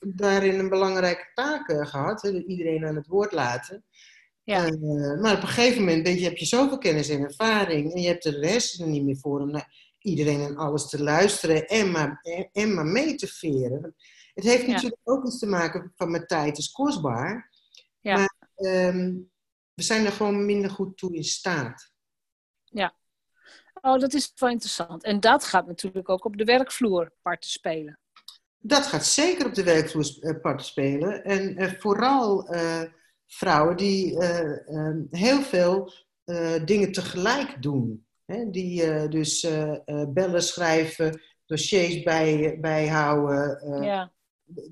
daarin 0.00 0.58
een 0.58 0.68
belangrijke 0.68 1.30
taak 1.34 1.68
eh, 1.68 1.86
gehad. 1.86 2.24
iedereen 2.46 2.86
aan 2.86 2.96
het 2.96 3.06
woord 3.06 3.32
laten. 3.32 3.84
Ja. 4.44 4.62
Maar 5.20 5.36
op 5.36 5.42
een 5.42 5.48
gegeven 5.48 5.80
moment 5.80 6.06
weet 6.06 6.18
je, 6.18 6.24
heb 6.24 6.36
je 6.36 6.44
zoveel 6.46 6.78
kennis 6.78 7.08
en 7.08 7.22
ervaring. 7.22 7.92
En 7.92 8.00
je 8.00 8.08
hebt 8.08 8.24
er 8.24 8.40
de 8.40 8.46
hersenen 8.48 8.90
niet 8.90 9.04
meer 9.04 9.16
voor 9.16 9.40
om 9.40 9.50
naar 9.50 9.94
iedereen 9.98 10.40
en 10.40 10.56
alles 10.56 10.88
te 10.88 11.02
luisteren. 11.02 11.66
En 11.66 11.90
maar, 11.90 12.20
en, 12.22 12.48
en 12.52 12.74
maar 12.74 12.86
mee 12.86 13.14
te 13.14 13.26
veren. 13.26 13.94
Het 14.34 14.44
heeft 14.44 14.66
Ja. 14.66 14.72
natuurlijk 14.72 15.00
ook 15.04 15.26
iets 15.26 15.38
te 15.38 15.46
maken 15.46 15.92
van 15.96 16.10
mijn 16.10 16.26
tijd 16.26 16.58
is 16.58 16.70
kostbaar. 16.70 17.51
Ja. 18.62 18.88
Ehm, 18.88 19.14
we 19.74 19.82
zijn 19.82 20.06
er 20.06 20.12
gewoon 20.12 20.46
minder 20.46 20.70
goed 20.70 20.96
toe 20.96 21.14
in 21.14 21.24
staat. 21.24 21.92
Oh, 23.84 23.98
dat 23.98 24.14
is 24.14 24.32
wel 24.34 24.50
interessant. 24.50 25.02
En 25.02 25.20
dat 25.20 25.44
gaat 25.44 25.66
natuurlijk 25.66 26.08
ook 26.08 26.24
op 26.24 26.36
de 26.36 26.44
werkvloer 26.44 27.12
parten 27.22 27.50
spelen. 27.50 27.98
Dat 28.58 28.86
gaat 28.86 29.04
zeker 29.04 29.46
op 29.46 29.54
de 29.54 29.62
werkvloer 29.62 30.18
eh, 30.20 30.40
parten 30.40 30.66
spelen. 30.66 31.24
En 31.24 31.56
eh, 31.56 31.72
vooral 31.78 32.48
eh, 32.48 32.82
vrouwen 33.26 33.76
die 33.76 34.18
eh, 34.18 34.68
eh, 34.68 34.96
heel 35.10 35.42
veel 35.42 35.92
dingen 36.64 36.92
tegelijk 36.92 37.62
doen. 37.62 38.06
Hè? 38.24 38.50
Die 38.50 39.08
dus 39.08 39.46
bellen 40.08 40.42
schrijven, 40.42 41.20
dossiers 41.46 42.02
bij, 42.02 42.58
bijhouden, 42.60 43.82
Ja, 43.82 44.12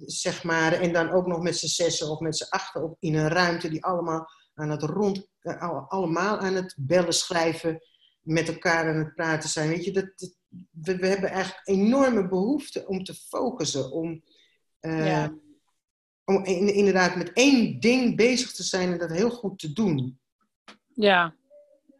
zeg 0.07 0.45
maar. 0.45 0.73
En 0.73 0.93
dan 0.93 1.11
ook 1.11 1.27
nog 1.27 1.43
met 1.43 1.57
z'n 1.57 1.67
zessen 1.67 2.11
of 2.11 2.21
met 2.21 2.37
z'n 2.37 2.49
achten 2.51 2.83
op, 2.83 2.97
in 3.01 3.15
een 3.15 3.29
ruimte 3.29 3.69
die 3.69 3.85
allemaal 3.85 4.29
aan 4.55 4.71
het 4.71 4.83
rond, 4.83 5.27
eh, 5.41 5.63
al- 5.63 5.87
allemaal 5.89 6.39
aan 6.39 6.55
het 6.55 6.75
bellen 6.79 7.13
schrijven, 7.13 7.81
met 8.21 8.49
elkaar 8.49 8.89
aan 8.89 8.97
het 8.99 9.15
praten 9.15 9.49
zijn. 9.49 9.69
Weet 9.69 9.85
je, 9.85 9.93
dat, 9.93 10.13
dat- 10.17 10.39
we, 10.71 10.97
we 10.97 11.07
hebben 11.07 11.31
eigenlijk 11.31 11.69
enorme 11.69 12.29
behoefte 12.29 12.87
om 12.87 13.05
te 13.05 13.15
focussen, 13.15 13.91
om, 13.93 14.23
eh, 14.81 15.07
Ja. 15.07 15.35
om 16.25 16.45
in- 16.45 16.75
inderdaad 16.75 17.17
met 17.17 17.33
één 17.33 17.81
ding 17.81 18.17
bezig 18.17 18.53
te 18.53 18.63
zijn 18.63 18.93
en 18.93 18.99
dat 18.99 19.11
heel 19.11 19.31
goed 19.31 19.59
te 19.59 19.73
doen. 19.73 20.21
ja. 20.95 21.35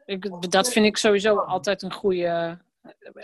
Ik, 0.05 0.51
dat 0.51 0.73
vind 0.73 0.87
ik 0.87 0.97
sowieso 0.97 1.37
altijd 1.37 1.83
een 1.83 1.93
goede. 1.93 2.59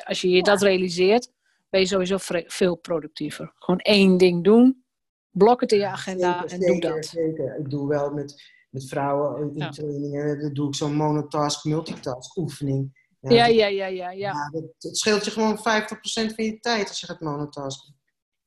Als 0.05 0.21
je 0.21 0.29
je 0.31 0.43
dat 0.43 0.63
realiseert, 0.63 1.33
ben 1.69 1.81
je 1.81 1.87
sowieso 1.87 2.17
veel 2.47 2.77
productiever. 2.77 3.53
Gewoon 3.55 3.81
één 3.81 4.17
ding 4.17 4.45
doen, 4.45 4.85
blok 5.31 5.61
het 5.61 5.73
in 5.73 5.79
je 5.79 5.87
agenda 5.87 6.41
Zeker, 6.49 6.67
en 6.67 6.73
doe 6.73 6.81
dat. 6.81 7.07
Zeker. 7.07 7.57
Ik 7.59 7.71
doe 7.71 7.89
wel 7.89 8.11
met, 8.11 8.43
met 8.71 8.89
vrouwen 8.89 9.41
in 9.51 9.59
Ja. 9.59 9.71
trainingen, 9.71 10.41
dan 10.41 10.53
doe 10.55 10.69
ik 10.69 10.75
zo'n 10.75 10.95
monotask, 10.95 11.65
multitask 11.65 12.37
oefening. 12.37 13.05
Ja, 13.21 13.29
dat- 13.29 13.39
ja, 13.39 13.47
ja, 13.47 13.67
ja, 13.67 13.87
ja. 13.87 14.11
Ja, 14.11 14.51
dat, 14.51 14.63
het 14.79 14.97
scheelt 14.99 15.25
je 15.25 15.31
gewoon 15.31 15.59
50% 15.59 16.35
van 16.35 16.45
je 16.45 16.59
tijd 16.61 16.89
als 16.89 17.01
je 17.01 17.07
gaat 17.07 17.21
monotasken. 17.21 17.95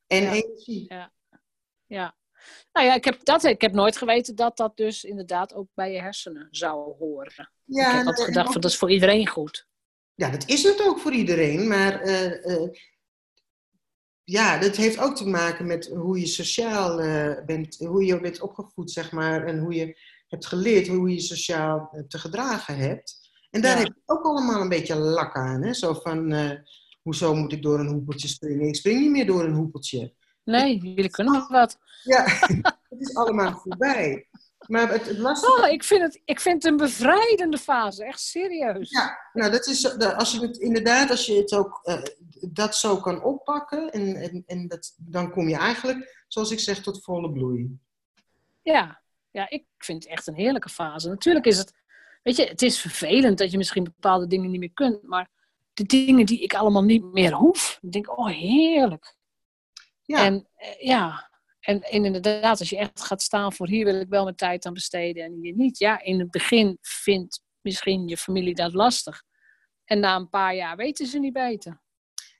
En 0.06 0.22
Ja. 0.22 0.32
energie. 0.32 0.94
ja. 1.86 2.14
Nou 2.72 2.86
ja, 2.86 2.94
ik 2.94 3.04
heb, 3.04 3.24
dat, 3.24 3.44
ik 3.44 3.60
heb 3.60 3.72
nooit 3.72 3.96
geweten 3.96 4.34
dat 4.34 4.56
dat 4.56 4.76
dus 4.76 5.04
inderdaad 5.04 5.54
ook 5.54 5.68
bij 5.74 5.92
je 5.92 6.00
hersenen 6.00 6.48
zou 6.50 6.96
horen. 6.98 7.50
Ja, 7.64 7.88
ik 7.90 7.96
heb 7.96 8.06
altijd 8.06 8.26
gedacht 8.26 8.52
van 8.52 8.60
dat 8.60 8.70
is 8.70 8.76
voor 8.78 8.90
iedereen 8.90 9.26
goed. 9.26 9.68
ja, 10.14 10.30
dat 10.30 10.48
is 10.48 10.62
het 10.62 10.82
ook 10.88 10.98
voor 10.98 11.12
iedereen. 11.12 11.68
Maar 11.68 12.00
eh, 12.00 12.52
eh, 12.54 12.70
ja, 14.30 14.58
dat 14.58 14.76
heeft 14.76 14.98
ook 14.98 15.16
te 15.16 15.28
maken 15.28 15.66
met 15.66 15.86
hoe 15.86 16.18
je 16.20 16.26
sociaal 16.26 17.00
eh, 17.00 17.44
bent, 17.46 17.76
hoe 17.78 18.04
je 18.04 18.20
bent 18.20 18.40
opgevoed, 18.40 18.90
zeg 18.90 19.12
maar. 19.12 19.44
En 19.46 19.58
hoe 19.58 19.74
je 19.74 19.98
hebt 20.28 20.46
geleerd 20.46 20.86
hoe 20.86 21.08
je 21.08 21.14
je 21.14 21.20
sociaal 21.20 21.88
eh, 21.92 22.02
te 22.08 22.18
gedragen 22.18 22.76
hebt. 22.76 23.18
En 23.50 23.60
daar 23.60 23.72
Ja. 23.76 23.78
heb 23.78 23.86
ik 23.88 24.02
ook 24.06 24.24
allemaal 24.24 24.60
een 24.60 24.68
beetje 24.68 24.94
lak 24.96 25.34
aan. 25.36 25.62
Hè? 25.62 25.72
Zo 25.74 25.94
van, 25.94 26.32
eh, 26.32 26.50
hoezo 27.02 27.34
moet 27.34 27.52
ik 27.52 27.62
door 27.62 27.78
een 27.80 27.88
hoepeltje 27.92 28.28
springen? 28.28 28.68
Ik 28.68 28.76
spring 28.76 29.00
niet 29.00 29.10
meer 29.10 29.26
door 29.26 29.44
een 29.44 29.54
hoepeltje. 29.54 30.12
Nee, 30.44 30.78
jullie 30.78 31.10
kunnen 31.10 31.32
nog 31.32 31.48
wat. 31.48 31.78
Ja, 32.02 32.24
het 32.88 33.00
is 33.00 33.14
allemaal 33.14 33.58
voorbij. 33.62 34.28
Maar 34.70 34.92
het, 34.92 35.06
het 35.08 35.18
lastige... 35.18 35.62
Oh, 35.62 35.68
ik 35.68 35.84
vind, 35.84 36.02
het, 36.02 36.20
ik 36.24 36.40
vind 36.40 36.62
het 36.62 36.72
een 36.72 36.78
bevrijdende 36.78 37.58
fase, 37.58 38.04
echt 38.04 38.20
serieus. 38.20 38.90
Ja, 38.90 39.18
nou, 39.32 39.50
dat 39.50 39.66
is, 39.66 39.80
de- 39.80 40.14
als 40.16 40.32
je 40.32 40.40
het 40.40 40.56
inderdaad, 40.56 41.10
als 41.10 41.26
je 41.26 41.34
het 41.36 41.52
ook 41.52 41.80
eh, 41.82 42.02
dat 42.40 42.76
zo 42.76 42.96
kan 43.00 43.22
oppakken, 43.22 43.92
en, 43.92 44.16
en, 44.16 44.42
en 44.46 44.68
dat, 44.68 44.94
dan 44.98 45.30
kom 45.30 45.48
je 45.48 45.56
eigenlijk, 45.56 46.24
zoals 46.28 46.50
ik 46.50 46.60
zeg, 46.60 46.82
tot 46.82 47.04
volle 47.04 47.32
bloei. 47.32 47.78
Ja, 48.62 49.00
ja, 49.30 49.50
ik 49.50 49.64
vind 49.78 50.02
het 50.02 50.12
echt 50.12 50.26
een 50.26 50.34
heerlijke 50.34 50.68
fase. 50.68 51.08
Natuurlijk 51.08 51.46
is 51.46 51.58
het, 51.58 51.72
weet 52.22 52.36
je, 52.36 52.44
het 52.46 52.62
is 52.62 52.80
vervelend 52.80 53.38
dat 53.38 53.50
je 53.50 53.56
misschien 53.56 53.84
bepaalde 53.84 54.26
dingen 54.26 54.50
niet 54.50 54.60
meer 54.60 54.72
kunt, 54.74 55.02
maar 55.02 55.28
de 55.74 55.84
dingen 55.84 56.26
die 56.26 56.40
ik 56.40 56.54
allemaal 56.54 56.84
niet 56.84 57.04
meer 57.04 57.32
hoef, 57.32 57.78
ik 57.82 57.92
denk, 57.92 58.18
oh 58.18 58.28
heerlijk. 58.28 59.14
Ja, 60.02 60.24
En 60.24 60.48
eh, 60.56 60.80
ja, 60.86 61.29
en, 61.60 61.80
en 61.82 62.04
inderdaad, 62.04 62.58
als 62.58 62.70
je 62.70 62.76
echt 62.78 63.00
gaat 63.02 63.22
staan 63.22 63.52
voor 63.52 63.68
hier 63.68 63.84
wil 63.84 64.00
ik 64.00 64.08
wel 64.08 64.24
mijn 64.24 64.36
tijd 64.36 64.66
aan 64.66 64.72
besteden 64.72 65.24
en 65.24 65.38
hier 65.40 65.54
niet. 65.56 65.78
Ja, 65.78 66.02
in 66.02 66.18
het 66.18 66.30
begin 66.30 66.78
vindt 66.80 67.42
misschien 67.60 68.08
je 68.08 68.16
familie 68.16 68.54
dat 68.54 68.72
lastig. 68.74 69.22
En 69.84 70.00
na 70.00 70.16
een 70.16 70.28
paar 70.28 70.54
jaar 70.54 70.76
weten 70.76 71.06
ze 71.06 71.18
niet 71.18 71.32
beter. 71.32 71.80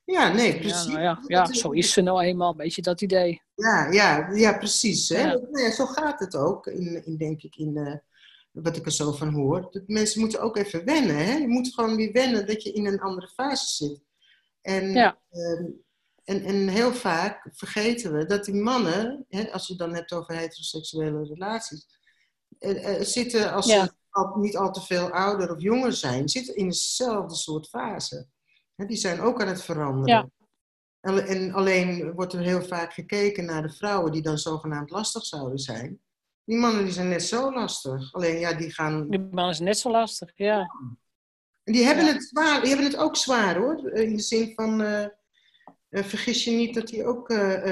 ja 0.04 0.32
nee, 0.32 0.52
Ja, 0.52 0.58
precies. 0.58 0.86
nou 0.86 1.00
ja, 1.00 1.22
ja, 1.26 1.52
zo 1.52 1.70
is 1.70 1.92
ze 1.92 2.00
nou 2.00 2.22
eenmaal, 2.22 2.50
een 2.50 2.56
beetje 2.56 2.82
dat 2.82 3.00
idee. 3.00 3.42
Ja, 3.54 3.90
ja, 3.92 4.30
ja 4.34 4.58
precies. 4.58 5.08
Hè? 5.08 5.20
Ja. 5.20 5.32
Nou 5.32 5.60
ja, 5.60 5.70
zo 5.70 5.86
gaat 5.86 6.20
het 6.20 6.36
ook, 6.36 6.66
in, 6.66 7.04
in, 7.04 7.16
denk 7.16 7.42
ik, 7.42 7.56
in 7.56 7.76
eh, 7.76 7.94
wat 8.50 8.76
ik 8.76 8.86
er 8.86 8.92
zo 8.92 9.12
van 9.12 9.32
hoor. 9.32 9.68
Dat 9.70 9.82
mensen 9.86 10.20
moeten 10.20 10.40
ook 10.40 10.56
even 10.56 10.84
wennen. 10.84 11.16
Hè? 11.16 11.32
Je 11.32 11.48
moet 11.48 11.74
gewoon 11.74 11.96
weer 11.96 12.12
wennen 12.12 12.46
dat 12.46 12.62
je 12.62 12.72
in 12.72 12.86
een 12.86 13.00
andere 13.00 13.28
fase 13.28 13.86
zit. 13.86 14.00
En, 14.60 14.92
Ja. 14.92 15.18
ehm, 15.30 15.64
en, 16.30 16.44
en 16.44 16.68
heel 16.68 16.92
vaak 16.92 17.48
vergeten 17.52 18.12
we 18.12 18.24
dat 18.26 18.44
die 18.44 18.54
mannen, 18.54 19.24
hè, 19.28 19.52
als 19.52 19.66
je 19.66 19.72
het 19.72 19.82
dan 19.82 19.94
hebt 19.94 20.12
over 20.12 20.34
heteroseksuele 20.34 21.24
relaties, 21.24 21.86
eh, 22.58 22.96
eh, 22.96 23.02
zitten 23.04 23.52
als 23.52 23.66
Ja. 23.66 23.84
ze 23.84 23.92
al, 24.10 24.36
niet 24.36 24.56
al 24.56 24.72
te 24.72 24.80
veel 24.80 25.10
ouder 25.10 25.54
of 25.54 25.62
jonger 25.62 25.92
zijn, 25.92 26.28
zitten 26.28 26.56
in 26.56 26.68
dezelfde 26.68 27.34
soort 27.34 27.68
fase. 27.68 28.26
Hè, 28.74 28.86
die 28.86 28.96
zijn 28.96 29.20
ook 29.20 29.40
aan 29.40 29.48
het 29.48 29.62
veranderen. 29.62 30.06
Ja. 30.08 30.28
En, 31.00 31.26
en 31.26 31.52
alleen 31.52 32.12
wordt 32.12 32.32
er 32.32 32.40
heel 32.40 32.62
vaak 32.62 32.92
gekeken 32.92 33.44
naar 33.44 33.62
de 33.62 33.72
vrouwen 33.72 34.12
die 34.12 34.22
dan 34.22 34.38
zogenaamd 34.38 34.90
lastig 34.90 35.24
zouden 35.24 35.58
zijn. 35.58 36.00
Die 36.44 36.58
mannen 36.58 36.84
die 36.84 36.92
zijn 36.92 37.08
net 37.08 37.22
zo 37.22 37.52
lastig. 37.52 38.12
Alleen 38.12 38.38
ja, 38.38 38.52
die 38.52 38.70
gaan. 38.72 39.08
Die 39.08 39.20
man 39.30 39.48
is 39.48 39.58
net 39.58 39.78
zo 39.78 39.90
lastig, 39.90 40.32
ja. 40.34 40.70
Die 41.64 41.84
hebben, 41.84 42.04
Ja. 42.04 42.12
het, 42.12 42.24
zwaar, 42.24 42.60
die 42.60 42.68
hebben 42.68 42.86
het 42.86 42.96
ook 42.96 43.16
zwaar 43.16 43.56
hoor. 43.56 43.90
In 43.90 44.16
de 44.16 44.22
zin 44.22 44.52
van. 44.54 44.80
Eh, 45.90 46.04
vergis 46.04 46.44
je 46.44 46.50
niet 46.50 46.74
dat 46.74 46.86
die 46.86 47.04
ook 47.04 47.28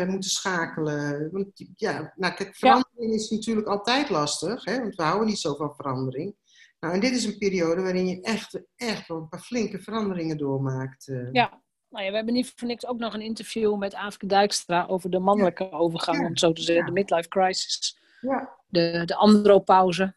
moeten 0.06 0.30
schakelen. 0.30 1.30
Want 1.32 1.48
ja, 1.76 2.12
nou, 2.16 2.34
kijk, 2.34 2.56
verandering 2.56 3.14
is 3.14 3.30
natuurlijk 3.30 3.66
altijd 3.66 4.10
lastig, 4.10 4.64
hè, 4.64 4.80
want 4.80 4.94
we 4.94 5.02
houden 5.02 5.28
niet 5.28 5.38
zo 5.38 5.54
van 5.54 5.74
verandering. 5.74 6.34
Nou, 6.80 6.94
en 6.94 7.00
dit 7.00 7.12
is 7.12 7.24
een 7.24 7.38
periode 7.38 7.82
waarin 7.82 8.06
je 8.06 8.20
echt, 8.20 8.60
echt 8.76 9.08
wel 9.08 9.16
een 9.16 9.28
paar 9.28 9.40
flinke 9.40 9.78
veranderingen 9.78 10.38
doormaakt. 10.38 11.10
Ja, 11.32 11.62
nou 11.90 12.04
ja, 12.04 12.10
we 12.10 12.16
hebben 12.16 12.34
niet 12.34 12.52
voor 12.56 12.68
niks 12.68 12.86
ook 12.86 12.98
nog 12.98 13.14
een 13.14 13.20
interview 13.20 13.76
met 13.76 13.94
Afke 13.94 14.26
Dijkstra 14.26 14.86
over 14.86 15.10
de 15.10 15.18
mannelijke 15.18 15.70
overgang, 15.72 16.26
om 16.26 16.36
zo 16.36 16.52
te 16.52 16.62
zeggen, 16.62 16.86
de 16.86 16.92
midlife 16.92 17.28
crisis. 17.28 17.98
Ja. 18.20 18.56
De, 18.66 19.02
de 19.04 19.14
andropauze. 19.14 20.16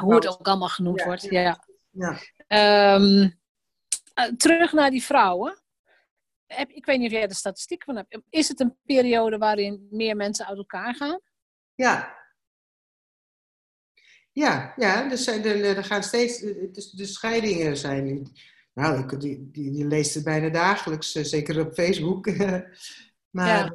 Hoe 0.00 0.14
het 0.14 0.28
ook 0.28 0.48
allemaal 0.48 0.68
genoemd 0.68 1.02
wordt. 1.02 1.22
Ja. 1.22 1.64
ja. 1.90 2.18
Ehm, 2.46 3.30
eh, 4.14 4.24
terug 4.36 4.72
naar 4.72 4.90
die 4.90 5.04
vrouwen. 5.04 5.59
Heb, 6.54 6.70
ik 6.70 6.86
weet 6.86 6.98
niet 6.98 7.06
of 7.06 7.18
jij 7.18 7.26
de 7.26 7.34
statistiek 7.34 7.84
van 7.84 7.96
hebt. 7.96 8.18
Is 8.30 8.48
het 8.48 8.60
een 8.60 8.76
periode 8.84 9.38
waarin 9.38 9.88
meer 9.90 10.16
mensen 10.16 10.46
uit 10.46 10.58
elkaar 10.58 10.94
gaan? 10.94 11.20
Ja. 11.74 12.18
Ja, 14.32 14.72
ja 14.76 15.10
er, 15.10 15.18
zijn, 15.18 15.44
er, 15.44 15.76
er 15.76 15.84
gaan 15.84 16.02
steeds. 16.02 16.40
De, 16.40 16.90
de 16.92 17.06
scheidingen 17.06 17.76
zijn 17.76 18.32
nou, 18.74 18.98
ik, 18.98 19.20
die, 19.20 19.50
die, 19.50 19.70
die 19.70 19.86
leest 19.86 20.14
het 20.14 20.24
bijna 20.24 20.48
dagelijks, 20.48 21.14
eh, 21.14 21.24
zeker 21.24 21.60
op 21.60 21.74
Facebook. 21.74 22.26
maar 23.36 23.64
eh, 23.64 23.70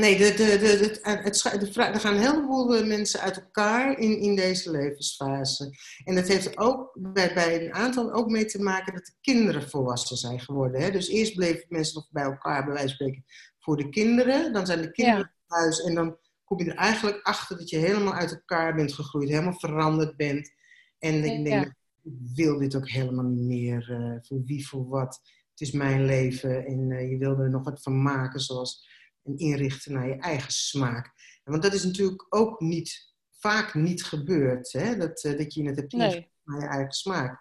nee, 0.00 0.16
de, 0.16 0.34
de, 0.36 0.58
de, 0.58 1.00
het, 1.02 1.42
het, 1.42 1.76
er 1.76 2.00
gaan 2.00 2.14
een 2.14 2.20
heleboel 2.20 2.76
eh, 2.76 2.86
mensen 2.86 3.20
uit 3.20 3.36
elkaar 3.36 3.98
in, 3.98 4.20
in 4.20 4.36
deze 4.36 4.70
levensfase. 4.70 5.70
En 6.04 6.14
dat 6.14 6.28
heeft 6.28 6.58
ook 6.58 6.98
bij, 7.12 7.34
bij 7.34 7.64
een 7.64 7.74
aantal 7.74 8.12
ook 8.12 8.28
mee 8.28 8.44
te 8.44 8.62
maken 8.62 8.94
dat 8.94 9.04
de 9.04 9.14
kinderen 9.20 9.68
volwassen 9.68 10.16
zijn 10.16 10.40
geworden. 10.40 10.80
Hè? 10.80 10.90
Dus 10.90 11.08
eerst 11.08 11.34
bleven 11.34 11.66
mensen 11.68 11.94
nog 11.94 12.08
bij 12.10 12.24
elkaar, 12.24 12.64
bij 12.64 12.72
wijze 12.72 12.86
van 12.86 12.94
spreken, 12.94 13.24
voor 13.58 13.76
de 13.76 13.88
kinderen. 13.88 14.52
Dan 14.52 14.66
zijn 14.66 14.82
de 14.82 14.90
kinderen 14.90 15.34
ja. 15.46 15.56
thuis 15.56 15.82
en 15.82 15.94
dan 15.94 16.16
kom 16.44 16.58
je 16.58 16.70
er 16.70 16.76
eigenlijk 16.76 17.22
achter 17.22 17.58
dat 17.58 17.70
je 17.70 17.78
helemaal 17.78 18.14
uit 18.14 18.30
elkaar 18.30 18.74
bent 18.74 18.92
gegroeid, 18.92 19.28
helemaal 19.28 19.58
veranderd 19.58 20.16
bent. 20.16 20.50
En 20.98 21.24
ik 21.24 21.44
denk, 21.44 21.66
ik 22.02 22.12
wil 22.34 22.58
dit 22.58 22.76
ook 22.76 22.88
helemaal 22.88 23.24
niet 23.24 23.44
meer. 23.44 23.90
Uh, 23.90 24.16
voor 24.20 24.42
wie, 24.44 24.68
voor 24.68 24.88
wat. 24.88 25.20
Het 25.50 25.60
is 25.60 25.70
mijn 25.70 26.04
leven 26.04 26.66
en 26.66 26.90
uh, 26.90 27.10
je 27.10 27.18
wil 27.18 27.38
er 27.38 27.50
nog 27.50 27.64
wat 27.64 27.82
van 27.82 28.02
maken, 28.02 28.40
zoals 28.40 28.88
en 29.26 29.38
inrichten 29.38 29.92
naar 29.92 30.08
je 30.08 30.16
eigen 30.16 30.52
smaak. 30.52 31.12
Want 31.44 31.62
dat 31.62 31.72
is 31.72 31.84
natuurlijk 31.84 32.26
ook 32.28 32.60
niet, 32.60 33.14
vaak 33.30 33.74
niet 33.74 34.04
gebeurd, 34.04 34.72
hè? 34.72 34.96
Dat, 34.96 35.24
uh, 35.24 35.38
dat 35.38 35.54
je 35.54 35.62
het 35.62 35.76
hebt 35.76 35.92
ingericht 35.92 36.28
naar 36.44 36.60
je 36.60 36.66
eigen 36.66 36.92
smaak. 36.92 37.40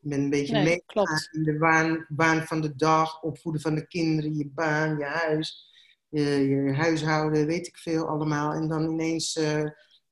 Je 0.00 0.08
bent 0.08 0.22
een 0.22 0.30
beetje 0.30 0.52
nee, 0.52 0.64
mee 0.64 0.84
in 1.30 1.42
de 1.42 1.58
baan, 1.58 2.06
baan 2.08 2.42
van 2.42 2.60
de 2.60 2.76
dag, 2.76 3.22
opvoeden 3.22 3.60
van 3.60 3.74
de 3.74 3.86
kinderen, 3.86 4.36
je 4.36 4.48
baan, 4.48 4.98
je 4.98 5.04
huis, 5.04 5.72
je, 6.08 6.22
je 6.22 6.72
huishouden, 6.72 7.46
weet 7.46 7.66
ik 7.66 7.76
veel 7.76 8.08
allemaal. 8.08 8.52
En 8.52 8.68
dan 8.68 8.90
ineens 8.90 9.38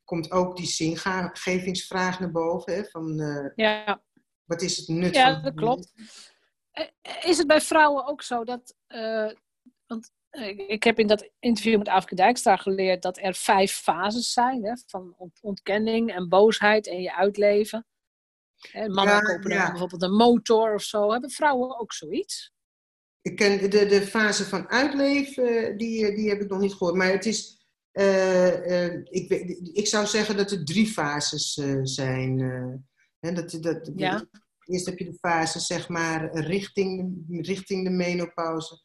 komt 0.05 0.31
ook 0.31 0.57
die 0.57 0.66
zingagevingsvraag 0.66 2.20
naar 2.20 2.31
boven. 2.31 2.75
Hè, 2.75 2.85
van, 2.85 3.20
uh, 3.20 3.51
ja. 3.55 4.03
Wat 4.45 4.62
is 4.62 4.77
het 4.77 4.89
nut 4.89 5.14
ja, 5.14 5.41
dat 5.41 5.55
klopt. 5.55 5.93
Eh, 6.70 6.87
is 7.23 7.39
het 7.39 7.47
bij 7.47 7.61
vrouwen 7.61 8.07
ook 8.07 8.23
zo 8.23 8.45
dat... 8.45 8.75
Want 9.87 10.12
ik 10.66 10.83
heb 10.83 10.99
in 10.99 11.07
dat 11.07 11.30
interview 11.39 11.78
met 11.78 11.89
Afke 11.89 12.14
Dijkstra 12.14 12.57
geleerd 12.57 13.03
dat 13.03 13.18
er 13.18 13.35
vijf 13.35 13.72
fases 13.72 14.33
zijn. 14.33 14.64
Hè, 14.64 14.72
van 14.87 15.33
ontkenning 15.41 16.14
en 16.14 16.28
boosheid 16.28 16.87
en 16.87 17.03
je 17.03 17.14
uitleven. 17.14 17.87
Hè, 18.70 18.89
mannen 18.89 19.22
kopen 19.22 19.51
dan 19.51 19.70
bijvoorbeeld 19.70 20.03
een 20.03 20.16
motor 20.16 20.74
of 20.74 20.83
zo. 20.83 21.12
Hebben 21.12 21.30
vrouwen 21.30 21.80
ook 21.80 21.93
zoiets? 21.93 22.53
Ik 23.20 23.37
ken 23.37 23.70
de, 23.70 23.87
de 23.87 24.03
fase 24.03 24.45
van 24.45 24.68
uitleven, 24.68 25.76
die, 25.76 26.14
die 26.14 26.28
heb 26.28 26.41
ik 26.41 26.49
nog 26.49 26.61
niet 26.61 26.72
gehoord. 26.72 26.97
Maar 26.97 27.11
het 27.11 27.26
is 27.26 27.61
uh, 27.93 28.95
ik, 28.95 29.30
ik, 29.72 29.87
zou 29.87 30.07
zeggen 30.07 30.37
dat 30.37 30.51
er 30.51 30.64
drie 30.64 30.87
fases 30.87 31.57
uh, 31.57 31.80
zijn. 31.83 32.39
Hè, 33.18 33.33
dat, 33.33 33.59
dat, 33.61 33.91
ja. 33.97 34.26
Eerst 34.64 34.87
heb 34.87 34.99
je 34.99 35.05
de 35.05 35.18
fase 35.20 35.61
zeg 35.61 35.89
maar, 35.89 36.35
richting, 36.35 37.16
richting 37.28 37.85
de 37.85 37.91
menopauze. 37.91 38.83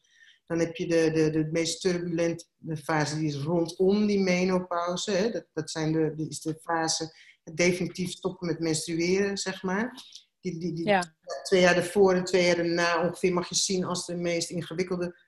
Dan 0.48 0.58
heb 0.58 0.76
je 0.76 0.86
de, 0.86 1.10
de, 1.10 1.30
de 1.30 1.48
meest 1.50 1.80
turbulente 1.80 2.44
fase, 2.82 3.18
die 3.18 3.28
is 3.28 3.36
rondom 3.36 4.06
die 4.06 4.20
menopauze. 4.20 5.10
Hè. 5.10 5.30
Dat, 5.30 5.46
dat 5.52 5.70
zijn 5.70 5.92
de, 5.92 6.14
die 6.14 6.28
is 6.28 6.40
de 6.40 6.58
fase 6.62 7.14
definitief 7.54 8.10
stoppen 8.10 8.46
met 8.46 8.60
menstrueren, 8.60 9.36
zeg 9.36 9.62
maar. 9.62 10.02
Die, 10.40 10.58
die, 10.58 10.72
die 10.74 10.86
ja. 10.86 11.16
Twee 11.42 11.60
jaar 11.60 11.76
ervoor 11.76 12.14
en 12.14 12.24
twee 12.24 12.46
jaar 12.46 12.58
erna 12.58 13.06
ongeveer 13.06 13.32
mag 13.32 13.48
je 13.48 13.54
zien 13.54 13.84
als 13.84 14.06
de 14.06 14.16
meest 14.16 14.50
ingewikkelde, 14.50 15.18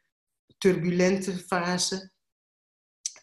turbulente 0.59 1.33
fase. 1.33 2.11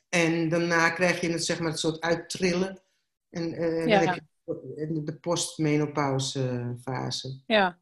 En 0.09 0.49
daarna 0.49 0.89
krijg 0.89 1.21
je 1.21 1.29
het, 1.29 1.45
zeg 1.45 1.59
maar, 1.59 1.69
het 1.69 1.79
soort 1.79 2.01
uittrillen. 2.01 2.81
En 3.29 3.63
uh, 3.63 3.99
dan 3.99 4.07
heb 4.07 4.21
je 4.45 5.03
de 5.03 5.19
postmenopauze 5.19 6.75
fase. 6.81 7.41
Ja. 7.45 7.79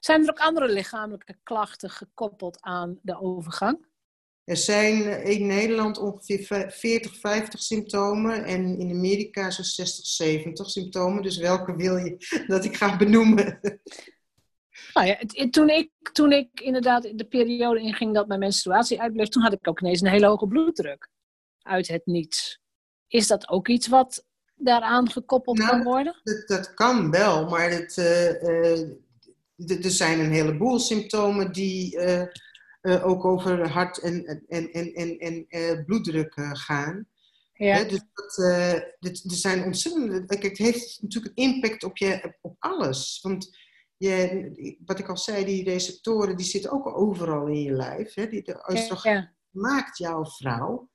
Zijn 0.00 0.22
er 0.22 0.30
ook 0.30 0.38
andere 0.38 0.68
lichamelijke 0.68 1.36
klachten 1.42 1.90
gekoppeld 1.90 2.60
aan 2.60 2.98
de 3.02 3.20
overgang? 3.20 3.86
Er 4.44 4.56
zijn 4.56 5.24
in 5.24 5.46
Nederland 5.46 5.98
ongeveer 5.98 6.70
40, 6.70 7.16
50 7.16 7.62
symptomen 7.62 8.44
en 8.44 8.78
in 8.78 8.90
Amerika 8.90 9.50
zo'n 9.50 9.64
60, 9.64 10.06
70 10.06 10.70
symptomen. 10.70 11.22
Dus 11.22 11.36
welke 11.36 11.76
wil 11.76 11.96
je 11.96 12.16
dat 12.46 12.64
ik 12.64 12.76
ga 12.76 12.96
benoemen? 12.96 13.60
Nou 14.94 15.06
ja, 15.06 15.48
toen, 15.50 15.68
ik, 15.68 15.90
toen 16.12 16.32
ik 16.32 16.60
inderdaad 16.60 17.02
de 17.14 17.24
periode 17.24 17.80
inging 17.80 18.14
dat 18.14 18.28
mijn 18.28 18.40
menstruatie 18.40 19.00
uitbleef, 19.00 19.28
toen 19.28 19.42
had 19.42 19.52
ik 19.52 19.68
ook 19.68 19.80
ineens 19.80 20.00
een 20.00 20.08
hele 20.08 20.26
hoge 20.26 20.46
bloeddruk 20.46 21.08
uit 21.62 21.88
het 21.88 22.06
niets. 22.06 22.60
Is 23.06 23.26
dat 23.26 23.48
ook 23.48 23.68
iets 23.68 23.86
wat 23.86 24.26
daaraan 24.54 25.10
gekoppeld 25.10 25.58
nou, 25.58 25.70
kan 25.70 25.82
worden? 25.82 26.20
Dat, 26.22 26.46
dat, 26.46 26.74
kan 26.74 27.10
wel, 27.10 27.48
maar 27.48 27.70
het, 27.70 27.96
uh, 27.96 28.88
er 29.66 29.90
zijn 29.90 30.20
een 30.20 30.32
heleboel 30.32 30.78
symptomen 30.78 31.52
die 31.52 31.96
uh, 32.82 33.06
ook 33.06 33.24
over 33.24 33.68
hart- 33.68 33.98
en, 33.98 34.44
en, 34.48 34.72
en, 34.72 35.18
en, 35.18 35.46
en 35.48 35.84
bloeddruk 35.84 36.32
gaan. 36.52 37.06
Ja. 37.52 37.84
dus 37.84 38.02
dat, 38.12 38.36
er 39.00 39.36
zijn 39.36 39.64
ontzettend. 39.64 40.26
Kijk, 40.26 40.42
het 40.42 40.58
heeft 40.58 41.02
natuurlijk 41.02 41.38
een 41.38 41.44
impact 41.44 41.84
op, 41.84 41.96
je, 41.96 42.36
op 42.40 42.56
alles. 42.58 43.18
Want 43.22 43.56
je, 43.96 44.76
wat 44.84 44.98
ik 44.98 45.08
al 45.08 45.16
zei, 45.16 45.44
die 45.44 45.64
receptoren 45.64 46.36
die 46.36 46.46
zitten 46.46 46.70
ook 46.70 46.96
overal 46.96 47.46
in 47.46 47.62
je 47.62 47.72
lijf. 47.72 48.14
Hè? 48.14 48.28
Die, 48.28 48.42
de 48.42 48.66
oestrogen 48.70 49.36
maakt 49.50 49.98
jouw 49.98 50.24
vrouw. 50.24 50.90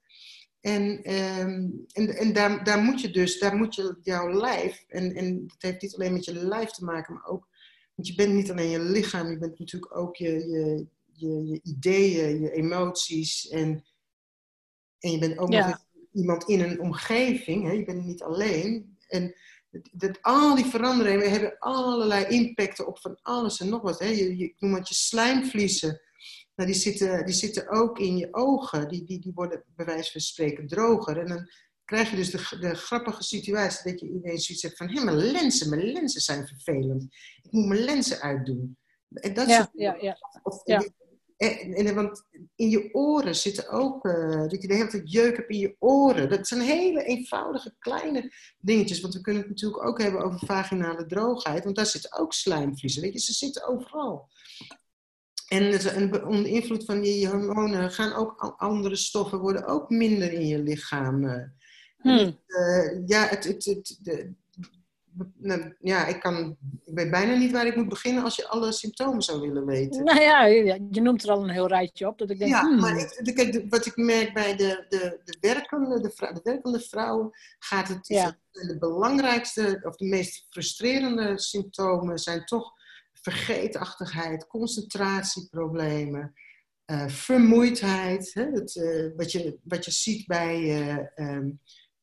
En, 0.59 1.03
ehm, 1.03 1.69
en, 1.91 2.09
en 2.17 2.33
daar, 2.33 2.63
daar 2.63 2.79
moet 2.79 3.01
je 3.01 3.11
dus, 3.11 3.39
daar 3.39 3.55
moet 3.55 3.75
je 3.75 3.97
jouw 4.01 4.33
lijf, 4.33 4.83
en, 4.87 5.15
en 5.15 5.47
dat 5.47 5.55
heeft 5.57 5.81
niet 5.81 5.95
alleen 5.95 6.13
met 6.13 6.25
je 6.25 6.33
lijf 6.33 6.69
te 6.69 6.83
maken, 6.83 7.13
maar 7.13 7.25
ook, 7.25 7.47
want 7.95 8.07
je 8.07 8.15
bent 8.15 8.33
niet 8.33 8.51
alleen 8.51 8.69
je 8.69 8.79
lichaam, 8.79 9.29
je 9.29 9.37
bent 9.37 9.59
natuurlijk 9.59 9.97
ook 9.97 10.15
je, 10.15 10.31
je, 10.31 10.87
je, 11.11 11.47
je 11.47 11.59
ideeën, 11.63 12.41
je 12.41 12.51
emoties 12.51 13.47
en, 13.47 13.85
en 14.99 15.11
je 15.11 15.17
bent 15.17 15.37
ook 15.37 15.49
nog 15.49 15.85
iemand 16.13 16.43
in 16.43 16.61
een 16.61 16.79
omgeving, 16.79 17.63
hè? 17.63 17.71
je 17.71 17.85
bent 17.85 18.05
niet 18.05 18.23
alleen. 18.23 18.97
En 19.07 19.35
dat, 19.91 20.21
al 20.21 20.55
die 20.55 20.65
veranderingen 20.65 21.31
hebben 21.31 21.57
allerlei 21.59 22.25
impacten 22.25 22.87
op 22.87 22.99
van 22.99 23.19
alles 23.21 23.59
en 23.59 23.69
nog 23.69 23.81
wat. 23.81 23.99
Hè? 23.99 24.07
Je, 24.07 24.37
je, 24.37 24.43
ik 24.43 24.55
noem 24.59 24.73
het 24.73 24.87
je 24.87 24.95
slijmvliezen 24.95 26.01
nou, 26.55 26.69
die, 26.69 26.79
zitten, 26.79 27.25
die 27.25 27.35
zitten 27.35 27.69
ook 27.69 27.99
in 27.99 28.17
je 28.17 28.27
ogen. 28.31 28.87
Die, 28.87 29.03
die, 29.03 29.19
die 29.19 29.31
worden 29.35 29.63
bij 29.75 29.85
wijze 29.85 30.11
van 30.11 30.21
spreken 30.21 30.67
droger. 30.67 31.17
En 31.17 31.27
dan 31.27 31.49
krijg 31.85 32.09
je 32.09 32.15
dus 32.15 32.31
de, 32.31 32.57
de 32.59 32.75
grappige 32.75 33.23
situatie 33.23 33.91
dat 33.91 33.99
je 33.99 34.09
ineens 34.09 34.45
zoiets 34.45 34.63
hebt 34.63 34.77
van... 34.77 34.89
hé, 34.89 35.03
mijn 35.03 35.17
lenzen, 35.17 35.69
mijn 35.69 35.91
lenzen 35.91 36.21
zijn 36.21 36.47
vervelend. 36.47 37.03
Ik 37.41 37.51
moet 37.51 37.67
mijn 37.67 37.83
lenzen 37.83 38.21
uitdoen. 38.21 38.77
En 39.09 39.33
dat 39.33 39.47
ja, 39.47 39.69
ja, 39.73 39.97
ja. 40.01 40.17
Of, 40.43 40.61
ja. 40.63 40.83
En, 41.37 41.73
en, 41.73 41.95
want 41.95 42.23
in 42.55 42.69
je 42.69 42.93
oren 42.93 43.35
zitten 43.35 43.69
ook, 43.69 44.05
uh, 44.05 44.41
dat 44.41 44.61
je 44.61 44.67
de 44.67 44.73
hele 44.73 44.87
tijd 44.87 45.11
jeuk 45.11 45.35
hebt 45.35 45.49
in 45.49 45.57
je 45.57 45.75
oren. 45.79 46.29
Dat 46.29 46.47
zijn 46.47 46.61
hele 46.61 47.03
eenvoudige 47.03 47.75
kleine 47.79 48.31
dingetjes. 48.59 49.01
Want 49.01 49.13
we 49.13 49.21
kunnen 49.21 49.41
het 49.41 49.51
natuurlijk 49.51 49.85
ook 49.85 50.01
hebben 50.01 50.21
over 50.21 50.39
vaginale 50.45 51.05
droogheid. 51.05 51.63
Want 51.63 51.75
daar 51.75 51.85
zitten 51.85 52.19
ook 52.19 52.33
slijmvliezen. 52.33 53.01
Weet 53.01 53.13
je, 53.13 53.19
ze 53.19 53.33
zitten 53.33 53.67
overal. 53.67 54.29
En 55.47 56.25
onder 56.25 56.47
invloed 56.47 56.85
van 56.85 57.01
die 57.01 57.27
hormonen 57.27 57.91
gaan 57.91 58.13
ook 58.13 58.55
andere 58.57 58.95
stoffen 58.95 59.39
worden 59.39 59.65
ook 59.65 59.89
minder 59.89 60.33
in 60.33 60.47
je 60.47 60.59
lichaam. 60.59 61.51
Eh. 62.03 62.17
Hmm. 62.17 62.37
Uh, 62.47 63.07
ja, 63.07 63.27
het, 63.27 63.43
het, 63.43 63.65
het 63.65 63.99
de, 64.01 64.33
nou, 65.37 65.75
ja, 65.79 66.05
ik, 66.05 66.19
kan, 66.19 66.57
ik 66.85 66.93
weet 66.93 67.11
bijna 67.11 67.35
niet 67.35 67.51
waar 67.51 67.65
ik 67.65 67.75
moet 67.75 67.89
beginnen 67.89 68.23
als 68.23 68.35
je 68.35 68.47
alle 68.47 68.71
symptomen 68.71 69.21
zou 69.21 69.41
willen 69.41 69.65
weten. 69.65 70.03
Nou 70.03 70.21
ja, 70.21 70.45
je 70.45 71.01
noemt 71.01 71.23
er 71.23 71.31
al 71.31 71.43
een 71.43 71.49
heel 71.49 71.67
rijtje 71.67 72.07
op. 72.07 72.17
Dat 72.17 72.29
ik 72.29 72.39
denk, 72.39 72.51
ja, 72.51 72.61
hmm. 72.61 72.79
maar 72.79 72.97
ik, 72.97 73.65
wat 73.69 73.85
ik 73.85 73.95
merk 73.95 74.33
bij 74.33 74.55
de, 74.55 74.85
de, 74.89 75.19
de, 75.23 75.37
werkende, 75.39 76.01
de, 76.01 76.31
de 76.33 76.39
werkende 76.43 76.79
vrouwen 76.79 77.29
gaat 77.59 77.87
het... 77.87 78.07
Ja. 78.07 78.37
De 78.51 78.77
belangrijkste 78.79 79.79
of 79.83 79.95
de 79.95 80.05
meest 80.05 80.47
frustrerende 80.49 81.39
symptomen 81.39 82.19
zijn 82.19 82.45
toch 82.45 82.71
vergeetachtigheid, 83.11 84.47
concentratieproblemen, 84.47 86.33
uh, 86.85 87.07
vermoeidheid. 87.07 88.31
Hè? 88.33 88.43
Het, 88.43 88.73
wat, 89.15 89.31
je, 89.31 89.59
wat 89.63 89.85
je 89.85 89.91
ziet 89.91 90.27
bij 90.27 90.77
ehm, 91.15 91.49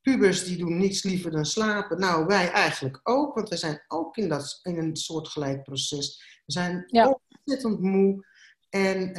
pubers, 0.03 0.45
die 0.45 0.57
doen 0.57 0.79
niets 0.79 1.03
liever 1.03 1.31
dan 1.31 1.45
slapen. 1.45 2.01
Nou, 2.01 2.27
wij 2.27 2.51
eigenlijk 2.51 3.01
ook, 3.03 3.35
want 3.35 3.49
we 3.49 3.57
zijn 3.57 3.85
ook 3.89 4.17
in, 4.17 4.29
dat, 4.29 4.61
in 4.63 4.79
een 4.79 4.97
soortgelijk 4.97 5.63
proces. 5.63 6.23
We 6.47 6.53
zijn 6.53 6.85
ontzettend 7.31 7.81
moe. 7.81 8.29
En 8.69 9.13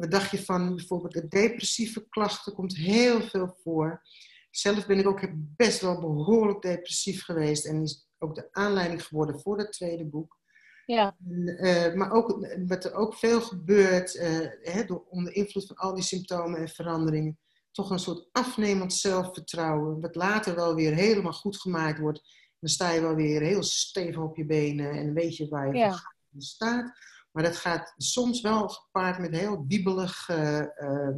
wat 0.00 0.10
dacht 0.10 0.30
je 0.30 0.44
van 0.44 0.74
bijvoorbeeld 0.74 1.12
de 1.12 1.28
depressieve 1.28 2.06
klachten? 2.08 2.54
komt 2.54 2.76
heel 2.76 3.22
veel 3.22 3.56
voor. 3.62 4.02
Zelf 4.50 4.86
ben 4.86 4.98
ik 4.98 5.06
ook 5.06 5.28
best 5.34 5.80
wel 5.80 6.00
behoorlijk 6.00 6.62
depressief 6.62 7.24
geweest. 7.24 7.66
En 7.66 7.82
is 7.82 8.08
ook 8.18 8.34
de 8.34 8.48
aanleiding 8.52 9.04
geworden 9.04 9.40
voor 9.40 9.58
het 9.58 9.72
tweede 9.72 10.04
boek. 10.04 10.38
Ja. 10.86 11.16
Uh, 11.28 11.94
maar 11.94 12.12
ook 12.12 12.46
wat 12.66 12.84
er 12.84 12.94
ook 12.94 13.14
veel 13.14 13.40
gebeurt, 13.40 14.14
uh, 14.14 14.46
hè, 14.62 14.84
door, 14.84 15.04
onder 15.08 15.34
invloed 15.34 15.66
van 15.66 15.76
al 15.76 15.94
die 15.94 16.04
symptomen 16.04 16.60
en 16.60 16.68
veranderingen, 16.68 17.38
toch 17.78 17.90
een 17.90 17.98
soort 17.98 18.28
afnemend 18.32 18.94
zelfvertrouwen, 18.94 20.00
wat 20.00 20.14
later 20.14 20.54
wel 20.54 20.74
weer 20.74 20.94
helemaal 20.94 21.32
goed 21.32 21.60
gemaakt 21.60 21.98
wordt. 21.98 22.36
Dan 22.58 22.70
sta 22.70 22.90
je 22.90 23.00
wel 23.00 23.14
weer 23.14 23.40
heel 23.40 23.62
stevig 23.62 24.18
op 24.20 24.36
je 24.36 24.46
benen 24.46 24.90
en 24.90 25.14
weet 25.14 25.36
je 25.36 25.48
waar 25.48 25.66
je 25.66 25.78
ja. 25.78 26.12
staat. 26.38 26.92
Maar 27.32 27.42
dat 27.42 27.56
gaat 27.56 27.94
soms 27.96 28.40
wel 28.40 28.68
gepaard 28.68 29.18
met 29.18 29.36
heel 29.36 29.64
wiebelig 29.68 30.28
uh, 30.28 30.66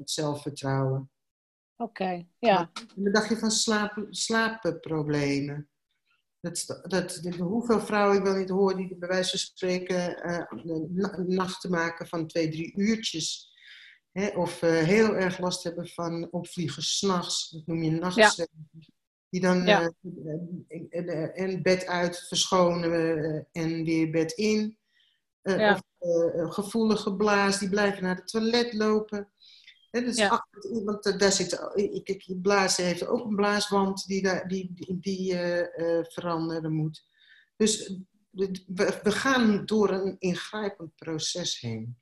zelfvertrouwen. 0.04 1.10
Oké, 1.76 2.26
ja. 2.38 2.70
En 2.74 3.02
dan 3.02 3.12
dacht 3.12 3.28
je 3.28 3.36
van 3.36 3.50
slaap, 3.50 4.06
slaapproblemen. 4.10 5.68
Dat, 6.40 6.80
dat, 6.82 7.20
hoeveel 7.38 7.80
vrouwen 7.80 8.16
ik 8.16 8.22
wel 8.22 8.36
niet 8.36 8.48
hoor 8.48 8.76
die 8.76 8.96
bij 8.96 9.08
wijze 9.08 9.30
van 9.30 9.38
spreken 9.38 10.28
uh, 10.64 11.16
nachten 11.26 11.70
maken 11.70 12.06
van 12.06 12.26
twee, 12.26 12.48
drie 12.48 12.76
uurtjes. 12.76 13.49
Hè, 14.12 14.28
of 14.28 14.62
uh, 14.62 14.70
heel 14.70 15.16
erg 15.16 15.38
last 15.38 15.62
hebben 15.62 15.88
van 15.88 16.28
opvliegen 16.30 16.82
s'nachts. 16.82 17.50
Dat 17.50 17.66
noem 17.66 17.82
je 17.82 17.90
nachtzweet. 17.90 18.50
Die 19.28 19.40
dan 19.40 19.66
ja. 19.66 19.92
uh, 20.00 21.38
en 21.40 21.62
bed 21.62 21.86
uit 21.86 22.26
verschonen 22.28 23.48
en 23.52 23.84
weer 23.84 24.10
bed 24.10 24.32
in. 24.32 24.78
Ja. 25.42 25.72
Of 25.72 25.82
gevoelige 26.54 27.16
blaas, 27.16 27.58
die 27.58 27.68
blijven 27.68 28.02
naar 28.02 28.16
het 28.16 28.28
toilet 28.28 28.72
lopen. 28.72 29.32
He, 29.90 30.00
dus 30.00 30.16
ja. 30.16 30.46
want 30.84 31.06
eh, 31.06 31.18
daar 31.18 31.32
zit, 31.32 31.70
ik, 31.74 32.36
blazen 32.42 32.84
heeft 32.84 33.06
ook 33.06 33.24
een 33.24 33.36
blaaswand 33.36 34.06
die, 34.06 34.22
daar, 34.22 34.48
die, 34.48 34.72
die, 34.74 34.98
die 35.00 35.32
uh, 35.32 36.04
veranderen 36.04 36.72
moet. 36.72 37.06
Dus 37.56 37.96
we, 38.30 39.00
we 39.02 39.12
gaan 39.12 39.66
door 39.66 39.90
een 39.90 40.16
ingrijpend 40.18 40.94
proces 40.94 41.60
heen. 41.60 41.98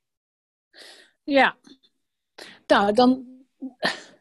Ja, 1.23 1.59
nou 2.67 2.93
dan, 2.93 3.27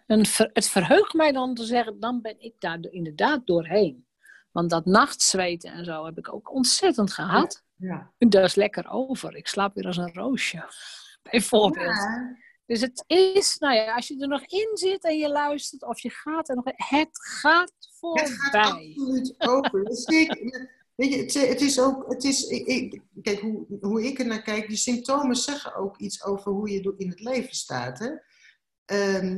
een, 0.07 0.26
het 0.53 0.68
verheugt 0.68 1.13
mij 1.13 1.32
dan 1.32 1.53
te 1.53 1.63
zeggen, 1.63 1.99
dan 1.99 2.22
ben 2.22 2.36
ik 2.39 2.53
daar 2.59 2.80
inderdaad 2.89 3.47
doorheen. 3.47 4.05
Want 4.51 4.70
dat 4.70 4.86
nachtzweten 4.86 5.72
en 5.72 5.86
zo 5.86 6.05
heb 6.05 6.18
ik 6.18 6.34
ook 6.34 6.53
ontzettend 6.53 7.13
gehad. 7.13 7.63
Ja. 7.76 8.11
ja. 8.18 8.28
Dat 8.30 8.43
is 8.43 8.55
lekker 8.55 8.89
over. 8.89 9.36
Ik 9.36 9.47
slaap 9.47 9.76
weer 9.76 9.86
als 9.86 9.97
een 9.97 10.13
roosje, 10.13 10.65
bijvoorbeeld. 11.32 11.95
Ja. 11.95 12.38
Dus 12.65 12.82
het 12.82 13.03
is, 13.07 13.57
nou 13.57 13.76
ja, 13.76 13.95
als 13.95 14.07
je 14.07 14.22
er 14.22 14.28
nog 14.28 14.45
in 14.45 14.70
zit 14.74 15.03
en 15.03 15.18
je 15.18 15.30
luistert 15.30 15.84
of 15.84 15.99
je 15.99 16.09
gaat 16.09 16.49
er 16.49 16.55
nog 16.55 16.65
in, 16.65 16.74
het 16.76 17.09
gaat 17.11 17.74
voorbij. 17.99 18.24
Het 18.24 18.38
gaat 18.38 18.74
absoluut 18.74 19.36
over. 19.38 19.84
Weet 20.98 21.14
je, 21.14 21.18
het, 21.18 21.34
het, 21.50 21.62
is 21.62 21.80
ook, 21.80 22.06
het 22.08 22.24
is, 22.24 22.48
ik, 22.48 23.02
kijk, 23.22 23.39
hoe, 23.39 23.66
hoe 23.82 24.06
ik 24.06 24.20
er 24.20 24.26
naar 24.26 24.41
kijk, 24.41 24.68
die 24.68 24.78
symptomen 24.78 25.36
zeggen 25.36 25.76
ook 25.76 25.98
iets 25.98 26.24
over 26.24 26.52
hoe 26.52 26.70
je 26.70 26.93
in 26.98 27.10
het 27.10 27.20
leven 27.20 27.56
staat. 27.56 28.00
Hè? 28.00 28.10
Ehm, 28.86 29.38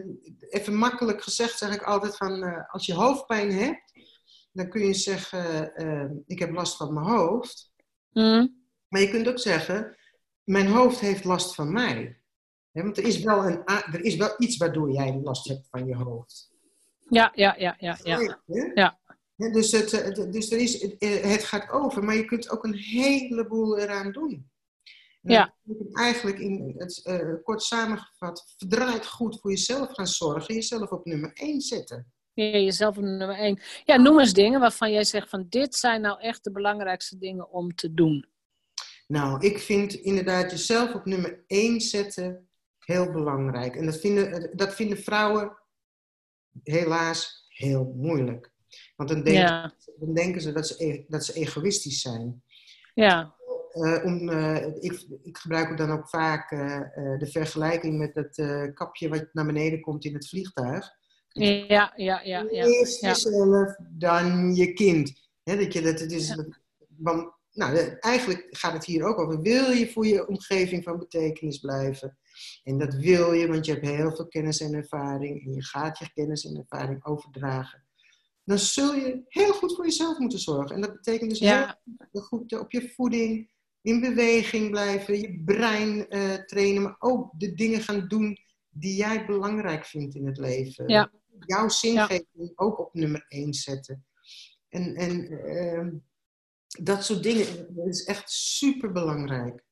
even 0.49 0.75
makkelijk 0.75 1.23
gezegd 1.23 1.57
zeg 1.57 1.73
ik 1.73 1.83
altijd 1.83 2.17
van, 2.17 2.43
uh, 2.43 2.73
als 2.73 2.85
je 2.85 2.93
hoofdpijn 2.93 3.51
hebt, 3.51 3.91
dan 4.51 4.69
kun 4.69 4.85
je 4.85 4.93
zeggen, 4.93 5.71
uh, 5.75 6.11
ik 6.25 6.39
heb 6.39 6.51
last 6.51 6.77
van 6.77 6.93
mijn 6.93 7.05
hoofd. 7.05 7.71
Mm. 8.11 8.63
Maar 8.87 9.01
je 9.01 9.09
kunt 9.09 9.27
ook 9.27 9.39
zeggen, 9.39 9.97
mijn 10.43 10.67
hoofd 10.67 10.99
heeft 10.99 11.23
last 11.23 11.55
van 11.55 11.71
mij 11.71 12.19
want 12.71 12.97
er 12.97 13.03
is, 13.03 13.23
wel 13.23 13.45
een, 13.45 13.65
er 13.65 14.03
is 14.03 14.15
wel 14.15 14.33
iets 14.37 14.57
waardoor 14.57 14.91
jij 14.91 15.19
last 15.23 15.47
hebt 15.47 15.67
van 15.69 15.85
je 15.85 15.95
hoofd. 15.95 16.51
Ja, 17.09 17.31
ja, 17.35 17.55
ja, 17.57 17.75
ja. 17.79 17.97
ja. 18.03 18.37
ja. 18.73 18.99
Dus 19.39 19.71
het, 19.71 19.93
eh, 19.93 20.31
dus 20.31 20.51
er 20.51 20.59
is, 20.59 20.97
eh, 20.97 21.21
het 21.21 21.43
gaat 21.43 21.69
over, 21.69 22.03
maar 22.03 22.15
je 22.15 22.25
kunt 22.25 22.49
ook 22.49 22.63
een 22.63 22.75
heleboel 22.75 23.79
eraan 23.79 24.11
doen. 24.11 24.49
ja. 25.21 25.55
Eigenlijk, 25.91 26.39
in 26.39 26.73
het, 26.77 27.01
uh, 27.03 27.33
kort 27.43 27.61
samengevat, 27.61 28.53
verdraaid 28.57 29.07
goed 29.07 29.39
voor 29.39 29.51
jezelf 29.51 29.93
gaan 29.93 30.07
zorgen. 30.07 30.53
Jezelf 30.53 30.89
op 30.89 31.05
nummer 31.05 31.31
1 31.33 31.61
zetten. 31.61 32.11
Ja, 32.33 32.43
jezelf 32.43 32.97
op 32.97 33.03
nummer 33.03 33.39
1. 33.39 33.59
Ja, 33.83 33.97
noem 33.97 34.19
eens 34.19 34.33
dingen 34.33 34.59
waarvan 34.59 34.91
jij 34.91 35.03
zegt 35.03 35.29
van 35.29 35.45
dit 35.49 35.75
zijn 35.75 36.01
nou 36.01 36.21
echt 36.21 36.43
de 36.43 36.51
belangrijkste 36.51 37.17
dingen 37.17 37.49
om 37.49 37.75
te 37.75 37.93
doen. 37.93 38.29
Nou, 39.07 39.45
ik 39.45 39.59
vind 39.59 39.93
inderdaad 39.93 40.51
jezelf 40.51 40.93
op 40.93 41.05
nummer 41.05 41.43
1 41.47 41.81
zetten 41.81 42.49
heel 42.79 43.11
belangrijk. 43.11 43.75
En 43.75 43.85
dat 43.85 43.99
vinden, 43.99 44.57
dat 44.57 44.75
vinden 44.75 44.97
vrouwen 44.97 45.57
helaas 46.63 47.45
heel 47.47 47.93
moeilijk. 47.95 48.51
Want 48.95 49.09
dan 49.09 49.23
denken, 49.23 49.73
dan 49.99 50.13
denken 50.13 50.41
ze 50.41 50.51
dat 50.51 50.67
ze, 50.67 50.85
e-, 50.85 51.05
dat 51.07 51.25
ze 51.25 51.33
egoïstisch 51.33 52.01
zijn. 52.01 52.43
Ja. 52.93 53.37
Uh, 53.73 54.05
om, 54.05 54.29
uh, 54.29 54.65
ik, 54.65 55.05
ik, 55.23 55.37
gebruik 55.37 55.77
dan 55.77 55.91
ook 55.91 56.09
vaak 56.09 56.51
uh, 56.51 56.81
de 57.17 57.27
vergelijking 57.31 57.97
met 57.97 58.15
het 58.15 58.35
kapje 58.73 59.09
wat 59.09 59.29
naar 59.31 59.45
beneden 59.45 59.81
komt 59.81 60.05
in 60.05 60.13
het 60.13 60.29
vliegtuig. 60.29 60.97
Ja, 61.29 61.67
ja, 61.67 61.93
ja. 61.95 62.21
ja. 62.23 62.65
Eerst 62.65 63.01
jezelf, 63.01 63.75
dan 63.89 64.55
je 64.55 64.73
kind. 64.73 65.29
dat 65.43 65.73
je, 65.73 65.81
dat, 65.81 65.99
het 65.99 66.11
is, 66.11 66.35
want, 66.97 67.31
nou, 67.51 67.77
eigenlijk 67.99 68.47
gaat 68.49 68.73
het 68.73 68.85
hier 68.85 69.03
ook 69.03 69.19
over. 69.19 69.41
Wil 69.41 69.71
je 69.71 69.91
voor 69.91 70.05
je 70.05 70.27
omgeving 70.27 70.83
van 70.83 70.97
betekenis 70.97 71.59
blijven? 71.59 72.17
En 72.63 72.77
dat 72.77 72.93
wil 72.93 73.33
je, 73.33 73.47
want 73.47 73.65
je 73.65 73.71
hebt 73.71 73.85
heel 73.85 74.15
veel 74.15 74.27
kennis 74.27 74.61
en 74.61 74.73
ervaring 74.73 75.45
en 75.45 75.53
je 75.53 75.63
gaat 75.63 75.97
je 75.97 76.11
kennis 76.13 76.45
en 76.45 76.57
ervaring 76.57 77.05
overdragen. 77.05 77.83
Dan 78.49 78.59
zul 78.59 78.95
je 78.95 79.23
heel 79.27 79.53
goed 79.53 79.75
voor 79.75 79.85
jezelf 79.85 80.17
moeten 80.17 80.39
zorgen. 80.39 80.75
En 80.75 80.81
dat 80.81 80.93
betekent 80.93 81.29
dus 81.29 81.39
ja. 81.39 81.79
heel 82.11 82.21
goed 82.21 82.59
op 82.59 82.71
je 82.71 82.89
voeding, 82.89 83.51
in 83.81 83.99
beweging 83.99 84.69
blijven, 84.69 85.19
je 85.19 85.41
brein 85.45 86.15
uh, 86.15 86.33
trainen, 86.33 86.81
maar 86.81 86.95
ook 86.99 87.31
de 87.37 87.53
dingen 87.53 87.81
gaan 87.81 88.07
doen 88.07 88.37
die 88.69 88.95
jij 88.95 89.25
belangrijk 89.25 89.85
vindt 89.85 90.15
in 90.15 90.25
het 90.25 90.37
leven. 90.37 90.87
Ja. 90.87 91.11
Jouw 91.39 91.69
zingeving 91.69 92.51
ook 92.55 92.79
op 92.79 92.93
nummer 92.93 93.25
1 93.27 93.53
zetten. 93.53 94.05
En, 94.69 94.95
en 94.95 95.31
uh, 95.31 95.87
dat 96.83 97.03
soort 97.03 97.23
dingen 97.23 97.75
dat 97.75 97.87
is 97.87 98.03
echt 98.03 98.31
super 98.31 98.91
belangrijk. 98.91 99.63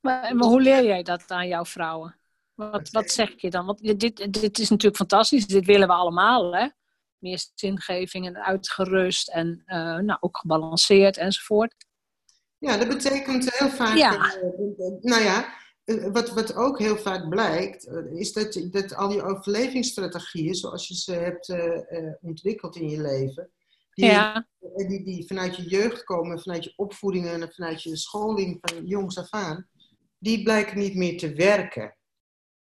Maar, 0.00 0.32
hoe 0.36 0.62
leer 0.62 0.84
jij 0.84 1.02
dat 1.02 1.30
aan 1.30 1.48
jouw 1.48 1.64
vrouwen? 1.64 2.16
Wat, 2.54 2.90
wat 2.90 3.10
zeg 3.10 3.40
je 3.40 3.50
dan? 3.50 3.66
Want 3.66 3.98
dit, 3.98 4.32
dit 4.32 4.58
is 4.58 4.68
natuurlijk 4.70 4.96
fantastisch. 4.96 5.46
Dit 5.46 5.66
willen 5.66 5.88
we 5.88 5.94
allemaal, 5.94 6.54
hè? 6.54 6.68
Meer 7.18 7.46
zingeving 7.54 8.26
en 8.26 8.44
uitgerust 8.44 9.28
en 9.28 9.62
uh, 9.66 9.98
nou, 9.98 10.16
ook 10.20 10.38
gebalanceerd 10.38 11.16
enzovoort. 11.16 11.74
Ja, 12.58 12.76
dat 12.76 12.88
betekent 12.88 13.58
heel 13.58 13.68
vaak... 13.68 13.96
Ja. 13.96 14.12
Uh, 14.12 15.00
nou 15.00 15.22
ja, 15.22 15.54
wat, 16.12 16.30
wat 16.30 16.54
ook 16.54 16.78
heel 16.78 16.96
vaak 16.96 17.28
blijkt, 17.28 17.88
is 18.14 18.32
dat, 18.32 18.66
dat 18.70 18.94
al 18.94 19.08
die 19.08 19.22
overlevingsstrategieën, 19.22 20.54
zoals 20.54 20.88
je 20.88 20.94
ze 20.94 21.12
hebt 21.12 21.48
uh, 21.48 22.12
ontwikkeld 22.20 22.76
in 22.76 22.88
je 22.88 23.00
leven, 23.00 23.50
die, 23.94 24.04
ja. 24.04 24.46
die, 24.76 25.04
die 25.04 25.26
vanuit 25.26 25.56
je 25.56 25.62
jeugd 25.62 26.04
komen, 26.04 26.40
vanuit 26.40 26.64
je 26.64 26.72
opvoeding 26.76 27.26
en 27.26 27.52
vanuit 27.52 27.82
je 27.82 27.96
scholing 27.96 28.58
van 28.60 28.86
jongs 28.86 29.18
af 29.18 29.30
aan, 29.30 29.68
die 30.18 30.42
blijken 30.42 30.78
niet 30.78 30.94
meer 30.94 31.18
te 31.18 31.32
werken. 31.32 31.96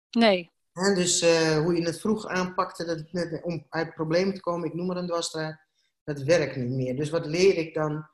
Nee. 0.09 0.51
En 0.73 0.95
dus 0.95 1.23
uh, 1.23 1.57
hoe 1.57 1.75
je 1.75 1.85
het 1.85 1.99
vroeg 1.99 2.27
aanpakte 2.27 2.85
dat, 2.85 3.43
om 3.43 3.65
uit 3.69 3.93
problemen 3.93 4.33
te 4.33 4.41
komen, 4.41 4.67
ik 4.67 4.73
noem 4.73 4.85
maar 4.85 4.97
een 4.97 5.07
dwarsstraat, 5.07 5.57
dat 6.03 6.21
werkt 6.21 6.55
niet 6.55 6.69
meer. 6.69 6.95
Dus 6.95 7.09
wat 7.09 7.25
leer 7.25 7.57
ik 7.57 7.73
dan 7.73 8.07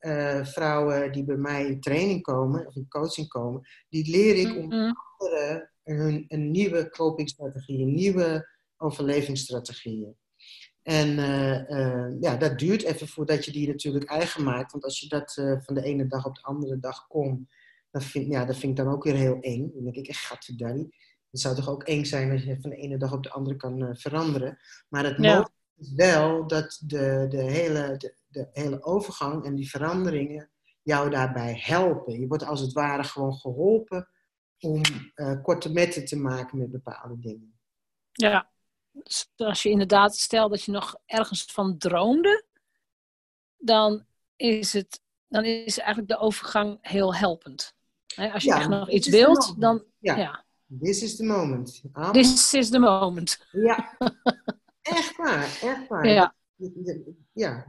uh, 0.00 0.44
vrouwen 0.44 1.12
die 1.12 1.24
bij 1.24 1.36
mij 1.36 1.66
in 1.66 1.80
training 1.80 2.22
komen, 2.22 2.66
of 2.66 2.76
in 2.76 2.88
coaching 2.88 3.28
komen, 3.28 3.68
die 3.88 4.10
leer 4.10 4.36
ik 4.36 4.56
om 4.56 4.64
mm-hmm. 4.64 4.96
anderen 5.18 5.70
hun, 5.82 6.24
een 6.28 6.50
nieuwe 6.50 6.88
copingstrategie, 6.90 7.80
een 7.80 7.94
nieuwe 7.94 8.48
overlevingsstrategieën. 8.76 10.16
En 10.82 11.08
uh, 11.08 12.20
ja, 12.20 12.36
dat 12.36 12.58
duurt 12.58 12.82
even 12.82 13.08
voordat 13.08 13.44
je 13.44 13.52
die 13.52 13.68
natuurlijk 13.68 14.04
eigen 14.04 14.44
maakt. 14.44 14.72
Want 14.72 14.84
als 14.84 15.00
je 15.00 15.08
dat 15.08 15.32
van 15.64 15.74
de 15.74 15.82
ene 15.82 16.06
dag 16.06 16.26
op 16.26 16.34
de 16.34 16.42
andere 16.42 16.78
dag 16.78 17.06
komt, 17.06 17.54
dat 17.90 18.04
vind, 18.04 18.32
ja, 18.32 18.44
dat 18.44 18.56
vind 18.56 18.78
ik 18.78 18.84
dan 18.84 18.94
ook 18.94 19.04
weer 19.04 19.14
heel 19.14 19.40
eng. 19.40 19.70
Dan 19.74 19.84
denk 19.84 19.96
ik 19.96 20.08
echt, 20.08 20.24
gatverdarrie. 20.24 20.94
Het 21.36 21.44
zou 21.44 21.56
toch 21.56 21.68
ook 21.68 21.82
eng 21.82 22.04
zijn 22.04 22.30
als 22.30 22.42
je 22.42 22.60
van 22.60 22.70
de 22.70 22.76
ene 22.76 22.96
dag 22.96 23.12
op 23.12 23.22
de 23.22 23.30
andere 23.30 23.56
kan 23.56 23.82
uh, 23.82 23.88
veranderen. 23.92 24.58
Maar 24.88 25.04
het 25.04 25.16
ja. 25.16 25.50
is 25.76 25.92
wel 25.92 26.46
dat 26.46 26.82
de, 26.84 27.26
de, 27.28 27.42
hele, 27.42 27.96
de, 27.96 28.14
de, 28.28 28.48
hele 28.52 28.82
overgang 28.82 29.44
en 29.44 29.54
die 29.54 29.70
veranderingen 29.70 30.50
jou 30.82 31.10
daarbij 31.10 31.60
helpen. 31.62 32.20
Je 32.20 32.26
wordt 32.26 32.44
als 32.44 32.60
het 32.60 32.72
ware 32.72 33.04
gewoon 33.04 33.34
geholpen 33.34 34.08
om 34.58 34.80
uh, 35.14 35.42
korte 35.42 35.72
metten 35.72 36.04
te 36.04 36.16
maken 36.16 36.58
met 36.58 36.70
bepaalde 36.70 37.18
dingen. 37.18 37.58
Ja, 38.12 38.50
dus 38.92 39.30
als 39.36 39.62
je 39.62 39.70
inderdaad 39.70 40.16
stelt 40.16 40.50
dat 40.50 40.62
je 40.62 40.72
nog 40.72 40.96
ergens 41.06 41.44
van 41.44 41.78
droomde, 41.78 42.44
dan 43.56 44.06
is, 44.36 44.72
het, 44.72 45.00
dan 45.28 45.44
is 45.44 45.78
eigenlijk 45.78 46.08
de 46.08 46.18
overgang 46.18 46.78
heel 46.80 47.14
helpend. 47.14 47.74
als 48.32 48.44
je 48.44 48.54
echt 48.54 48.68
nog 48.68 48.90
iets 48.90 49.08
wilt, 49.08 49.60
dan. 49.60 49.84
Ja. 49.98 50.16
ja. 50.16 50.44
This 50.80 51.02
is 51.02 51.16
the 51.16 51.24
moment. 51.24 51.82
This 52.12 52.54
is 52.54 52.70
the 52.70 52.78
moment. 52.78 53.46
Ja. 53.52 53.96
echt 54.82 55.16
waar, 55.16 55.58
echt 55.62 55.88
waar. 55.88 56.06
Ja. 56.06 56.34
Ja. 57.32 57.66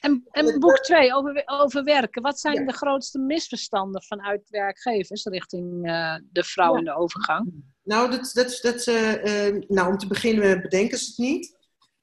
En, 0.00 0.26
en 0.30 0.60
boek 0.60 0.78
2 0.78 1.14
over, 1.14 1.42
over 1.46 1.84
werken. 1.84 2.22
Wat 2.22 2.40
zijn 2.40 2.66
de 2.66 2.72
grootste 2.72 3.18
misverstanden 3.18 4.02
vanuit 4.02 4.48
werkgevers 4.50 5.24
richting 5.24 5.88
uh, 5.88 6.16
de 6.32 6.44
vrouw 6.44 6.76
in 6.76 6.84
de 6.84 6.96
overgang? 6.96 7.52
Nou, 7.82 8.10
dat, 8.10 8.30
dat, 8.34 8.58
dat, 8.62 8.86
uh, 8.86 9.24
uh, 9.24 9.62
nou, 9.68 9.88
om 9.88 9.98
te 9.98 10.06
beginnen 10.06 10.62
bedenken 10.62 10.98
ze 10.98 11.06
het 11.08 11.18
niet. 11.18 11.56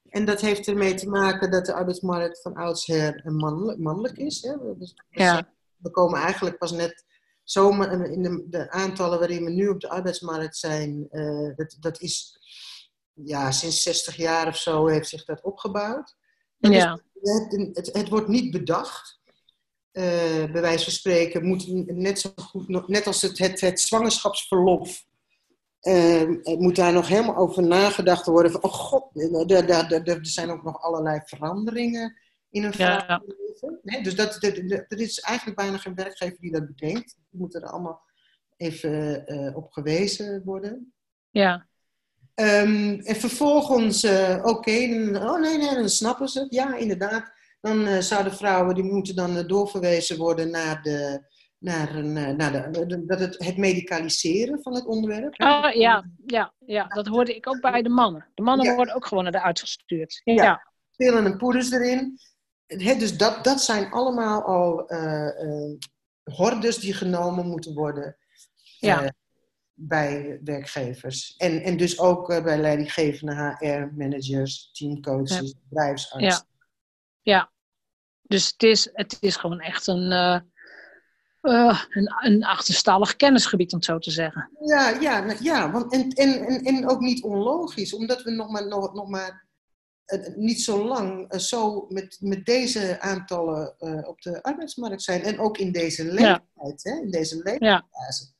En 0.08 0.24
dat 0.24 0.40
heeft 0.40 0.68
ermee 0.68 0.94
te 0.94 1.08
maken 1.08 1.50
dat 1.50 1.66
de 1.66 1.74
arbeidsmarkt 1.74 2.42
van 2.42 2.54
oudsher 2.54 3.22
mannelijk, 3.24 3.78
mannelijk 3.78 4.16
is. 4.16 4.42
Hè? 4.42 4.78
Dus, 4.78 4.94
ja. 5.08 5.52
We 5.76 5.90
komen 5.90 6.20
eigenlijk 6.20 6.58
pas 6.58 6.72
net 6.72 7.04
zomaar 7.44 8.10
in 8.10 8.22
de, 8.22 8.44
de, 8.48 8.70
aantallen 8.70 9.18
waarin 9.18 9.44
we 9.44 9.50
nu 9.50 9.68
op 9.68 9.80
de 9.80 9.88
arbeidsmarkt 9.88 10.56
zijn. 10.56 11.08
dat, 11.56 11.76
dat 11.80 12.00
is 12.00 12.38
ja, 13.14 13.50
sinds 13.50 13.82
60 13.82 14.16
jaar 14.16 14.46
of 14.46 14.56
zo 14.56 14.86
heeft 14.86 15.08
zich 15.08 15.24
dat 15.24 15.42
opgebouwd. 15.42 16.16
ja. 16.58 17.00
het, 17.22 17.70
het, 17.72 17.90
het, 17.92 18.08
wordt 18.08 18.28
niet 18.28 18.50
bedacht. 18.50 19.22
Uh, 19.92 20.04
bij 20.52 20.60
wijze 20.60 20.84
van 20.84 20.92
spreken 20.92 21.46
moet 21.46 21.66
net 21.86 22.20
zo 22.20 22.30
goed, 22.36 22.88
net 22.88 23.06
als 23.06 23.22
het, 23.22 23.38
het, 23.38 23.60
het 23.60 23.80
zwangerschapsverlof, 23.80 25.04
uh, 25.82 26.28
moet 26.44 26.76
daar 26.76 26.92
nog 26.92 27.08
helemaal 27.08 27.36
over 27.36 27.62
nagedacht 27.62 28.26
worden. 28.26 28.52
Van, 28.52 28.62
oh 28.62 28.72
god, 28.72 29.04
er, 29.50 30.18
zijn 30.26 30.50
ook 30.50 30.62
nog 30.62 30.82
allerlei 30.82 31.20
veranderingen 31.24 32.16
in 32.54 32.64
een. 32.64 32.72
Ja. 32.76 33.22
Nee, 33.82 34.02
dus 34.02 34.16
dat, 34.16 34.42
er 34.42 35.00
is 35.00 35.20
eigenlijk 35.20 35.58
bijna 35.58 35.78
geen 35.78 35.94
werkgever 35.94 36.38
die 36.40 36.52
dat 36.52 36.66
bedenkt. 36.66 37.16
Die 37.30 37.40
moeten 37.40 37.62
er 37.62 37.68
allemaal 37.68 38.02
even 38.56 39.24
uh, 39.26 39.56
op 39.56 39.72
gewezen 39.72 40.42
worden. 40.44 40.92
Ja. 41.30 41.66
Um, 42.34 43.00
en 43.00 43.16
vervolgens, 43.16 44.04
uh, 44.04 44.36
oké, 44.38 44.48
okay, 44.48 45.14
oh 45.14 45.40
nee, 45.40 45.58
nee, 45.58 45.74
dan 45.74 45.88
snappen 45.88 46.28
ze 46.28 46.40
het. 46.40 46.54
Ja, 46.54 46.76
inderdaad. 46.76 47.32
Dan 47.60 47.80
uh, 47.80 47.98
zouden 47.98 48.34
vrouwen, 48.34 48.74
die 48.74 48.84
moeten 48.84 49.16
dan 49.16 49.46
doorverwezen 49.46 50.18
worden 50.18 50.50
naar, 50.50 50.82
de, 50.82 51.26
naar, 51.58 51.94
een, 51.94 52.36
naar 52.36 52.72
de, 52.72 53.04
dat 53.06 53.20
het, 53.20 53.44
het 53.44 53.56
medicaliseren 53.56 54.62
van 54.62 54.74
het 54.74 54.86
onderwerp. 54.86 55.40
Ah, 55.40 55.74
ja, 55.74 56.04
ja, 56.26 56.54
ja, 56.58 56.86
dat 56.86 57.06
hoorde 57.06 57.34
ik 57.34 57.48
ook 57.48 57.60
bij 57.60 57.82
de 57.82 57.88
mannen. 57.88 58.26
De 58.34 58.42
mannen 58.42 58.74
worden 58.74 58.94
ook 58.94 59.06
gewoon 59.06 59.22
naar 59.22 59.32
de 59.32 59.42
uitgestuurd. 59.42 60.20
Ja, 60.24 60.34
ja. 60.34 60.72
pillen 60.96 61.24
en 61.24 61.36
poeders 61.36 61.70
erin. 61.70 62.18
He, 62.66 62.96
dus 62.96 63.16
dat, 63.16 63.44
dat 63.44 63.60
zijn 63.60 63.90
allemaal 63.90 64.42
al 64.42 64.86
hordes 66.22 66.78
die 66.78 66.94
genomen 66.94 67.46
moeten 67.46 67.74
worden. 67.74 68.16
Ja 68.78 69.12
bij 69.74 70.40
werkgevers. 70.44 71.34
En, 71.36 71.62
en 71.62 71.76
dus 71.76 71.98
ook 71.98 72.26
bij 72.26 72.58
leidinggevende 72.58 73.56
HR-managers, 73.58 74.70
teamcoaches, 74.72 75.50
ja. 75.50 75.58
bedrijfsartsen. 75.68 76.46
Ja. 77.22 77.32
ja, 77.32 77.52
dus 78.22 78.46
het 78.46 78.62
is, 78.62 78.90
het 78.92 79.16
is 79.20 79.36
gewoon 79.36 79.60
echt 79.60 79.86
een, 79.86 80.12
uh, 80.12 80.40
uh, 81.42 81.80
een, 81.88 82.14
een 82.22 82.44
achterstallig 82.44 83.16
kennisgebied, 83.16 83.72
om 83.72 83.78
het 83.78 83.86
zo 83.86 83.98
te 83.98 84.10
zeggen. 84.10 84.50
Ja, 84.60 84.88
ja, 84.88 85.34
ja 85.40 85.70
want, 85.70 85.92
en, 85.92 86.08
en, 86.10 86.46
en, 86.46 86.64
en 86.64 86.88
ook 86.88 87.00
niet 87.00 87.22
onlogisch, 87.22 87.94
omdat 87.94 88.22
we 88.22 88.30
nog 88.30 88.50
maar, 88.50 88.66
nog, 88.66 88.94
nog 88.94 89.08
maar 89.08 89.46
niet 90.36 90.60
zo 90.60 90.86
lang 90.86 91.34
zo 91.42 91.86
met, 91.88 92.16
met 92.20 92.44
deze 92.44 93.00
aantallen 93.00 93.74
op 94.08 94.22
de 94.22 94.42
arbeidsmarkt 94.42 95.02
zijn. 95.02 95.22
En 95.22 95.38
ook 95.38 95.58
in 95.58 95.72
deze 95.72 96.04
leeftijd, 96.04 96.82
hè, 96.82 97.00
in 97.00 97.10
deze 97.10 97.36
leeftijdsfase. 97.36 98.32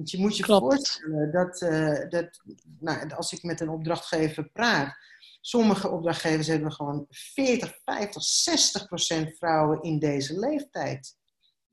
Want 0.00 0.12
je 0.12 0.18
moet 0.18 0.36
je 0.36 0.44
voorstellen 0.44 1.32
dat, 1.32 1.60
uh, 1.60 2.08
dat 2.08 2.40
nou, 2.78 3.10
als 3.10 3.32
ik 3.32 3.42
met 3.42 3.60
een 3.60 3.68
opdrachtgever 3.68 4.48
praat, 4.48 4.96
sommige 5.40 5.90
opdrachtgevers 5.90 6.46
hebben 6.46 6.72
gewoon 6.72 7.06
40, 7.08 7.78
50, 7.84 8.22
60 8.22 8.86
procent 8.86 9.36
vrouwen 9.36 9.82
in 9.82 9.98
deze 9.98 10.38
leeftijd 10.38 11.16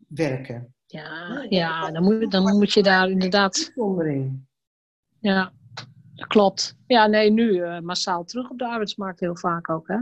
werken. 0.07 0.75
Ja, 0.85 1.45
ja 1.49 1.91
dan, 1.91 2.03
moet, 2.03 2.31
dan 2.31 2.57
moet 2.57 2.73
je 2.73 2.83
daar 2.83 3.09
inderdaad. 3.09 3.71
Ja, 5.19 5.53
klopt. 6.28 6.76
Ja, 6.88 7.07
nee, 7.07 7.32
nu 7.32 7.51
uh, 7.51 7.80
massaal 7.80 8.24
terug 8.24 8.49
op 8.49 8.57
de 8.57 8.65
arbeidsmarkt 8.65 9.20
heel 9.20 9.38
vaak 9.38 9.70
ook, 9.70 9.88
hè? 9.88 9.97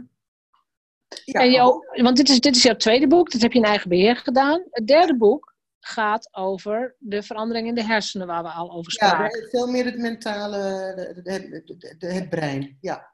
Ja, 1.26 1.39
en 1.41 1.51
jou, 1.51 1.86
want 2.01 2.18
dit 2.18 2.30
is, 2.30 2.39
dit 2.39 2.55
is 2.55 2.63
jouw 2.63 2.76
tweede 2.76 3.07
boek, 3.07 3.32
dat 3.32 3.41
heb 3.41 3.51
je 3.51 3.59
in 3.59 3.66
eigen 3.66 3.89
beheer 3.89 4.16
gedaan. 4.16 4.63
Het 4.70 4.88
derde 4.88 5.18
boek, 5.18 5.55
gaat 5.80 6.30
over 6.32 6.95
de 6.99 7.24
verandering 7.24 7.68
in 7.68 7.76
de 7.76 7.84
hersenen 7.84 8.28
waar 8.28 8.43
we 8.43 8.49
al 8.49 8.72
over 8.72 8.91
spraken. 8.91 9.41
Ja, 9.41 9.47
veel 9.47 9.68
meer 9.68 9.86
het 9.86 9.97
mentale, 9.97 10.57
het, 11.16 11.99
het 11.99 12.30
brein, 12.30 12.78
ja. 12.82 13.13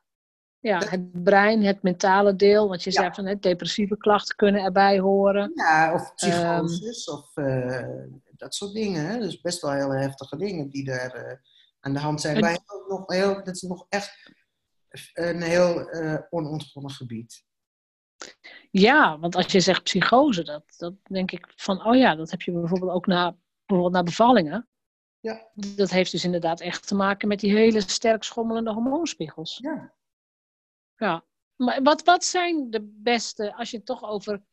Ja, 0.60 0.82
het 0.90 1.24
brein, 1.24 1.64
het 1.64 1.84
mentale 1.84 2.36
deel, 2.36 2.68
want 2.68 2.84
je 2.84 2.92
zei 2.92 3.14
van 3.14 3.26
het 3.26 3.42
depressieve 3.42 3.98
klachten 3.98 4.36
kunnen 4.36 4.64
erbij 4.64 5.00
horen. 5.00 5.52
Ja, 5.56 5.94
of 5.94 6.16
psychoses 6.16 7.08
um, 7.08 7.14
of 7.14 7.38
uh, 7.38 7.86
dat 8.32 8.56
soort 8.56 8.74
dingen. 8.74 9.06
Hè? 9.06 9.20
Dus 9.20 9.42
best 9.42 9.62
wel 9.62 9.72
heel 9.72 9.92
heftige 9.92 10.38
dingen 10.38 10.70
die 10.70 10.92
er 10.92 11.16
uh, 11.16 11.38
aan 11.82 11.94
de 11.94 12.00
hand 12.00 12.22
zijn. 12.22 12.46
Het, 12.46 12.62
nog 12.88 13.08
heel, 13.08 13.44
dat 13.44 13.56
is 13.56 13.62
nog 13.62 13.86
echt 13.90 14.32
een 15.14 15.42
heel 15.42 15.96
uh, 15.96 16.18
onontgonnen 16.30 16.92
gebied. 16.92 17.44
Ja, 18.72 19.20
want 19.20 19.36
als 19.36 19.52
je 19.52 19.60
zegt 19.60 19.84
psychose, 19.84 20.44
dat, 20.44 20.64
dat 20.78 20.94
denk 21.04 21.32
ik 21.32 21.54
van, 21.56 21.86
oh 21.86 21.96
ja, 21.96 22.16
dat 22.16 22.32
heb 22.32 22.42
je 22.42 22.52
bijvoorbeeld 22.52 22.92
ook 22.92 23.06
na, 23.06 23.38
bijvoorbeeld 23.66 23.96
na 23.96 24.04
bevallingen. 24.04 24.70
Ja. 25.20 25.50
Dat 25.54 25.90
heeft 25.90 26.12
dus 26.12 26.24
inderdaad 26.24 26.62
echt 26.62 26.88
te 26.88 26.96
maken 26.96 27.28
met 27.28 27.40
die 27.40 27.52
hele 27.52 27.82
sterk 27.82 28.24
schommelende 28.24 28.74
hormoonspiegels. 28.74 29.58
Ja. 29.58 29.94
Ja. 30.96 31.26
Maar 31.56 31.82
wat, 31.82 32.04
wat 32.04 32.24
zijn 32.24 32.70
de 32.70 32.82
beste, 32.82 33.56
als 33.56 33.72
je 33.72 33.78
het 33.78 33.86
toch 33.86 34.04
over, 34.04 34.44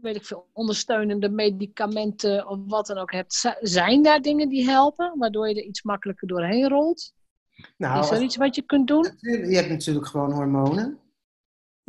weet 0.00 0.16
ik 0.16 0.24
veel, 0.24 0.48
ondersteunende 0.52 1.28
medicamenten 1.28 2.48
of 2.48 2.58
wat 2.66 2.86
dan 2.86 2.98
ook 2.98 3.12
hebt. 3.12 3.56
Zijn 3.60 4.02
daar 4.02 4.22
dingen 4.22 4.48
die 4.48 4.64
helpen, 4.64 5.18
waardoor 5.18 5.48
je 5.48 5.54
er 5.54 5.66
iets 5.66 5.82
makkelijker 5.82 6.28
doorheen 6.28 6.68
rolt? 6.68 7.12
Nou, 7.76 8.00
Is 8.00 8.10
er 8.10 8.22
iets 8.22 8.36
wat 8.36 8.54
je 8.54 8.62
kunt 8.62 8.88
doen? 8.88 9.16
Je 9.20 9.54
hebt 9.54 9.68
natuurlijk 9.68 10.06
gewoon 10.06 10.32
hormonen. 10.32 10.98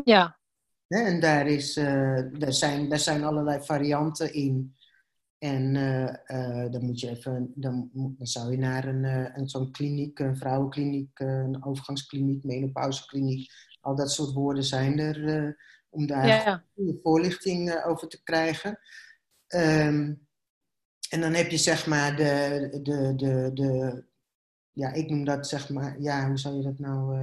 Ja. 0.04 0.39
En 0.88 1.20
daar, 1.20 1.48
is, 1.48 1.78
uh, 1.78 2.20
daar, 2.32 2.54
zijn, 2.54 2.89
daar 2.89 3.00
zijn 3.00 3.24
allerlei 3.24 3.64
varianten 3.64 4.34
in. 4.34 4.76
En 5.38 5.76
uh, 5.76 6.14
uh, 6.28 6.72
dan 6.72 6.86
moet 6.86 7.00
je 7.00 7.10
even, 7.10 7.52
dan, 7.56 7.89
dan 7.93 8.28
zou 8.28 8.52
je 8.52 8.58
naar 8.58 8.88
een, 8.88 9.04
een 9.39 9.50
zo'n 9.50 9.72
kliniek, 9.72 10.20
een 10.20 10.38
vrouwenkliniek, 10.38 11.20
een 11.20 11.66
overgangskliniek, 11.66 12.43
menopausekliniek. 12.43 13.52
Al 13.82 13.95
dat 13.95 14.12
soort 14.12 14.34
woorden 14.34 14.64
zijn 14.64 15.00
er 15.00 15.56
om 15.98 16.08
daar 16.08 16.28
ja, 16.28 16.64
ja. 16.76 16.93
voorlichting 17.04 17.84
over 17.84 18.08
te 18.08 18.24
krijgen. 18.24 18.80
Um, 19.48 20.28
en 21.10 21.22
dan 21.22 21.34
heb 21.34 21.50
je 21.50 21.58
zeg 21.58 21.88
maar 21.88 22.16
de, 22.16 22.70
de, 22.84 23.16
de, 23.16 23.52
de, 23.54 24.04
ja, 24.72 24.93
ik 24.93 25.10
noem 25.10 25.26
dat 25.26 25.48
zeg 25.48 25.70
maar, 25.70 26.00
ja, 26.00 26.28
hoe 26.28 26.38
zou 26.38 26.56
je 26.56 26.64
dat 26.64 26.80
nou 26.80 27.16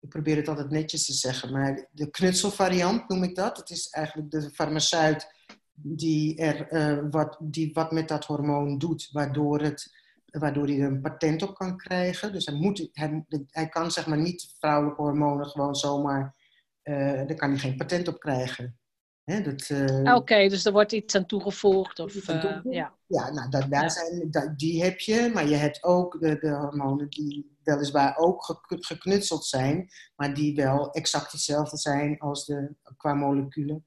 ik 0.00 0.08
probeer 0.08 0.36
het 0.36 0.48
altijd 0.48 0.70
netjes 0.70 1.06
te 1.06 1.12
zeggen, 1.12 1.52
maar 1.52 1.88
de 1.90 2.10
knutselvariant 2.10 3.08
noem 3.08 3.22
ik 3.22 3.34
dat. 3.34 3.56
Het 3.56 3.70
is 3.70 3.88
eigenlijk 3.88 4.30
de 4.30 4.50
farmaceut 4.50 5.26
die, 5.72 6.36
er, 6.36 6.72
uh, 6.72 7.10
wat, 7.10 7.36
die 7.40 7.70
wat 7.72 7.92
met 7.92 8.08
dat 8.08 8.24
hormoon 8.24 8.78
doet, 8.78 9.08
waardoor, 9.12 9.60
het, 9.60 9.94
waardoor 10.24 10.66
hij 10.66 10.80
er 10.80 10.86
een 10.86 11.00
patent 11.00 11.42
op 11.42 11.54
kan 11.54 11.76
krijgen. 11.76 12.32
Dus 12.32 12.46
hij, 12.46 12.54
moet, 12.54 12.88
hij, 12.92 13.24
hij 13.50 13.68
kan 13.68 13.90
zeg 13.90 14.06
maar 14.06 14.20
niet 14.20 14.54
vrouwelijke 14.58 15.02
hormonen 15.02 15.46
gewoon 15.46 15.74
zomaar, 15.74 16.34
uh, 16.84 17.26
daar 17.26 17.34
kan 17.34 17.50
hij 17.50 17.58
geen 17.58 17.76
patent 17.76 18.08
op 18.08 18.20
krijgen. 18.20 18.78
Uh, 19.24 20.14
Oké, 20.14 20.48
dus 20.48 20.64
er 20.64 20.72
wordt 20.72 20.92
iets 20.92 21.14
aan 21.14 21.26
toegevoegd? 21.26 21.98
Of, 21.98 22.26
ja. 22.70 22.94
ja, 23.06 23.30
nou, 23.32 23.50
dat, 23.50 23.70
daar 23.70 23.90
Zijn, 23.90 24.30
dat, 24.30 24.58
die 24.58 24.82
heb 24.82 24.98
je, 24.98 25.30
maar 25.34 25.48
je 25.48 25.54
hebt 25.54 25.82
ook 25.82 26.20
de, 26.20 26.38
de 26.38 26.50
hormonen 26.50 27.08
die 27.08 27.56
weliswaar 27.62 28.16
ook 28.16 28.60
geknutseld 28.66 29.44
zijn, 29.44 29.88
maar 30.16 30.34
die 30.34 30.54
wel 30.54 30.90
exact 30.90 31.32
hetzelfde 31.32 31.76
zijn 31.76 32.18
als 32.18 32.46
de, 32.46 32.74
qua 32.96 33.14
moleculen 33.14 33.84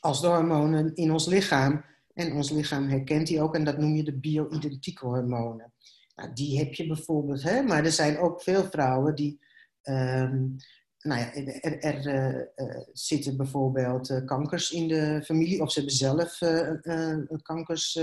als 0.00 0.20
de 0.20 0.26
hormonen 0.26 0.94
in 0.94 1.12
ons 1.12 1.26
lichaam. 1.26 1.84
En 2.14 2.32
ons 2.32 2.50
lichaam 2.50 2.88
herkent 2.88 3.26
die 3.26 3.42
ook 3.42 3.54
en 3.54 3.64
dat 3.64 3.78
noem 3.78 3.94
je 3.94 4.02
de 4.02 4.18
bio-identieke 4.18 5.06
hormonen. 5.06 5.72
Nou, 6.14 6.32
die 6.32 6.58
heb 6.58 6.74
je 6.74 6.86
bijvoorbeeld, 6.86 7.42
hè? 7.42 7.62
maar 7.62 7.84
er 7.84 7.92
zijn 7.92 8.18
ook 8.18 8.42
veel 8.42 8.64
vrouwen 8.64 9.14
die. 9.14 9.48
Um, 9.82 10.56
nou 11.00 11.20
ja, 11.20 11.34
er, 11.34 11.78
er 11.80 12.50
uh, 12.56 12.80
zitten 12.92 13.36
bijvoorbeeld 13.36 14.10
uh, 14.10 14.24
kankers 14.24 14.70
in 14.70 14.88
de 14.88 15.22
familie, 15.24 15.62
of 15.62 15.72
ze 15.72 15.78
hebben 15.78 15.96
zelf 15.96 16.38
kankers 17.42 18.00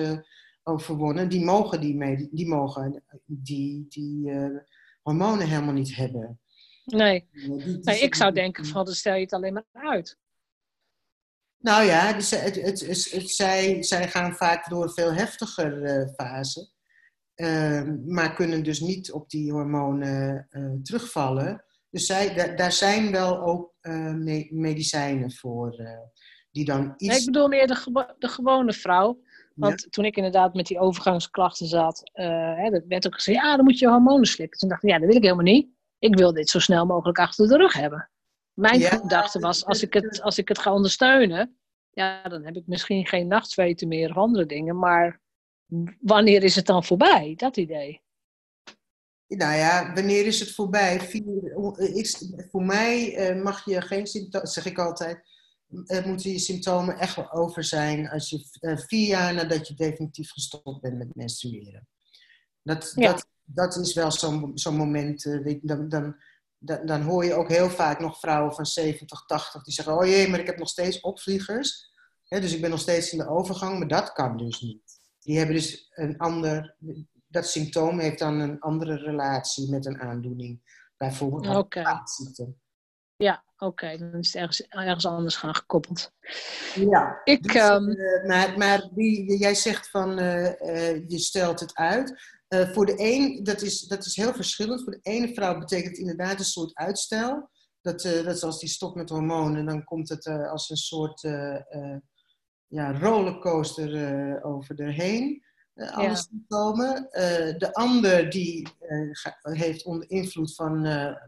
overwonnen, 0.64 1.30
die 1.30 1.44
mogen 1.44 1.82
die, 1.82 2.30
die, 2.32 2.48
mogen 2.48 3.04
die, 3.26 3.86
die 3.90 4.32
hormonen 5.02 5.48
helemaal 5.48 5.74
niet 5.74 5.96
hebben. 5.96 6.40
Nee. 6.86 7.28
nee 7.82 8.00
ik 8.00 8.16
zou 8.16 8.34
denken 8.34 8.66
van, 8.66 8.86
dan 8.86 8.94
stel 8.94 9.16
je 9.16 9.22
het 9.22 9.34
alleen 9.34 9.54
maar 9.54 9.66
uit. 9.72 10.18
Nou 11.58 11.84
ja, 11.84 12.14
dus 12.14 12.30
het, 12.30 12.56
het, 12.56 12.80
het, 13.12 13.30
zij, 13.30 13.84
zij 13.84 14.08
gaan 14.08 14.36
vaak 14.36 14.70
door 14.70 14.84
een 14.84 14.90
veel 14.90 15.14
heftiger 15.14 15.84
uh, 15.84 16.08
fase. 16.16 16.70
Ehm, 17.36 18.14
maar 18.14 18.34
kunnen 18.34 18.64
dus 18.64 18.80
niet 18.80 19.12
op 19.12 19.30
die 19.30 19.52
hormonen 19.52 20.48
uh, 20.50 20.82
terugvallen. 20.84 21.66
Dus 21.98 22.06
zij, 22.06 22.56
daar 22.56 22.72
zijn 22.72 23.12
wel 23.12 23.42
ook 23.42 23.74
uh, 23.82 24.14
medicijnen 24.50 25.32
voor. 25.32 25.76
die 26.52 26.66
dan 26.66 26.94
iets... 26.98 27.12
Nee, 27.12 27.20
ik 27.20 27.26
bedoel 27.26 27.48
meer 27.48 27.68
de, 27.68 28.14
de 28.18 28.28
gewone 28.28 28.74
vrouw. 28.74 29.22
Want 29.56 29.92
toen 29.92 30.06
ik 30.06 30.16
inderdaad 30.16 30.54
met 30.54 30.66
die 30.66 30.80
overgangsklachten 30.80 31.68
zat, 31.68 32.02
hè, 32.14 32.70
dat 32.70 32.84
werd 32.88 33.06
ook 33.06 33.14
gezegd, 33.14 33.38
ja, 33.38 33.56
dan 33.56 33.66
moet 33.66 33.80
je 33.80 33.88
hormonen 33.88 34.26
slikken. 34.26 34.60
Toen 34.60 34.70
dacht 34.70 34.84
ik, 34.84 34.90
ja, 34.90 34.98
dat 34.98 35.08
wil 35.08 35.16
ik 35.16 35.24
helemaal 35.24 35.44
niet. 35.44 35.70
Ik 36.00 36.16
wil 36.16 36.34
dit 36.34 36.50
zo 36.50 36.60
snel 36.60 36.86
mogelijk 36.86 37.20
achter 37.20 37.48
de 37.48 37.58
rug 37.58 37.74
hebben. 37.74 38.10
Mijn 38.54 38.82
gedachte 38.82 39.40
was, 39.40 39.66
als 39.66 39.82
ik, 39.82 39.94
het, 39.94 40.22
als 40.22 40.38
ik 40.38 40.48
het 40.48 40.60
ga 40.60 40.74
ondersteunen, 40.74 41.58
ja, 41.90 42.24
dan 42.24 42.46
heb 42.46 42.56
ik 42.56 42.68
misschien 42.68 43.08
geen 43.08 43.28
nachtzweten 43.28 43.88
meer 43.88 44.10
of 44.10 44.18
andere 44.18 44.46
dingen. 44.46 44.80
Maar 44.80 45.22
wanneer 46.00 46.44
is 46.44 46.56
het 46.56 46.66
dan 46.66 46.84
voorbij, 46.84 47.34
dat 47.36 47.58
idee? 47.58 48.02
Nou 49.28 49.56
ja, 49.56 49.94
wanneer 49.94 50.26
is 50.26 50.40
het 50.40 50.52
voorbij? 50.52 50.96
Is, 51.78 52.32
voor 52.50 52.64
mij 52.64 53.30
uh, 53.36 53.44
mag 53.44 53.66
je 53.66 53.82
geen 53.82 54.08
symptomen, 54.08 54.48
zeg 54.48 54.66
ik 54.66 54.78
altijd, 54.78 55.22
uh, 55.68 56.06
moeten 56.06 56.32
je 56.32 56.40
symptomen 56.40 56.98
echt 56.98 57.16
wel 57.16 57.32
over 57.32 57.64
zijn 57.64 58.10
als 58.10 58.30
je 58.30 58.46
uh, 58.62 58.78
vier 58.78 59.08
jaar 59.08 59.34
nadat 59.34 59.68
je 59.68 59.74
definitief 59.74 60.32
gestopt 60.32 60.82
bent 60.82 60.98
met 60.98 61.16
menstrueren. 61.16 61.88
Dat, 62.62 62.92
dat, 62.96 63.28
dat 63.44 63.76
is 63.76 63.94
wel 63.94 64.12
zo'n 64.12 64.52
zo'n 64.54 64.76
moment, 64.76 65.24
dan, 65.62 65.90
dan, 65.90 66.16
dan, 66.58 66.86
dan, 66.86 67.02
hoor 67.02 67.26
je 67.26 67.34
ook 67.34 67.50
heel 67.50 67.70
vaak 67.70 68.00
nog 68.00 68.20
vrouwen 68.20 68.54
van 68.54 68.66
70, 68.66 69.26
80 69.26 69.64
die 69.64 69.74
zeggen: 69.74 69.98
Oh 69.98 70.06
jee, 70.06 70.28
maar 70.28 70.40
ik 70.40 70.46
heb 70.46 70.58
nog 70.58 70.70
steeds 70.70 71.00
opvliegers. 71.00 71.92
dus 72.28 72.54
ik 72.54 72.62
ben 72.62 72.70
nog 72.70 72.80
steeds 72.80 73.12
in 73.12 73.18
de 73.18 73.28
overgang, 73.28 73.80
maar 73.80 73.88
dat 73.88 74.12
kan 74.12 74.38
dus 74.38 74.62
niet. 74.62 75.00
Die 75.20 75.38
hebben 75.38 75.56
dus 75.56 75.92
een 75.96 76.18
ander. 76.18 76.76
Dat 77.28 77.48
symptoom 77.48 78.00
heeft 78.00 78.20
dan 78.20 78.40
een 78.40 78.60
andere 78.60 78.96
relatie 78.96 79.70
met 79.70 79.86
een 79.86 80.02
aandoening. 80.02 80.76
Bijvoorbeeld 80.98 81.46
een 81.46 81.56
okay. 81.56 81.84
Ja, 83.16 83.44
oké. 83.58 83.98
Dan 83.98 84.14
is 84.14 84.28
het 84.28 84.36
ergens, 84.36 84.62
ergens 84.62 85.06
anders 85.06 85.36
gaan 85.36 85.56
gekoppeld. 85.56 86.12
Ja. 86.76 87.22
Ik, 87.24 87.44
dus, 87.44 87.70
um... 87.70 87.96
maar 88.28 88.58
maar 88.58 88.90
die, 88.94 89.38
jij 89.38 89.56
zegt 89.56 89.90
van 89.90 90.20
uh, 90.20 90.62
uh, 90.62 91.08
je 91.08 91.20
stelt 91.20 91.60
het 91.60 91.76
uit. 91.76 92.36
Voor 92.48 92.86
de 92.86 92.96
een, 92.98 93.44
dat 93.44 93.62
is, 93.62 93.82
dat 93.82 94.06
is 94.06 94.16
heel 94.16 94.34
verschillend. 94.34 94.84
Voor 94.84 94.92
de 94.92 95.00
ene 95.02 95.34
vrouw 95.34 95.60
betekent 95.60 95.90
het 95.90 95.98
inderdaad 95.98 96.40
een 96.40 96.46
soort 96.46 96.76
uitstel. 96.76 97.50
Dat, 97.82 98.02
dat 98.02 98.36
is 98.36 98.44
als 98.44 98.60
die 98.60 98.70
stopt 98.70 98.96
met 98.96 99.10
hormonen, 99.10 99.66
dan 99.66 99.84
komt 99.84 100.10
het 100.10 100.28
als 100.28 100.70
een 100.70 100.78
soort 100.78 101.22
ja, 102.68 103.00
rollercoaster 103.00 104.44
over 104.44 104.80
erheen. 104.80 105.44
Alle 105.78 106.08
ja. 106.08 106.16
symptomen. 106.16 107.08
de 107.58 107.70
ander 107.74 108.30
die 108.30 108.68
heeft 109.42 109.84
onder 109.86 110.10
invloed 110.10 110.56
van 110.56 110.88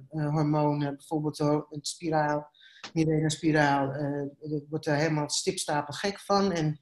hormonen, 0.09 0.95
bijvoorbeeld 0.95 1.39
een 1.39 1.79
spiraal, 1.81 2.47
Mirena-spiraal, 2.93 3.93
wordt 4.69 4.85
er 4.85 4.95
helemaal 4.95 5.29
stipstapel 5.29 5.93
gek 5.93 6.19
van. 6.19 6.51
En 6.51 6.79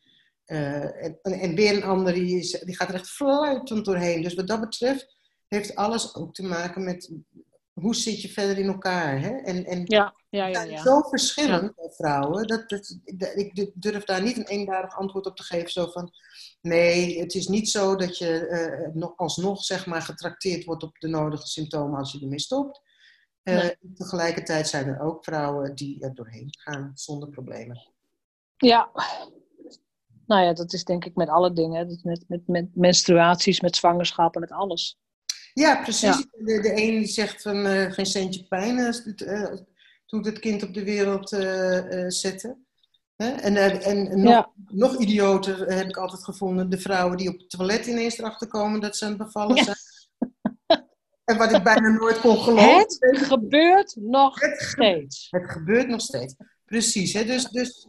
en, 0.47 1.19
en, 1.21 1.55
weer 1.55 1.75
een 1.75 1.83
ander 1.83 2.13
die, 2.13 2.37
is, 2.39 2.51
die 2.51 2.75
gaat 2.75 2.89
er 2.89 2.95
echt 2.95 3.09
fluitend 3.09 3.85
doorheen. 3.85 4.21
Dus 4.21 4.33
wat 4.33 4.47
dat 4.47 4.59
betreft 4.59 5.15
heeft 5.47 5.75
alles 5.75 6.15
ook 6.15 6.33
te 6.33 6.43
maken 6.43 6.83
met 6.83 7.11
hoe 7.81 7.95
zit 7.95 8.21
je 8.21 8.29
verder 8.29 8.57
in 8.57 8.67
elkaar. 8.67 9.21
Hè? 9.21 9.29
En, 9.29 9.65
en 9.65 9.81
ja, 9.85 10.15
ja, 10.29 10.45
ja, 10.45 10.61
ja. 10.61 10.81
zo 10.81 11.01
verschillend 11.01 11.75
bij 11.75 11.89
vrouwen. 11.89 12.47
Dat, 12.47 12.69
dat, 12.69 12.99
ik 13.35 13.71
durf 13.73 14.03
daar 14.03 14.21
niet 14.21 14.37
een 14.37 14.47
eenduidig 14.47 14.97
antwoord 14.97 15.25
op 15.25 15.35
te 15.35 15.43
geven. 15.43 15.71
Zo 15.71 15.85
van, 15.85 16.11
nee, 16.61 17.19
het 17.19 17.33
is 17.33 17.47
niet 17.47 17.69
zo 17.69 17.95
dat 17.95 18.17
je 18.17 18.47
uh, 18.49 18.95
nog, 18.95 19.17
alsnog 19.17 19.63
zeg 19.63 19.85
maar, 19.85 20.01
getrakteerd 20.01 20.65
wordt 20.65 20.83
op 20.83 20.99
de 20.99 21.07
nodige 21.07 21.47
symptomen 21.47 21.99
als 21.99 22.11
je 22.11 22.19
ermee 22.19 22.39
stopt. 22.39 22.81
Uh, 23.43 23.67
Tegelijkertijd 23.95 24.67
zijn 24.67 24.87
er 24.87 24.99
ook 24.99 25.23
vrouwen 25.23 25.75
die 25.75 26.03
er 26.03 26.15
doorheen 26.15 26.47
gaan 26.49 26.91
zonder 26.93 27.29
problemen. 27.29 27.91
Ja, 28.57 28.91
nou 30.25 30.43
ja, 30.43 30.53
dat 30.53 30.73
is 30.73 30.83
denk 30.83 31.05
ik 31.05 31.15
met 31.15 31.29
alle 31.29 31.53
dingen. 31.53 31.99
Met, 32.03 32.23
met, 32.27 32.47
met 32.47 32.75
menstruaties, 32.75 33.61
met 33.61 33.75
zwangerschappen, 33.75 34.41
met 34.41 34.51
alles. 34.51 34.99
Ja, 35.57 35.81
precies. 35.81 36.27
De, 36.31 36.59
de 36.61 36.71
een 36.71 36.97
die 36.97 37.07
zegt 37.07 37.41
van 37.41 37.65
uh, 37.65 37.91
geen 37.91 38.05
centje 38.05 38.43
pijn 38.47 38.77
uh, 39.05 39.53
toen 40.05 40.25
het 40.25 40.39
kind 40.39 40.63
op 40.63 40.73
de 40.73 40.83
wereld 40.83 41.31
uh, 41.31 42.05
zette. 42.07 42.57
Hè? 43.15 43.29
En, 43.29 43.81
en 43.81 44.21
nog, 44.21 44.31
ja. 44.31 44.51
nog 44.67 44.97
idioter 44.97 45.73
heb 45.73 45.87
ik 45.87 45.97
altijd 45.97 46.23
gevonden 46.23 46.69
de 46.69 46.79
vrouwen 46.79 47.17
die 47.17 47.29
op 47.29 47.37
het 47.39 47.49
toilet 47.49 47.85
ineens 47.85 48.17
erachter 48.17 48.47
komen 48.47 48.79
dat 48.79 48.97
ze 48.97 49.05
aan 49.05 49.09
het 49.11 49.19
bevallen 49.19 49.63
zijn. 49.63 49.77
En 51.23 51.37
wat 51.37 51.53
ik 51.53 51.63
bijna 51.63 51.89
nooit 51.89 52.19
kon 52.19 52.37
geloven. 52.37 52.77
Het 52.99 53.17
gebeurt 53.17 53.95
nog 53.95 54.39
steeds. 54.55 55.27
Het 55.29 55.51
gebeurt 55.51 55.87
nog 55.87 56.01
steeds. 56.01 56.35
Precies. 56.65 57.13
Hè? 57.13 57.23
Dus, 57.25 57.49
dus 57.49 57.85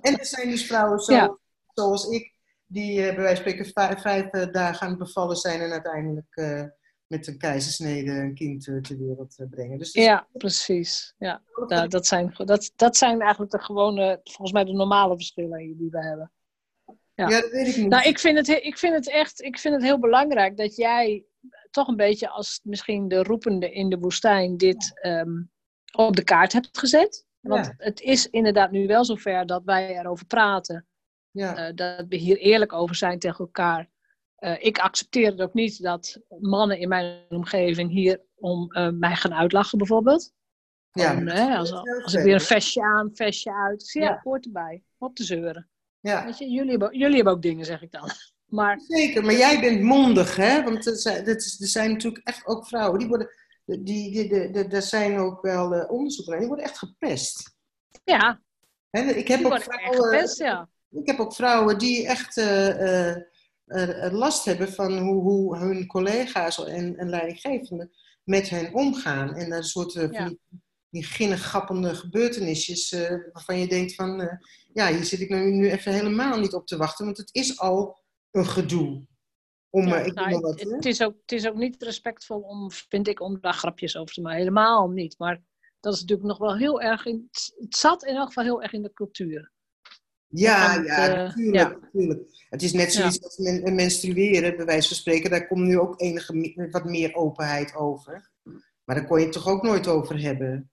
en 0.00 0.18
er 0.18 0.26
zijn 0.26 0.50
dus 0.50 0.66
vrouwen 0.66 0.98
zo 0.98 1.38
zoals 1.74 2.08
ik, 2.08 2.32
die 2.66 2.96
bij 2.96 3.16
wijze 3.16 3.42
van 3.42 3.52
spreken 3.52 3.72
vijf, 3.72 4.00
vijf 4.00 4.50
dagen 4.50 4.80
aan 4.80 4.88
het 4.88 4.98
bevallen 4.98 5.36
zijn 5.36 5.60
en 5.60 5.72
uiteindelijk 5.72 6.72
met 7.06 7.26
een 7.26 7.38
keizersnede 7.38 8.10
een 8.10 8.34
kind 8.34 8.64
ter 8.64 8.98
wereld 8.98 9.36
brengen. 9.50 9.78
Dus 9.78 9.92
ja, 9.92 10.28
precies. 10.32 11.14
Ja. 11.18 11.42
Nou, 11.66 11.88
dat, 11.88 12.06
zijn, 12.06 12.34
dat, 12.36 12.72
dat 12.76 12.96
zijn 12.96 13.20
eigenlijk 13.20 13.52
de 13.52 13.62
gewone, 13.62 14.20
volgens 14.22 14.52
mij 14.52 14.64
de 14.64 14.72
normale 14.72 15.14
verschillen 15.14 15.76
die 15.76 15.90
we 15.90 16.04
hebben. 16.04 16.32
Ja. 17.14 17.28
ja, 17.28 17.40
dat 17.40 17.50
weet 17.50 17.66
ik 17.66 17.76
niet. 17.76 17.88
Nou, 17.88 18.08
ik 18.08 18.18
vind, 18.18 18.36
het, 18.36 18.48
ik 18.48 18.78
vind 18.78 18.94
het 18.94 19.08
echt 19.08 19.42
ik 19.42 19.58
vind 19.58 19.74
het 19.74 19.82
heel 19.82 19.98
belangrijk 19.98 20.56
dat 20.56 20.76
jij 20.76 21.24
toch 21.70 21.88
een 21.88 21.96
beetje 21.96 22.28
als 22.28 22.60
misschien 22.62 23.08
de 23.08 23.22
roepende 23.22 23.72
in 23.72 23.88
de 23.88 23.98
woestijn 23.98 24.56
dit 24.56 25.00
um, 25.06 25.50
op 25.96 26.16
de 26.16 26.24
kaart 26.24 26.52
hebt 26.52 26.78
gezet. 26.78 27.26
Want 27.40 27.66
ja. 27.66 27.74
het 27.76 28.00
is 28.00 28.30
inderdaad 28.30 28.70
nu 28.70 28.86
wel 28.86 29.04
zover 29.04 29.46
dat 29.46 29.64
wij 29.64 29.98
erover 29.98 30.26
praten. 30.26 30.86
Ja. 31.30 31.68
Uh, 31.68 31.74
dat 31.74 32.06
we 32.08 32.16
hier 32.16 32.36
eerlijk 32.36 32.72
over 32.72 32.96
zijn 32.96 33.18
tegen 33.18 33.44
elkaar. 33.44 33.90
Uh, 34.38 34.64
ik 34.64 34.78
accepteer 34.78 35.30
het 35.30 35.40
ook 35.40 35.54
niet 35.54 35.82
dat 35.82 36.20
mannen 36.38 36.78
in 36.78 36.88
mijn 36.88 37.24
omgeving 37.28 37.90
hier 37.90 38.20
om 38.34 38.76
uh, 38.76 38.90
mij 38.90 39.16
gaan 39.16 39.34
uitlachen, 39.34 39.78
bijvoorbeeld. 39.78 40.32
Ja, 40.92 41.16
om, 41.16 41.28
als, 41.28 41.72
als 42.02 42.14
ik 42.14 42.22
weer 42.22 42.34
een 42.34 42.40
vestje 42.40 42.82
aan, 42.82 43.10
vestje 43.14 43.52
uit. 43.52 43.80
Dus 43.80 43.92
ja, 43.92 44.02
ja. 44.02 44.20
hoort 44.22 44.44
erbij. 44.44 44.82
Op 44.98 45.14
te 45.14 45.24
zeuren. 45.24 45.68
Ja. 46.00 46.24
Weet 46.24 46.38
je, 46.38 46.50
jullie, 46.50 46.70
hebben, 46.70 46.98
jullie 46.98 47.14
hebben 47.14 47.32
ook 47.32 47.42
dingen, 47.42 47.64
zeg 47.64 47.82
ik 47.82 47.92
dan. 47.92 48.10
Maar, 48.44 48.80
Zeker, 48.86 49.24
maar 49.24 49.34
jij 49.34 49.60
bent 49.60 49.80
mondig, 49.82 50.36
hè? 50.36 50.62
Want 50.62 50.86
er 50.86 50.96
zijn, 50.96 51.26
er 51.26 51.40
zijn 51.58 51.90
natuurlijk 51.90 52.26
echt 52.26 52.46
ook 52.46 52.66
vrouwen, 52.66 52.98
die 52.98 53.08
worden, 53.08 53.30
die, 53.64 53.82
die, 53.84 54.28
die, 54.28 54.50
die, 54.50 54.64
er 54.64 54.82
zijn 54.82 55.18
ook 55.18 55.42
wel 55.42 55.74
uh, 55.74 55.90
onderzoeken 55.90 56.38
die 56.38 56.46
worden 56.46 56.64
echt 56.64 56.78
gepest. 56.78 57.56
Ja, 58.04 58.40
ik 58.90 59.28
heb 59.28 59.44
ook 59.44 59.60
vrouwen, 59.60 60.02
gepest, 60.02 60.38
ja. 60.38 60.68
Ik 60.90 61.06
heb 61.06 61.18
ook 61.18 61.34
vrouwen 61.34 61.78
die 61.78 62.06
echt 62.06 62.36
uh, 62.36 62.68
uh, 62.68 63.16
last 64.10 64.44
hebben 64.44 64.72
van 64.72 64.98
hoe, 64.98 65.22
hoe 65.22 65.56
hun 65.56 65.86
collega's 65.86 66.64
en, 66.64 66.96
en 66.96 67.08
leidinggevenden 67.08 67.90
met 68.24 68.48
hen 68.48 68.74
omgaan. 68.74 69.34
En 69.34 69.52
een 69.52 69.64
soort 69.64 69.92
ja. 69.92 70.08
van 70.08 70.28
die, 70.28 70.40
die 70.88 71.02
ginnegappende 71.02 71.94
gebeurtenisjes 71.94 72.90
waarvan 73.32 73.58
je 73.58 73.66
denkt 73.66 73.94
van... 73.94 74.38
ja, 74.72 74.88
hier 74.88 75.04
zit 75.04 75.20
ik 75.20 75.28
nu, 75.28 75.50
nu 75.50 75.70
even 75.70 75.92
helemaal 75.92 76.38
niet 76.38 76.54
op 76.54 76.66
te 76.66 76.76
wachten, 76.76 77.04
want 77.04 77.16
het 77.16 77.28
is 77.32 77.58
al 77.58 78.02
een 78.30 78.46
gedoe. 78.46 79.06
Om, 79.70 79.86
ja, 79.86 79.96
ik 79.96 80.14
nou, 80.14 80.40
wat, 80.40 80.60
het, 80.60 80.84
is 80.84 81.02
ook, 81.02 81.14
het 81.20 81.32
is 81.32 81.46
ook 81.46 81.56
niet 81.56 81.82
respectvol 81.82 82.40
om, 82.40 82.70
vind 82.70 83.08
ik, 83.08 83.20
om 83.20 83.40
daar 83.40 83.54
grapjes 83.54 83.96
over 83.96 84.14
te 84.14 84.20
maken. 84.20 84.38
Helemaal 84.38 84.88
niet. 84.88 85.18
Maar 85.18 85.42
dat 85.80 85.94
is 85.94 86.00
natuurlijk 86.00 86.28
nog 86.28 86.38
wel 86.38 86.56
heel 86.56 86.80
erg... 86.80 87.06
In, 87.06 87.28
het 87.30 87.76
zat 87.76 88.04
in 88.04 88.14
elk 88.14 88.26
geval 88.26 88.44
heel 88.44 88.62
erg 88.62 88.72
in 88.72 88.82
de 88.82 88.92
cultuur. 88.92 89.52
Ja, 90.34 90.74
ja, 90.74 91.08
uh, 91.08 91.16
natuurlijk, 91.16 91.80
natuurlijk. 91.80 92.20
Het 92.48 92.62
is 92.62 92.72
net 92.72 92.92
zoiets 92.92 93.22
als 93.22 93.36
men, 93.36 93.74
menstrueren, 93.74 94.56
bij 94.56 94.64
wijze 94.64 94.88
van 94.88 94.96
spreken. 94.96 95.30
Daar 95.30 95.46
komt 95.46 95.66
nu 95.66 95.78
ook 95.78 96.00
enige 96.00 96.68
wat 96.70 96.84
meer 96.84 97.14
openheid 97.14 97.74
over. 97.74 98.30
Maar 98.84 98.96
daar 98.96 99.06
kon 99.06 99.18
je 99.18 99.24
het 99.24 99.32
toch 99.32 99.48
ook 99.48 99.62
nooit 99.62 99.88
over 99.88 100.20
hebben? 100.20 100.68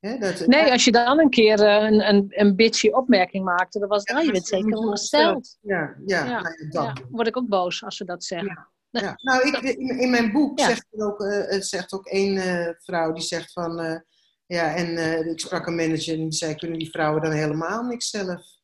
dat, 0.00 0.46
nee, 0.46 0.70
als 0.70 0.84
je 0.84 0.92
dan 0.92 1.18
een 1.18 1.30
keer 1.30 1.60
een, 1.60 2.08
een, 2.08 2.26
een 2.28 2.56
bitchy 2.56 2.88
opmerking 2.88 3.44
maakte, 3.44 3.78
dan 3.78 3.88
was 3.88 4.02
het, 4.04 4.16
ja, 4.16 4.22
je 4.22 4.32
bent 4.32 4.46
zeker 4.46 4.76
ongesteld. 4.76 5.58
Ja, 5.60 5.96
ja, 6.06 6.24
ja, 6.24 6.42
ja. 6.70 6.96
word 7.10 7.26
ik 7.26 7.36
ook 7.36 7.48
boos 7.48 7.84
als 7.84 7.96
ze 7.96 8.04
dat 8.04 8.24
zeggen. 8.24 8.68
Ja. 8.90 9.18
Nou, 9.22 9.48
ik, 9.48 9.56
in, 9.56 9.98
in, 9.98 10.10
mijn 10.10 10.32
boek 10.32 10.60
zegt, 10.60 10.86
er 10.90 11.06
ook, 11.06 11.20
uh, 11.20 11.60
zegt 11.60 11.92
ook 11.92 12.06
één 12.06 12.34
uh, 12.34 12.68
vrouw 12.78 13.12
die 13.12 13.22
zegt 13.22 13.52
van... 13.52 14.02
ja, 14.46 14.74
en 14.74 14.98
ik 15.28 15.40
sprak 15.40 15.66
een 15.66 15.74
manager 15.74 16.14
en 16.14 16.20
die 16.20 16.32
zei, 16.32 16.54
kunnen 16.54 16.78
die 16.78 16.90
vrouwen 16.90 17.22
dan 17.22 17.32
helemaal 17.32 17.82
niks 17.82 18.10
zelf? 18.10 18.55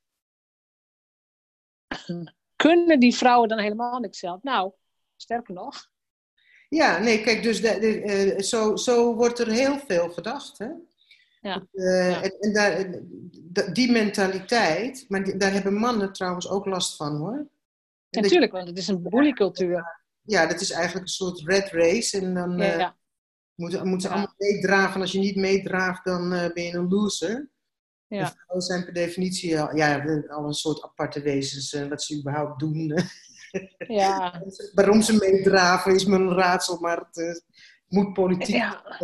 Kunnen 2.56 3.00
die 3.00 3.14
vrouwen 3.14 3.48
dan 3.48 3.58
helemaal 3.58 3.98
niks 3.98 4.18
zelf? 4.18 4.42
Nou, 4.42 4.72
sterker 5.16 5.54
nog. 5.54 5.90
Ja, 6.68 6.98
nee, 6.98 7.20
kijk, 7.22 7.42
dus 7.42 7.60
de, 7.60 7.78
de, 7.78 8.02
uh, 8.36 8.42
zo, 8.42 8.76
zo 8.76 9.14
wordt 9.14 9.38
er 9.38 9.50
heel 9.50 9.78
veel 9.78 10.08
gedacht. 10.08 10.58
Hè? 10.58 10.68
Ja. 11.40 11.66
Uh, 11.72 12.10
Ja. 12.10 12.22
En, 12.22 12.36
en 12.40 12.52
daar, 12.52 13.72
die 13.72 13.90
mentaliteit, 13.90 15.04
maar 15.08 15.24
die- 15.24 15.36
daar 15.36 15.52
hebben 15.52 15.74
mannen 15.74 16.12
trouwens 16.12 16.48
ook 16.48 16.66
last 16.66 16.96
van 16.96 17.16
hoor. 17.16 17.46
Natuurlijk, 18.10 18.52
want 18.52 18.68
het 18.68 18.78
is 18.78 18.88
een 18.88 19.02
bullycultuur. 19.02 20.00
ja, 20.22 20.46
dat 20.46 20.60
is 20.60 20.70
eigenlijk 20.70 21.04
een 21.06 21.12
soort 21.12 21.40
red 21.40 21.70
race. 21.70 22.18
En 22.20 22.34
dan 22.34 22.58
Ja, 22.58 22.78
eh, 22.78 22.90
moeten, 23.54 23.88
moeten 23.88 24.08
ze 24.08 24.14
allemaal 24.14 24.34
meedragen. 24.36 24.94
En 24.94 25.00
als 25.00 25.12
je 25.12 25.18
niet 25.18 25.36
meedraagt, 25.36 26.04
dan 26.04 26.32
eh, 26.32 26.52
ben 26.52 26.64
je 26.64 26.74
een 26.74 26.88
loser. 26.88 27.50
Ja. 28.12 28.24
En 28.24 28.32
vrouwen 28.34 28.62
zijn 28.62 28.84
per 28.84 28.92
definitie 28.92 29.60
al, 29.60 29.76
ja, 29.76 30.04
al 30.28 30.44
een 30.44 30.52
soort 30.52 30.82
aparte 30.82 31.20
wezens. 31.20 31.72
eh, 31.72 31.88
wat 31.88 32.02
ze 32.02 32.18
überhaupt 32.18 32.60
doen. 32.60 32.98
ja. 34.02 34.42
Waarom 34.74 35.02
ze 35.02 35.12
meedraven 35.12 35.94
is 35.94 36.04
me 36.04 36.16
een 36.16 36.34
raadsel, 36.34 36.80
maar 36.80 36.96
het 36.96 37.16
eh, 37.16 37.34
moet 37.88 38.12
politiek 38.12 38.56
Ja. 38.56 38.82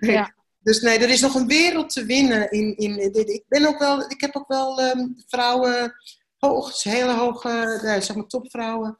Nee. 0.00 0.24
Dus 0.60 0.80
nee, 0.80 0.98
er 0.98 1.08
is 1.08 1.20
nog 1.20 1.34
een 1.34 1.46
wereld 1.46 1.90
te 1.90 2.04
winnen. 2.04 2.50
In, 2.50 2.76
in, 2.76 3.12
dit. 3.12 3.28
ik, 3.28 3.44
ben 3.48 3.66
ook 3.66 3.78
wel, 3.78 4.10
ik 4.10 4.20
heb 4.20 4.36
ook 4.36 4.48
wel 4.48 4.80
ehm, 4.80 5.06
vrouwen, 5.26 5.94
hoog, 6.36 6.82
hele 6.82 7.14
hoge, 7.14 7.78
zeg 8.00 8.14
maar 8.14 8.26
topvrouwen, 8.26 8.98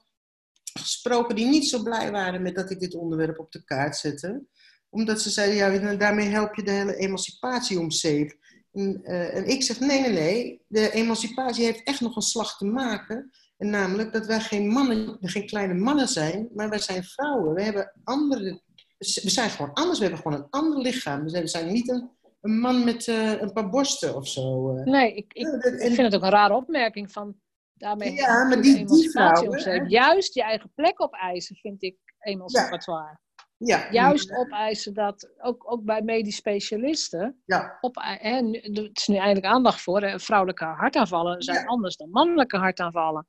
gesproken 0.72 1.36
die 1.36 1.46
niet 1.46 1.68
zo 1.68 1.82
blij 1.82 2.10
waren 2.10 2.42
met 2.42 2.54
dat 2.54 2.70
ik 2.70 2.80
dit 2.80 2.94
onderwerp 2.94 3.38
op 3.38 3.52
de 3.52 3.64
kaart 3.64 3.96
zette. 3.96 4.42
Omdat 4.90 5.20
ze 5.20 5.30
zeiden, 5.30 5.56
ja, 5.56 5.94
daarmee 5.96 6.26
help 6.28 6.54
je 6.54 6.62
de 6.62 6.70
hele 6.70 6.96
emancipatie 6.96 7.78
om 7.78 7.90
zeep. 7.90 8.36
En, 8.72 9.00
eh, 9.02 9.36
en 9.36 9.46
ik 9.48 9.62
zeg, 9.62 9.80
nee, 9.80 10.00
nee, 10.00 10.12
nee. 10.12 10.62
De 10.68 10.90
emancipatie 10.90 11.64
heeft 11.64 11.82
echt 11.82 12.00
nog 12.00 12.16
een 12.16 12.22
slag 12.22 12.56
te 12.56 12.64
maken. 12.64 13.30
En 13.56 13.70
namelijk 13.70 14.12
dat 14.12 14.26
wij 14.26 14.40
geen 14.40 14.68
mannen, 14.68 15.16
geen 15.20 15.46
kleine 15.46 15.74
mannen 15.74 16.08
zijn, 16.08 16.48
maar 16.54 16.68
wij 16.68 16.78
zijn 16.78 17.04
vrouwen. 17.04 17.54
We 17.54 17.62
hebben 17.62 17.92
andere, 18.04 18.60
we 18.98 19.30
zijn 19.30 19.50
gewoon 19.50 19.72
anders. 19.72 19.98
We 19.98 20.04
hebben 20.04 20.22
gewoon 20.22 20.38
een 20.38 20.50
ander 20.50 20.78
lichaam. 20.78 21.22
We 21.22 21.28
zijn, 21.28 21.42
we 21.42 21.48
zijn 21.48 21.72
niet 21.72 21.88
een, 21.88 22.10
een 22.40 22.58
man 22.58 22.84
met 22.84 23.08
eh, 23.08 23.40
een 23.40 23.52
paar 23.52 23.68
borsten 23.70 24.16
of 24.16 24.28
zo. 24.28 24.76
eh. 24.76 24.84
Nee, 24.84 25.14
ik, 25.14 25.32
ik, 25.32 25.46
En- 25.46 25.72
ik 25.74 25.94
vind 25.94 25.96
het 25.96 26.14
ook 26.14 26.22
een 26.22 26.30
rare 26.30 26.54
opmerking 26.54 27.12
van 27.12 27.36
daarmee 27.74 28.12
Ja, 28.12 28.44
maar 28.44 28.62
die- 28.62 28.86
die 28.86 29.10
vrouwen? 29.10 29.88
Juist 29.88 30.34
je 30.34 30.42
eigen 30.42 30.72
plek 30.74 31.02
opeisen 31.02 31.56
vind 31.56 31.82
ik 31.82 31.96
emancipatoire. 32.18 33.18
Ja, 33.58 33.88
Juist 33.90 34.32
opeisen 34.36 34.94
dat, 34.94 35.30
ook, 35.38 35.72
ook 35.72 35.84
bij 35.84 36.02
medisch 36.02 36.36
specialisten, 36.36 37.42
Ja, 37.44 37.78
op, 37.80 37.96
hè, 38.00 38.40
nu- 38.40 38.58
er 38.58 38.90
is 38.92 39.06
nu 39.06 39.16
eindelijk 39.16 39.46
aandacht 39.46 39.80
voor. 39.80 40.00
Hè, 40.02 40.18
vrouwelijke 40.20 40.64
hartaanvallen 40.64 41.42
zijn 41.42 41.58
Ja. 41.58 41.64
anders 41.64 41.96
dan 41.96 42.10
mannelijke 42.10 42.56
hartaanvallen. 42.56 43.26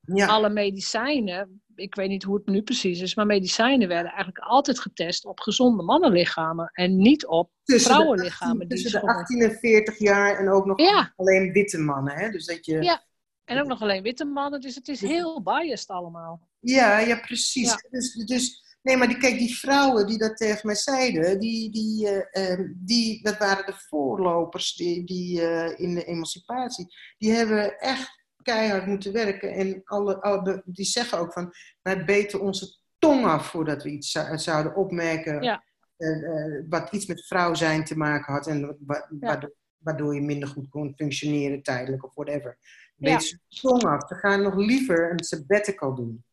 ja. 0.00 0.26
Alle 0.26 0.48
medicijnen, 0.48 1.62
ik 1.74 1.94
weet 1.94 2.08
niet 2.08 2.22
hoe 2.22 2.36
het 2.36 2.46
nu 2.46 2.62
precies 2.62 3.00
is, 3.00 3.14
maar 3.14 3.26
medicijnen 3.26 3.88
werden 3.88 4.10
eigenlijk 4.12 4.38
altijd 4.44 4.80
getest 4.80 5.24
op 5.24 5.40
gezonde 5.40 5.82
mannenlichamen 5.82 6.70
en 6.72 6.96
niet 6.96 7.26
op 7.26 7.50
tussen 7.62 7.90
de 7.90 7.94
vrouwenlichamen 7.96 8.52
18 8.60 8.68
die 8.68 8.76
tussen 8.78 9.00
de 9.00 9.06
zich 9.06 9.16
op- 9.16 9.20
18 9.22 9.42
en 9.42 9.58
40 9.58 9.98
jaar 9.98 10.38
en 10.38 10.48
ook 10.50 10.66
nog 10.66 10.80
Ja. 10.80 11.12
alleen 11.16 11.52
witte 11.52 11.78
mannen. 11.78 12.14
Hè? 12.14 12.30
Dus 12.30 12.46
dat 12.46 12.66
je, 12.66 12.82
Ja. 12.82 13.04
En 13.44 13.60
ook 13.60 13.66
nog 13.66 13.82
alleen 13.82 14.02
witte 14.02 14.24
mannen, 14.24 14.60
dus 14.60 14.74
het 14.74 14.88
is 14.88 15.00
heel 15.00 15.42
biased 15.42 15.88
allemaal. 15.88 16.48
Ja, 16.60 17.16
precies. 17.20 17.70
Ja. 17.70 17.88
Dus, 17.90 18.14
dus, 18.14 18.62
nee, 18.82 18.96
maar 18.96 19.08
die, 19.08 19.16
kijk, 19.18 19.38
die 19.38 19.54
vrouwen 19.58 20.06
die 20.06 20.18
dat 20.18 20.36
tegen 20.36 20.66
mij 20.66 20.74
zeiden, 20.74 21.38
die, 21.40 21.70
die, 21.70 22.08
eh, 22.08 22.50
ehm, 22.52 22.72
die, 22.76 23.22
dat 23.22 23.38
waren 23.38 23.66
de 23.66 23.74
voorlopers 23.88 24.74
die, 24.74 25.04
die, 25.04 25.42
eh, 25.48 25.80
in 25.80 25.94
de 25.94 26.04
emancipatie. 26.04 26.86
Die 27.18 27.32
hebben 27.32 27.78
echt 27.78 28.18
keihard 28.42 28.86
moeten 28.86 29.12
werken. 29.12 29.52
En 29.52 29.80
alle, 29.84 30.20
alle, 30.22 30.62
die 30.66 30.84
zeggen 30.84 31.18
ook 31.18 31.32
van, 31.32 31.52
wij 31.82 32.04
beten 32.04 32.40
onze 32.40 32.76
tong 32.98 33.24
af 33.24 33.46
voordat 33.46 33.82
we 33.82 33.90
iets 33.90 34.10
zou- 34.10 34.38
zouden 34.38 34.76
opmerken. 34.76 35.42
Ja. 35.42 35.64
eh, 35.96 36.62
wat 36.68 36.92
iets 36.92 37.06
met 37.06 37.26
vrouw 37.26 37.54
zijn 37.54 37.84
te 37.84 37.96
maken 37.96 38.32
had. 38.32 38.46
En 38.46 38.76
wa- 38.86 39.06
waardoor, 39.20 39.52
waardoor 39.78 40.14
je 40.14 40.20
minder 40.20 40.48
goed 40.48 40.68
kon 40.68 40.92
functioneren 40.96 41.62
tijdelijk 41.62 42.04
of 42.04 42.14
whatever. 42.14 42.58
Ja. 42.96 43.10
Beet 43.12 43.22
ze 43.22 43.38
tong 43.48 43.82
af. 43.84 44.08
Ze 44.08 44.14
gaan 44.14 44.42
nog 44.42 44.54
liever 44.56 45.12
een 45.12 45.24
sabbatical 45.24 45.94
doen. 45.94 46.24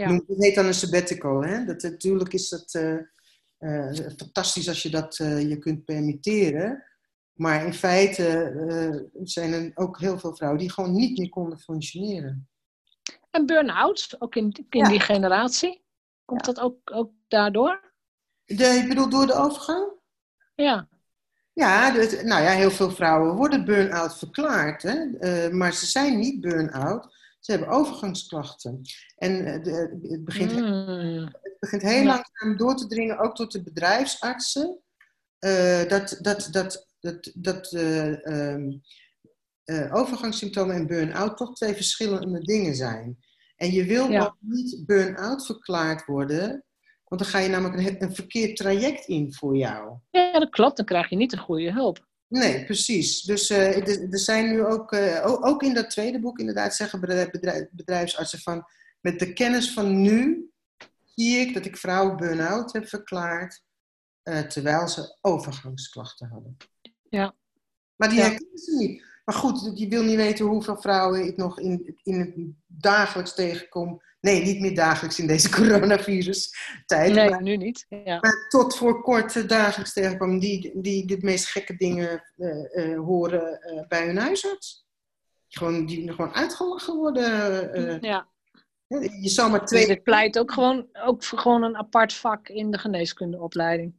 Ja. 0.00 0.08
Noem- 0.08 0.24
heet 0.26 0.54
dan 0.54 0.66
een 0.66 0.74
sabbatical. 0.74 1.44
Hè? 1.44 1.64
Dat, 1.64 1.82
natuurlijk 1.82 2.32
is 2.32 2.48
dat 2.48 2.74
eh, 2.74 2.96
eh, 3.58 4.12
fantastisch 4.16 4.68
als 4.68 4.82
je 4.82 4.90
dat 4.90 5.18
eh, 5.18 5.48
je 5.48 5.58
kunt 5.58 5.84
permitteren. 5.84 6.84
Maar 7.32 7.64
in 7.64 7.74
feite 7.74 9.10
zijn 9.22 9.52
er 9.52 9.70
ook 9.74 9.98
heel 9.98 10.18
veel 10.18 10.36
vrouwen 10.36 10.60
die 10.60 10.72
gewoon 10.72 10.92
niet 10.92 11.18
meer 11.18 11.28
konden 11.28 11.58
functioneren. 11.58 12.48
En 13.30 13.46
burn-out, 13.46 14.16
ook 14.18 14.34
in, 14.34 14.66
in 14.68 14.80
Ja. 14.80 14.88
die 14.88 15.00
generatie. 15.00 15.82
Komt 16.24 16.44
dat 16.44 16.60
ook, 16.60 16.90
ook 16.92 17.12
daardoor? 17.28 17.92
De, 18.44 18.64
ik 18.64 18.88
bedoel, 18.88 19.08
door 19.08 19.26
de 19.26 19.34
overgang? 19.34 19.92
Ja. 20.54 20.88
Ja, 21.52 21.92
nou 21.92 22.42
ja, 22.42 22.50
heel 22.50 22.70
veel 22.70 22.90
vrouwen 22.90 23.36
worden 23.36 23.64
burn-out 23.64 24.18
verklaard. 24.18 24.82
Hè? 24.82 25.50
Maar 25.50 25.72
ze 25.72 25.86
zijn 25.86 26.18
niet 26.18 26.40
burn-out. 26.40 27.16
Ze 27.40 27.50
hebben 27.50 27.68
overgangsklachten. 27.68 28.80
En 29.16 29.44
eh, 29.46 29.62
de- 29.62 29.98
het 30.08 30.24
begint 30.24 30.52
Mm. 30.52 31.28
het 31.42 31.56
begint 31.60 31.82
heel 31.82 32.02
Ja. 32.02 32.04
langzaam 32.04 32.56
door 32.56 32.76
te 32.76 32.86
dringen, 32.86 33.18
ook 33.18 33.34
tot 33.36 33.52
de 33.52 33.62
bedrijfsartsen, 33.62 34.78
eh, 35.38 35.88
dat, 35.88 36.18
dat, 36.20 36.48
dat, 36.50 36.86
dat, 37.00 37.30
dat 37.34 37.72
eh, 37.72 38.26
ehm, 38.26 38.70
eh, 39.64 39.94
overgangssymptomen 39.94 40.74
en 40.74 40.86
burn-out 40.86 41.36
toch 41.36 41.54
twee 41.54 41.74
verschillende 41.74 42.40
dingen 42.40 42.74
zijn. 42.74 43.18
En 43.56 43.70
je 43.72 43.84
wil 43.84 44.10
Ja. 44.10 44.36
niet 44.40 44.86
burn-out 44.86 45.46
verklaard 45.46 46.04
worden, 46.06 46.64
want 47.04 47.20
dan 47.22 47.30
ga 47.30 47.38
je 47.38 47.48
namelijk 47.48 47.86
een, 47.88 48.02
een 48.02 48.14
verkeerd 48.14 48.56
traject 48.56 49.06
in 49.06 49.34
voor 49.34 49.56
jou. 49.56 49.98
ja, 50.10 50.38
dat 50.38 50.50
klopt. 50.50 50.76
Dan 50.76 50.86
krijg 50.86 51.08
je 51.08 51.16
niet 51.16 51.30
de 51.30 51.38
goede 51.38 51.72
hulp. 51.72 52.08
Nee, 52.30 52.64
precies. 52.64 53.22
Dus 53.22 53.50
eh, 53.50 53.88
er 54.12 54.18
zijn 54.18 54.46
nu 54.50 54.64
ook, 54.64 54.92
eh, 54.92 55.26
ook, 55.40 55.62
in 55.62 55.74
dat 55.74 55.90
tweede 55.90 56.20
boek 56.20 56.38
inderdaad 56.38 56.74
zeggen 56.74 57.00
bedrijf- 57.00 57.30
bedrijf- 57.30 57.68
bedrijfsartsen 57.70 58.38
van, 58.38 58.64
met 59.00 59.18
de 59.18 59.32
kennis 59.32 59.72
van 59.72 60.00
nu 60.02 60.50
zie 61.14 61.36
ik 61.38 61.54
dat 61.54 61.64
ik 61.64 61.76
vrouwen 61.76 62.16
burn-out 62.16 62.72
heb 62.72 62.88
verklaard, 62.88 63.62
eh, 64.22 64.38
terwijl 64.40 64.88
ze 64.88 65.16
overgangsklachten 65.20 66.28
hadden. 66.28 66.56
Ja. 67.08 67.34
Maar 67.96 68.08
die 68.08 68.18
Ja. 68.18 68.24
herkennen 68.24 68.58
ze 68.58 68.76
niet. 68.76 69.04
Maar 69.24 69.34
goed, 69.34 69.78
je 69.78 69.88
wil 69.88 70.02
niet 70.04 70.16
weten 70.16 70.46
hoeveel 70.46 70.80
vrouwen 70.80 71.26
ik 71.26 71.36
nog 71.36 71.60
in, 71.60 71.98
in 72.02 72.20
het 72.20 72.34
dagelijks 72.66 73.34
tegenkom. 73.34 74.02
Nee, 74.20 74.42
niet 74.42 74.60
meer 74.60 74.74
dagelijks 74.74 75.18
in 75.18 75.26
deze 75.26 75.50
coronavirus 75.60 76.54
tijd. 76.86 77.14
Nee, 77.14 77.30
maar 77.30 77.42
nu 77.42 77.56
niet. 77.56 77.86
Ja. 77.88 78.18
maar 78.20 78.46
tot 78.48 78.76
voor 78.76 79.02
kort 79.02 79.36
eh, 79.36 79.48
dagelijks 79.48 79.92
tegenkwam 79.92 80.38
die, 80.38 80.80
die 80.80 81.06
de 81.06 81.18
meest 81.20 81.46
gekke 81.46 81.76
dingen 81.76 82.24
eh, 82.36 82.92
eh, 82.92 82.98
horen 82.98 83.60
bij 83.88 84.06
hun 84.06 84.18
huisarts. 84.18 84.88
Gewoon, 85.48 85.86
die 85.86 86.12
gewoon 86.12 86.34
uitgelachen 86.34 86.96
worden. 86.96 88.00
ja. 88.00 88.28
je 89.20 89.28
zou 89.28 89.50
maar 89.50 89.60
Dus 89.60 89.68
twee... 89.68 89.86
dit 89.86 90.02
pleit 90.02 90.38
ook 90.38 90.52
gewoon, 90.52 90.88
ook 90.92 91.24
voor 91.24 91.38
gewoon 91.38 91.62
een 91.62 91.76
apart 91.76 92.12
vak 92.12 92.48
in 92.48 92.70
de 92.70 92.78
geneeskundeopleiding. 92.78 93.94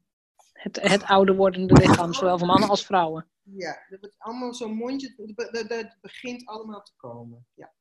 Het, 0.53 0.81
het 0.81 1.03
ouder 1.03 1.35
wordende 1.35 1.73
lichaam, 1.73 2.13
zowel 2.13 2.37
voor 2.37 2.47
mannen 2.47 2.69
als 2.69 2.85
vrouwen. 2.85 3.27
Ja, 3.43 3.85
dat 3.89 3.99
wordt 3.99 4.15
allemaal 4.17 4.53
zo'n 4.53 4.75
mondje... 4.75 5.33
Dat, 5.35 5.53
dat, 5.53 5.69
dat 5.69 5.97
begint 6.01 6.45
allemaal 6.45 6.81
te 6.81 6.93
komen. 6.95 7.45
Ja. 7.53 7.73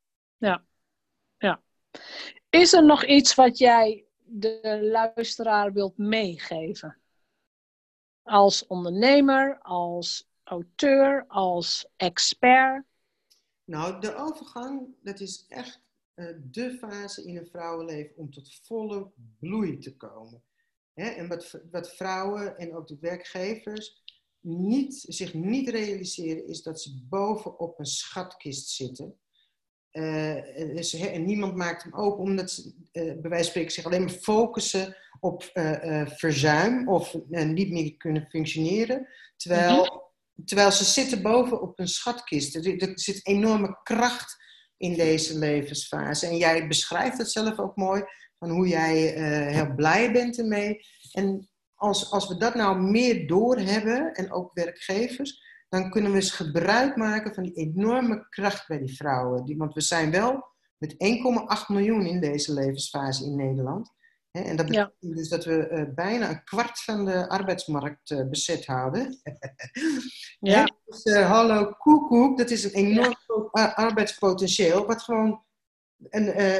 Is 2.49 2.73
er 2.73 2.85
nog 2.85 3.05
iets 3.05 3.35
wat 3.35 3.57
jij 3.57 4.05
de 4.23 4.79
luisteraar 4.81 5.73
wilt 5.73 5.97
meegeven? 5.97 6.97
Als 8.23 8.67
ondernemer, 8.67 9.59
als 9.61 10.27
auteur, 10.43 11.25
als 11.27 11.87
expert? 11.95 12.85
Nou, 13.63 14.01
de 14.01 14.15
overgang, 14.15 14.95
dat 15.01 15.19
is 15.19 15.45
echt 15.47 15.81
eh, 16.13 16.25
de 16.51 16.71
fase 16.71 17.23
in 17.23 17.37
een 17.37 17.47
vrouwenleven 17.47 18.17
om 18.17 18.31
tot 18.31 18.55
volle 18.55 19.11
bloei 19.39 19.77
te 19.77 19.95
komen. 19.95 20.43
En 20.93 21.27
wat, 21.27 21.59
wat 21.71 21.95
vrouwen 21.95 22.57
en 22.57 22.75
ook 22.75 22.87
de 22.87 22.97
werkgevers 22.99 24.03
niet, 24.39 25.05
zich 25.07 25.33
niet 25.33 25.69
realiseren, 25.69 26.47
is 26.47 26.63
dat 26.63 26.81
ze 26.81 27.05
bovenop 27.09 27.79
een 27.79 27.85
schatkist 27.85 28.69
zitten. 28.69 29.19
Eh, 29.91 30.59
en, 30.59 30.75
dus, 30.75 30.93
en 30.93 31.25
niemand 31.25 31.55
maakt 31.55 31.83
hem 31.83 31.93
open 31.93 32.23
omdat 32.23 32.51
ze, 32.51 32.73
eh, 32.91 33.03
bij 33.03 33.29
wijze 33.29 33.35
van 33.35 33.43
spreken, 33.43 33.71
zich 33.71 33.85
alleen 33.85 34.03
maar 34.03 34.09
focussen 34.09 34.97
op 35.19 35.49
eh, 35.53 36.07
verzuim 36.07 36.89
of 36.89 37.15
niet 37.27 37.71
meer 37.71 37.97
kunnen 37.97 38.27
functioneren. 38.29 39.07
Terwijl, 39.37 40.11
terwijl 40.45 40.71
ze 40.71 40.83
zitten 40.83 41.21
boven 41.21 41.61
op 41.61 41.79
een 41.79 41.87
schatkist. 41.87 42.55
Er, 42.55 42.81
er 42.81 42.91
zit 42.93 43.27
enorme 43.27 43.79
kracht 43.83 44.43
in 44.77 44.93
deze 44.93 45.37
levensfase. 45.37 46.27
En 46.27 46.37
jij 46.37 46.67
beschrijft 46.67 47.17
het 47.17 47.31
zelf 47.31 47.59
ook 47.59 47.75
mooi, 47.75 48.03
van 48.39 48.49
hoe 48.49 48.67
jij 48.67 48.97
heel 49.51 49.75
blij 49.75 50.11
bent 50.11 50.39
ermee. 50.39 50.79
En 51.11 51.49
als, 51.75 52.11
als 52.11 52.27
we 52.27 52.37
dat 52.37 52.55
nou 52.55 52.79
meer 52.79 53.27
doorhebben, 53.27 54.13
en 54.13 54.31
ook 54.31 54.53
werkgevers, 54.53 55.41
dan 55.71 55.89
kunnen 55.89 56.11
we 56.11 56.17
eens 56.17 56.31
gebruik 56.31 56.95
maken 56.95 57.33
van 57.33 57.43
die 57.43 57.53
enorme 57.53 58.27
kracht 58.29 58.67
bij 58.67 58.77
die 58.77 58.95
vrouwen. 58.95 59.57
Want 59.57 59.73
we 59.73 59.81
zijn 59.81 60.11
wel 60.11 60.45
met 60.77 60.93
1,8 60.93 60.97
miljoen 61.67 62.05
in 62.05 62.19
deze 62.19 62.53
levensfase 62.53 63.25
in 63.25 63.35
Nederland. 63.35 63.91
En 64.31 64.55
dat 64.55 64.65
betekent 64.65 65.15
dus 65.15 65.29
dat 65.29 65.45
we 65.45 65.69
uh, 65.69 65.93
bijna 65.95 66.29
een 66.29 66.43
kwart 66.43 66.79
van 66.79 67.05
de 67.05 67.29
arbeidsmarkt 67.29 68.09
uh, 68.09 68.29
bezet 68.29 68.65
houden. 68.65 69.21
ja. 70.39 70.65
dus, 70.85 71.05
uh, 71.05 71.29
hallo 71.29 71.73
koekoek, 71.77 72.37
dat 72.37 72.49
is 72.49 72.63
een 72.63 72.71
enorm 72.71 73.15
ja. 73.51 73.65
arbeidspotentieel, 73.65 74.85
wat 74.85 75.01
gewoon 75.01 75.43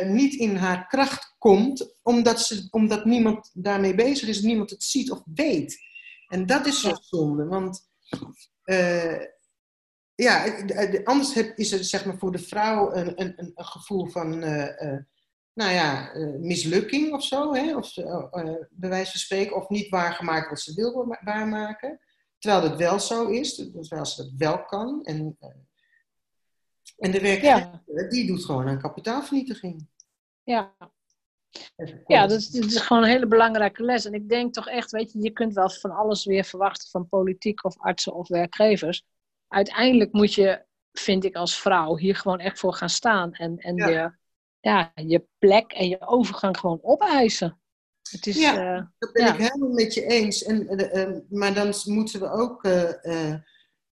niet 0.04 0.34
in 0.34 0.56
haar 0.56 0.88
kracht 0.88 1.36
komt, 1.38 1.96
omdat, 2.02 2.42
ze, 2.42 2.68
omdat 2.70 3.06
niemand 3.06 3.52
daarmee 3.54 3.96
bezig 3.96 4.28
is, 4.28 4.42
niemand 4.42 4.70
het 4.70 4.84
ziet 4.84 5.12
of 5.12 5.22
weet. 5.26 5.80
En 6.28 6.46
dat 6.46 6.66
is 6.66 6.82
zo 6.82 6.94
zonde, 7.02 7.46
want 7.46 7.90
ja, 10.16 10.64
anders 11.04 11.34
heb, 11.34 11.58
is 11.58 11.72
er 11.72 11.84
zeg 11.84 12.06
maar, 12.06 12.18
voor 12.18 12.32
de 12.32 12.40
vrouw 12.40 12.94
een, 12.94 13.22
een, 13.22 13.34
een 13.38 13.66
gevoel 13.66 14.06
van 14.06 14.40
nou 15.54 15.72
ja, 15.72 16.12
mislukking 16.40 17.14
of 17.14 17.24
zo, 17.24 17.54
hè? 17.54 17.76
of 17.76 17.94
bij 18.70 18.90
wijze 18.90 19.12
van 19.12 19.20
spreken, 19.20 19.56
of 19.56 19.70
niet 19.70 19.90
waargemaakt 19.90 20.50
wat 20.50 20.60
ze 20.60 20.74
wil 20.74 21.18
waarmaken. 21.22 22.00
Terwijl 22.38 22.64
het 22.64 22.76
wel 22.78 23.00
zo 23.00 23.28
is, 23.28 23.56
terwijl 23.56 24.06
ze 24.06 24.24
dat 24.24 24.32
wel 24.38 24.66
kan. 24.66 25.04
En, 25.04 25.38
en 26.98 27.12
de 27.12 27.22
werkgever, 27.22 28.10
die 28.10 28.28
doet 28.28 28.46
gewoon 28.46 28.68
aan 28.68 28.82
kapitaalvernietiging. 28.82 29.88
Ja. 30.44 30.76
Ja, 32.06 32.28
dat 32.28 32.40
is, 32.40 32.50
dat 32.50 32.64
is, 32.64 32.80
gewoon 32.80 33.04
een 33.04 33.10
hele 33.10 33.28
belangrijke 33.28 33.84
les. 33.84 34.06
En 34.06 34.14
ik 34.14 34.30
denk 34.30 34.54
toch 34.54 34.68
echt, 34.68 34.92
weet 34.92 35.12
je, 35.12 35.22
je 35.22 35.32
kunt 35.32 35.54
wel 35.54 35.70
van 35.70 35.92
alles 35.92 36.26
weer 36.26 36.44
verwachten 36.44 36.90
van 36.90 37.10
politiek 37.10 37.66
of 37.66 37.80
artsen 37.80 38.14
of 38.14 38.28
werkgevers. 38.28 39.04
Uiteindelijk 39.48 40.12
moet 40.12 40.34
je, 40.34 40.66
vind 40.92 41.24
ik 41.24 41.36
als 41.36 41.60
vrouw, 41.60 41.98
hier 41.98 42.16
gewoon 42.16 42.40
echt 42.40 42.60
voor 42.60 42.74
gaan 42.74 42.90
staan. 42.90 43.34
En, 43.34 43.58
en 43.58 43.76
je 43.76 44.20
ja, 44.62 44.92
je 44.96 45.26
plek 45.40 45.72
en 45.72 45.88
je 45.88 46.08
overgang 46.08 46.58
gewoon 46.58 46.80
opeisen. 46.82 47.60
Het 48.12 48.28
is, 48.28 48.40
ja, 48.40 48.76
uh, 48.76 48.84
dat 48.98 49.12
ben 49.12 49.28
ik 49.28 49.36
helemaal 49.36 49.70
met 49.70 49.94
je 49.94 50.06
eens. 50.06 50.44
En, 50.44 50.82
uh, 50.98 51.20
maar 51.30 51.54
dan 51.54 51.74
moeten 51.86 52.20
we 52.20 52.32
ook 52.32 52.64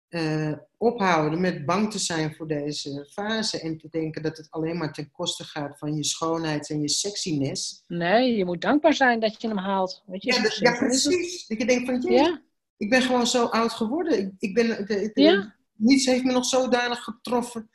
uh, 0.09 0.53
ophouden 0.77 1.41
met 1.41 1.65
bang 1.65 1.91
te 1.91 1.99
zijn 1.99 2.35
voor 2.35 2.47
deze 2.47 3.07
fase. 3.11 3.59
En 3.59 3.77
te 3.77 3.87
denken 3.91 4.21
dat 4.21 4.37
het 4.37 4.47
alleen 4.49 4.77
maar 4.77 4.93
ten 4.93 5.11
koste 5.11 5.43
gaat 5.43 5.77
van 5.77 5.95
je 5.95 6.03
schoonheid 6.03 6.69
en 6.69 6.81
je 6.81 6.89
sexiness. 6.89 7.83
Nee, 7.87 8.37
je 8.37 8.45
moet 8.45 8.61
dankbaar 8.61 8.93
zijn 8.93 9.19
dat 9.19 9.41
je 9.41 9.47
hem 9.47 9.57
haalt. 9.57 10.03
Weet 10.05 10.23
je, 10.23 10.33
ja, 10.33 10.41
dat, 10.41 10.55
ja, 10.55 10.77
precies. 10.77 11.47
Dat 11.47 11.57
je 11.57 11.65
denkt 11.65 11.85
van, 11.85 12.13
ja. 12.13 12.41
ik 12.77 12.89
ben 12.89 13.01
gewoon 13.01 13.27
zo 13.27 13.45
oud 13.45 13.73
geworden. 13.73 14.19
Ik, 14.19 14.31
ik 14.39 14.53
ben, 14.53 14.85
ja. 15.13 15.55
Niets 15.75 16.05
heeft 16.05 16.23
me 16.23 16.31
nog 16.31 16.45
zodanig 16.45 17.03
getroffen, 17.03 17.69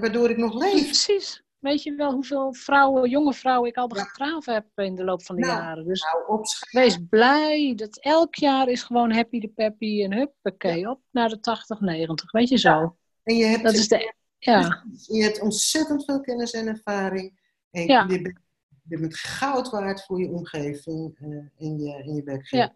waardoor 0.00 0.30
ik 0.30 0.36
nog 0.36 0.54
leef. 0.54 0.84
Precies. 0.84 1.44
Weet 1.66 1.82
je 1.82 1.94
wel 1.94 2.12
hoeveel 2.12 2.54
vrouwen, 2.54 3.10
jonge 3.10 3.34
vrouwen 3.34 3.68
ik 3.68 3.76
al 3.76 3.88
getraven 3.88 4.54
heb 4.54 4.66
in 4.74 4.94
de 4.94 5.04
loop 5.04 5.22
van 5.22 5.36
de 5.36 5.40
nou, 5.40 5.58
jaren. 5.58 5.84
Dus 5.84 6.02
nou, 6.02 6.42
wees 6.70 6.98
blij. 7.08 7.72
Dat 7.76 7.98
elk 7.98 8.34
jaar 8.34 8.68
is 8.68 8.82
gewoon 8.82 9.12
happy 9.12 9.40
de 9.40 9.48
peppy 9.48 10.02
en 10.02 10.12
huppakee 10.12 10.78
ja. 10.78 10.90
op 10.90 11.00
naar 11.10 11.28
de 11.28 11.40
80, 11.40 11.80
90. 11.80 12.30
Weet 12.30 12.48
je 12.48 12.58
zo. 12.58 12.96
En 13.22 13.36
je 13.36 13.44
hebt, 13.44 13.62
dat 13.62 13.74
is 13.74 13.88
de, 13.88 14.14
ja. 14.38 14.84
je 15.06 15.22
hebt 15.22 15.40
ontzettend 15.40 16.04
veel 16.04 16.20
kennis 16.20 16.50
en 16.50 16.66
ervaring. 16.66 17.40
En 17.70 17.82
je, 17.82 18.20
bent, 18.22 18.40
je 18.82 18.98
bent 18.98 19.16
goud 19.16 19.70
waard 19.70 20.04
voor 20.04 20.20
je 20.20 20.28
omgeving 20.28 21.18
uh, 21.20 21.44
in, 21.56 21.78
je, 21.78 22.02
in 22.04 22.14
je 22.14 22.22
werkgever. 22.22 22.74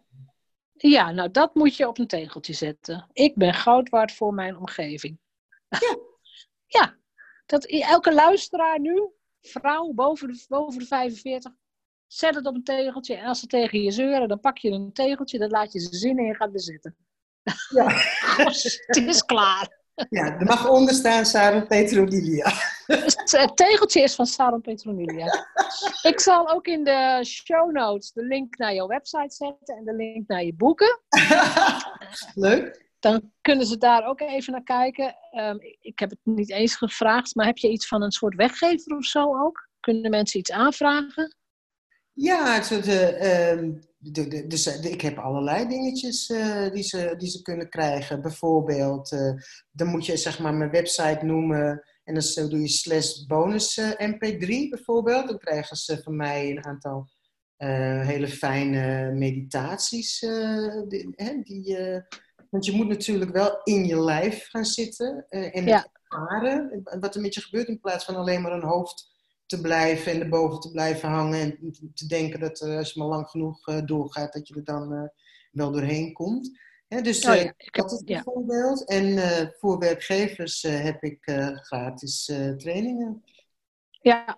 Ja. 0.73 0.89
ja, 0.89 1.11
nou 1.11 1.31
dat 1.31 1.55
moet 1.55 1.75
je 1.75 1.87
op 1.87 1.99
een 1.99 2.07
tegeltje 2.07 2.53
zetten. 2.53 3.09
Ik 3.13 3.35
ben 3.35 3.53
goud 3.53 3.89
waard 3.89 4.11
voor 4.11 4.33
mijn 4.33 4.57
omgeving. 4.57 5.19
Ja. 5.69 5.97
ja, 6.79 6.99
dat 7.51 7.65
elke 7.65 8.13
luisteraar 8.13 8.79
nu, 8.79 9.09
vrouw 9.41 9.91
boven 9.93 10.27
de, 10.27 10.45
boven 10.47 10.79
de 10.79 10.85
45, 10.85 11.51
zet 12.07 12.35
het 12.35 12.45
op 12.45 12.55
een 12.55 12.63
tegeltje. 12.63 13.15
En 13.15 13.25
als 13.25 13.39
ze 13.39 13.47
tegen 13.47 13.81
je 13.81 13.91
zeuren, 13.91 14.27
dan 14.27 14.39
pak 14.39 14.57
je 14.57 14.69
een 14.69 14.93
tegeltje, 14.93 15.39
dan 15.39 15.49
laat 15.49 15.73
je 15.73 15.79
ze 15.79 15.95
zin 15.95 16.17
en 16.17 16.25
je 16.25 16.35
gaat 16.35 16.51
bezitten. 16.51 16.95
Ja. 17.69 17.87
het 18.85 19.07
is 19.07 19.25
klaar. 19.25 19.79
Ja, 20.09 20.39
er 20.39 20.45
mag 20.45 20.69
onder 20.69 20.93
staan 20.93 21.25
Sarah 21.25 21.67
Petronilia. 21.67 22.51
Het 22.85 23.51
tegeltje 23.55 24.01
is 24.01 24.15
van 24.15 24.25
Sarah 24.25 24.61
Petronilia. 24.61 25.45
Ik 26.01 26.19
zal 26.19 26.49
ook 26.49 26.67
in 26.67 26.83
de 26.83 27.21
show 27.25 27.71
notes 27.71 28.11
de 28.11 28.23
link 28.23 28.57
naar 28.57 28.73
jouw 28.73 28.87
website 28.87 29.35
zetten 29.35 29.75
en 29.75 29.83
de 29.83 29.93
link 29.93 30.27
naar 30.27 30.43
je 30.43 30.53
boeken. 30.53 30.99
Leuk 32.33 32.90
dan 33.01 33.31
kunnen 33.41 33.65
ze 33.65 33.77
daar 33.77 34.05
ook 34.05 34.19
even 34.19 34.53
naar 34.53 34.63
kijken. 34.63 35.15
Um, 35.31 35.57
ik 35.79 35.99
heb 35.99 36.09
het 36.09 36.19
niet 36.23 36.51
eens 36.51 36.75
gevraagd, 36.75 37.35
maar 37.35 37.45
heb 37.45 37.57
je 37.57 37.71
iets 37.71 37.87
van 37.87 38.01
een 38.01 38.11
soort 38.11 38.35
weggever 38.35 38.97
of 38.97 39.05
zo 39.05 39.43
ook? 39.43 39.69
Kunnen 39.79 40.11
mensen 40.11 40.39
iets 40.39 40.51
aanvragen? 40.51 41.35
Ja, 42.13 42.59
de, 42.59 43.51
um, 43.57 43.79
de, 43.97 44.27
de, 44.27 44.47
dus 44.47 44.81
ik 44.81 45.01
heb 45.01 45.17
allerlei 45.17 45.67
dingetjes 45.67 46.29
uh, 46.29 46.69
die, 46.69 46.83
ze, 46.83 47.13
die 47.17 47.29
ze 47.29 47.41
kunnen 47.41 47.69
krijgen. 47.69 48.21
Bijvoorbeeld, 48.21 49.09
dan 49.71 49.87
moet 49.87 50.05
je 50.05 50.17
zeg 50.17 50.39
maar 50.39 50.53
mijn 50.53 50.71
website 50.71 51.25
noemen 51.25 51.83
en 52.03 52.13
dan 52.13 52.49
doe 52.49 52.59
je 52.59 52.67
slash 52.67 53.25
bonus 53.25 53.77
uh, 53.77 53.89
mp3 53.91 54.47
bijvoorbeeld. 54.69 55.27
Dan 55.27 55.37
krijgen 55.37 55.77
ze 55.77 56.01
van 56.03 56.15
mij 56.15 56.49
een 56.49 56.65
aantal 56.65 57.09
hele 58.05 58.27
fijne 58.27 59.11
meditaties 59.11 60.19
die, 60.87 61.15
die 61.43 61.77
want 62.51 62.65
je 62.65 62.71
moet 62.71 62.87
natuurlijk 62.87 63.31
wel 63.31 63.61
in 63.63 63.85
je 63.85 63.99
lijf 63.99 64.47
gaan 64.49 64.65
zitten 64.65 65.25
uh, 65.29 65.55
en 65.55 65.65
ja. 65.65 65.87
ervaren 66.03 66.81
wat 66.99 67.15
er 67.15 67.21
met 67.21 67.33
je 67.33 67.41
gebeurt 67.41 67.67
in 67.67 67.79
plaats 67.79 68.05
van 68.05 68.15
alleen 68.15 68.41
maar 68.41 68.51
een 68.51 68.63
hoofd 68.63 69.09
te 69.45 69.61
blijven 69.61 70.11
en 70.11 70.21
erboven 70.21 70.59
te 70.59 70.71
blijven 70.71 71.09
hangen 71.09 71.41
en 71.41 71.73
te 71.93 72.07
denken 72.07 72.39
dat 72.39 72.61
uh, 72.61 72.77
als 72.77 72.93
je 72.93 72.99
maar 72.99 73.07
lang 73.09 73.29
genoeg 73.29 73.67
uh, 73.67 73.81
doorgaat, 73.85 74.33
dat 74.33 74.47
je 74.47 74.55
er 74.55 74.63
dan 74.63 75.11
wel 75.51 75.71
doorheen 75.71 76.13
komt. 76.13 76.59
dus 76.87 77.25
oh, 77.25 77.35
ja. 77.35 77.53
dat 77.71 77.91
is 77.91 78.03
bijvoorbeeld. 78.03 78.85
En 78.85 79.53
voor 79.59 79.79
werkgevers 79.79 80.61
heb 80.61 81.03
ik 81.03 81.19
gratis 81.55 82.25
trainingen. 82.57 83.23
Ja, 84.01 84.37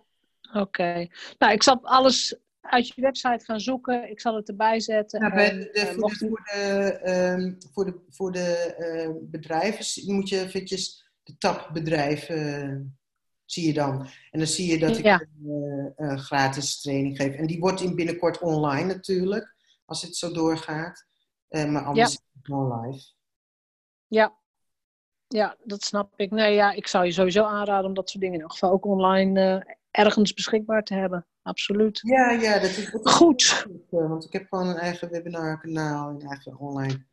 oké. 0.53 1.07
Nou, 1.37 1.53
ik 1.53 1.63
zal 1.63 1.79
alles 1.81 2.37
uit 2.63 2.87
je 2.87 3.01
website 3.01 3.45
gaan 3.45 3.59
zoeken. 3.59 4.09
Ik 4.09 4.19
zal 4.19 4.35
het 4.35 4.47
erbij 4.47 4.79
zetten. 4.79 5.21
Nou, 5.21 5.33
bij 5.33 5.49
de, 5.49 5.93
voor, 5.99 6.09
de, 6.09 6.17
voor, 6.17 6.41
de, 6.43 7.55
voor, 7.73 7.85
de, 7.85 7.99
voor 8.09 8.31
de 8.31 8.75
uh, 8.79 9.29
bedrijven 9.31 10.13
moet 10.13 10.29
je 10.29 10.39
eventjes 10.39 11.11
de 11.23 11.37
tab 11.37 11.69
bedrijven 11.73 12.97
zie 13.45 13.67
je 13.67 13.73
dan. 13.73 14.07
En 14.31 14.39
dan 14.39 14.47
zie 14.47 14.71
je 14.71 14.79
dat 14.79 14.97
ik 14.97 15.05
een 15.05 15.93
uh, 15.97 16.17
gratis 16.17 16.81
training 16.81 17.17
geef. 17.17 17.35
En 17.35 17.47
die 17.47 17.59
wordt 17.59 17.81
in 17.81 17.95
binnenkort 17.95 18.39
online 18.39 18.93
natuurlijk, 18.93 19.55
als 19.85 20.01
het 20.01 20.15
zo 20.15 20.31
doorgaat. 20.31 21.05
maar 21.49 21.85
anders 21.85 21.97
ja. 21.97 22.05
is 22.05 22.11
het 22.13 22.45
gewoon 22.45 22.81
live. 22.81 23.05
Ja. 24.07 24.37
ja, 25.27 25.57
dat 25.63 25.83
snap 25.83 26.13
ik. 26.15 26.31
Nee, 26.31 26.53
ja, 26.53 26.71
ik 26.71 26.87
zou 26.87 27.05
je 27.05 27.11
sowieso 27.11 27.43
aanraden 27.43 27.85
om 27.85 27.93
dat 27.93 28.09
soort 28.09 28.21
dingen 28.21 28.35
in 28.35 28.41
ieder 28.41 28.57
geval 28.57 28.71
ook 28.71 28.85
online 28.85 29.65
ergens 29.93 30.33
beschikbaar 30.33 30.83
te 30.83 30.93
hebben 30.93 31.27
absoluut. 31.41 31.99
Ja, 32.03 32.31
ja, 32.31 32.59
dat 32.59 32.69
is 32.69 32.87
goed. 32.87 33.49
goed. 33.49 33.65
Want 33.89 34.25
ik 34.25 34.33
heb 34.33 34.47
gewoon 34.49 34.67
een 34.67 34.77
eigen 34.77 35.09
webinarkanaal, 35.09 36.09
een 36.09 36.27
eigen 36.29 36.59
online. 36.59 37.05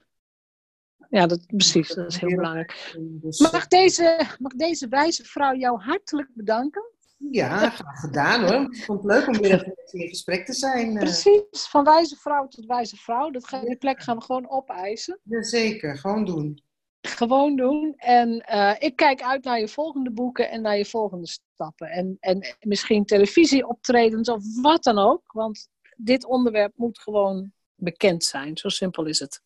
Ja, 1.09 1.27
dat, 1.27 1.47
precies, 1.47 1.89
dat 1.89 2.07
is 2.07 2.19
heel 2.19 2.37
belangrijk. 2.37 2.97
Dus, 2.99 3.39
mag, 3.39 3.53
eh, 3.53 3.67
deze, 3.69 4.27
mag 4.39 4.53
deze 4.53 4.89
wijze 4.89 5.25
vrouw 5.25 5.55
jou 5.55 5.81
hartelijk 5.81 6.29
bedanken? 6.35 6.83
Ja, 7.17 7.71
graag 7.71 8.01
gedaan 8.01 8.41
hoor. 8.41 8.75
Ik 8.75 8.85
vond 8.85 9.03
het 9.03 9.13
leuk 9.13 9.27
om 9.27 9.41
weer 9.41 9.73
in 9.91 10.09
gesprek 10.09 10.47
te 10.47 10.53
zijn. 10.53 10.97
Eh. 10.97 11.03
Precies, 11.03 11.69
van 11.69 11.85
wijze 11.85 12.17
vrouw 12.17 12.49
tot 12.49 12.67
wijze 12.67 12.97
vrouw. 12.97 13.31
Dat, 13.31 13.49
die 13.65 13.77
plek 13.77 14.03
gaan 14.03 14.17
we 14.17 14.23
gewoon 14.23 14.51
opeisen. 14.51 15.21
Jazeker, 15.23 15.99
gewoon 15.99 16.25
doen. 16.25 16.63
Gewoon 17.01 17.57
doen. 17.57 17.95
En 17.97 18.45
uh, 18.53 18.75
ik 18.79 18.97
kijk 18.97 19.23
uit 19.23 19.45
naar 19.45 19.61
je 19.61 19.69
volgende 19.69 20.11
boeken 20.11 20.51
en 20.51 20.63
naar 20.63 20.77
je 20.77 20.85
volgende 20.85 21.27
stappen. 21.27 21.89
En, 21.89 22.17
en 22.21 22.57
misschien 22.61 23.05
televisieoptredens 23.05 24.29
of 24.29 24.43
wat 24.63 24.83
dan 24.83 24.99
ook. 24.99 25.33
Want 25.33 25.69
dit 25.97 26.25
onderwerp 26.25 26.73
moet 26.77 26.99
gewoon 26.99 27.53
bekend 27.75 28.25
zijn. 28.25 28.57
Zo 28.57 28.69
simpel 28.69 29.05
is 29.05 29.19
het. 29.19 29.43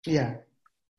Ja. 0.00 0.40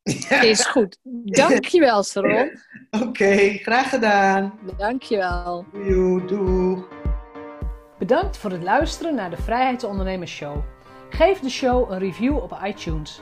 Is 0.42 0.66
goed. 0.66 0.98
Dankjewel, 1.24 2.04
Saron. 2.04 2.50
Oké, 2.92 3.04
okay, 3.04 3.58
graag 3.58 3.90
gedaan. 3.90 4.60
Dankjewel. 4.78 5.66
Doei, 5.72 6.26
doeg. 6.26 6.88
Bedankt 8.00 8.38
voor 8.38 8.52
het 8.52 8.64
luisteren 8.64 9.16
naar 9.16 9.30
de 9.30 9.38
Vrijheidsondernemers 9.38 10.32
Show. 10.32 10.64
Geef 11.10 11.40
de 11.40 11.50
show 11.50 11.92
een 11.92 12.00
review 12.00 12.38
op 12.38 12.60
iTunes. 12.64 13.22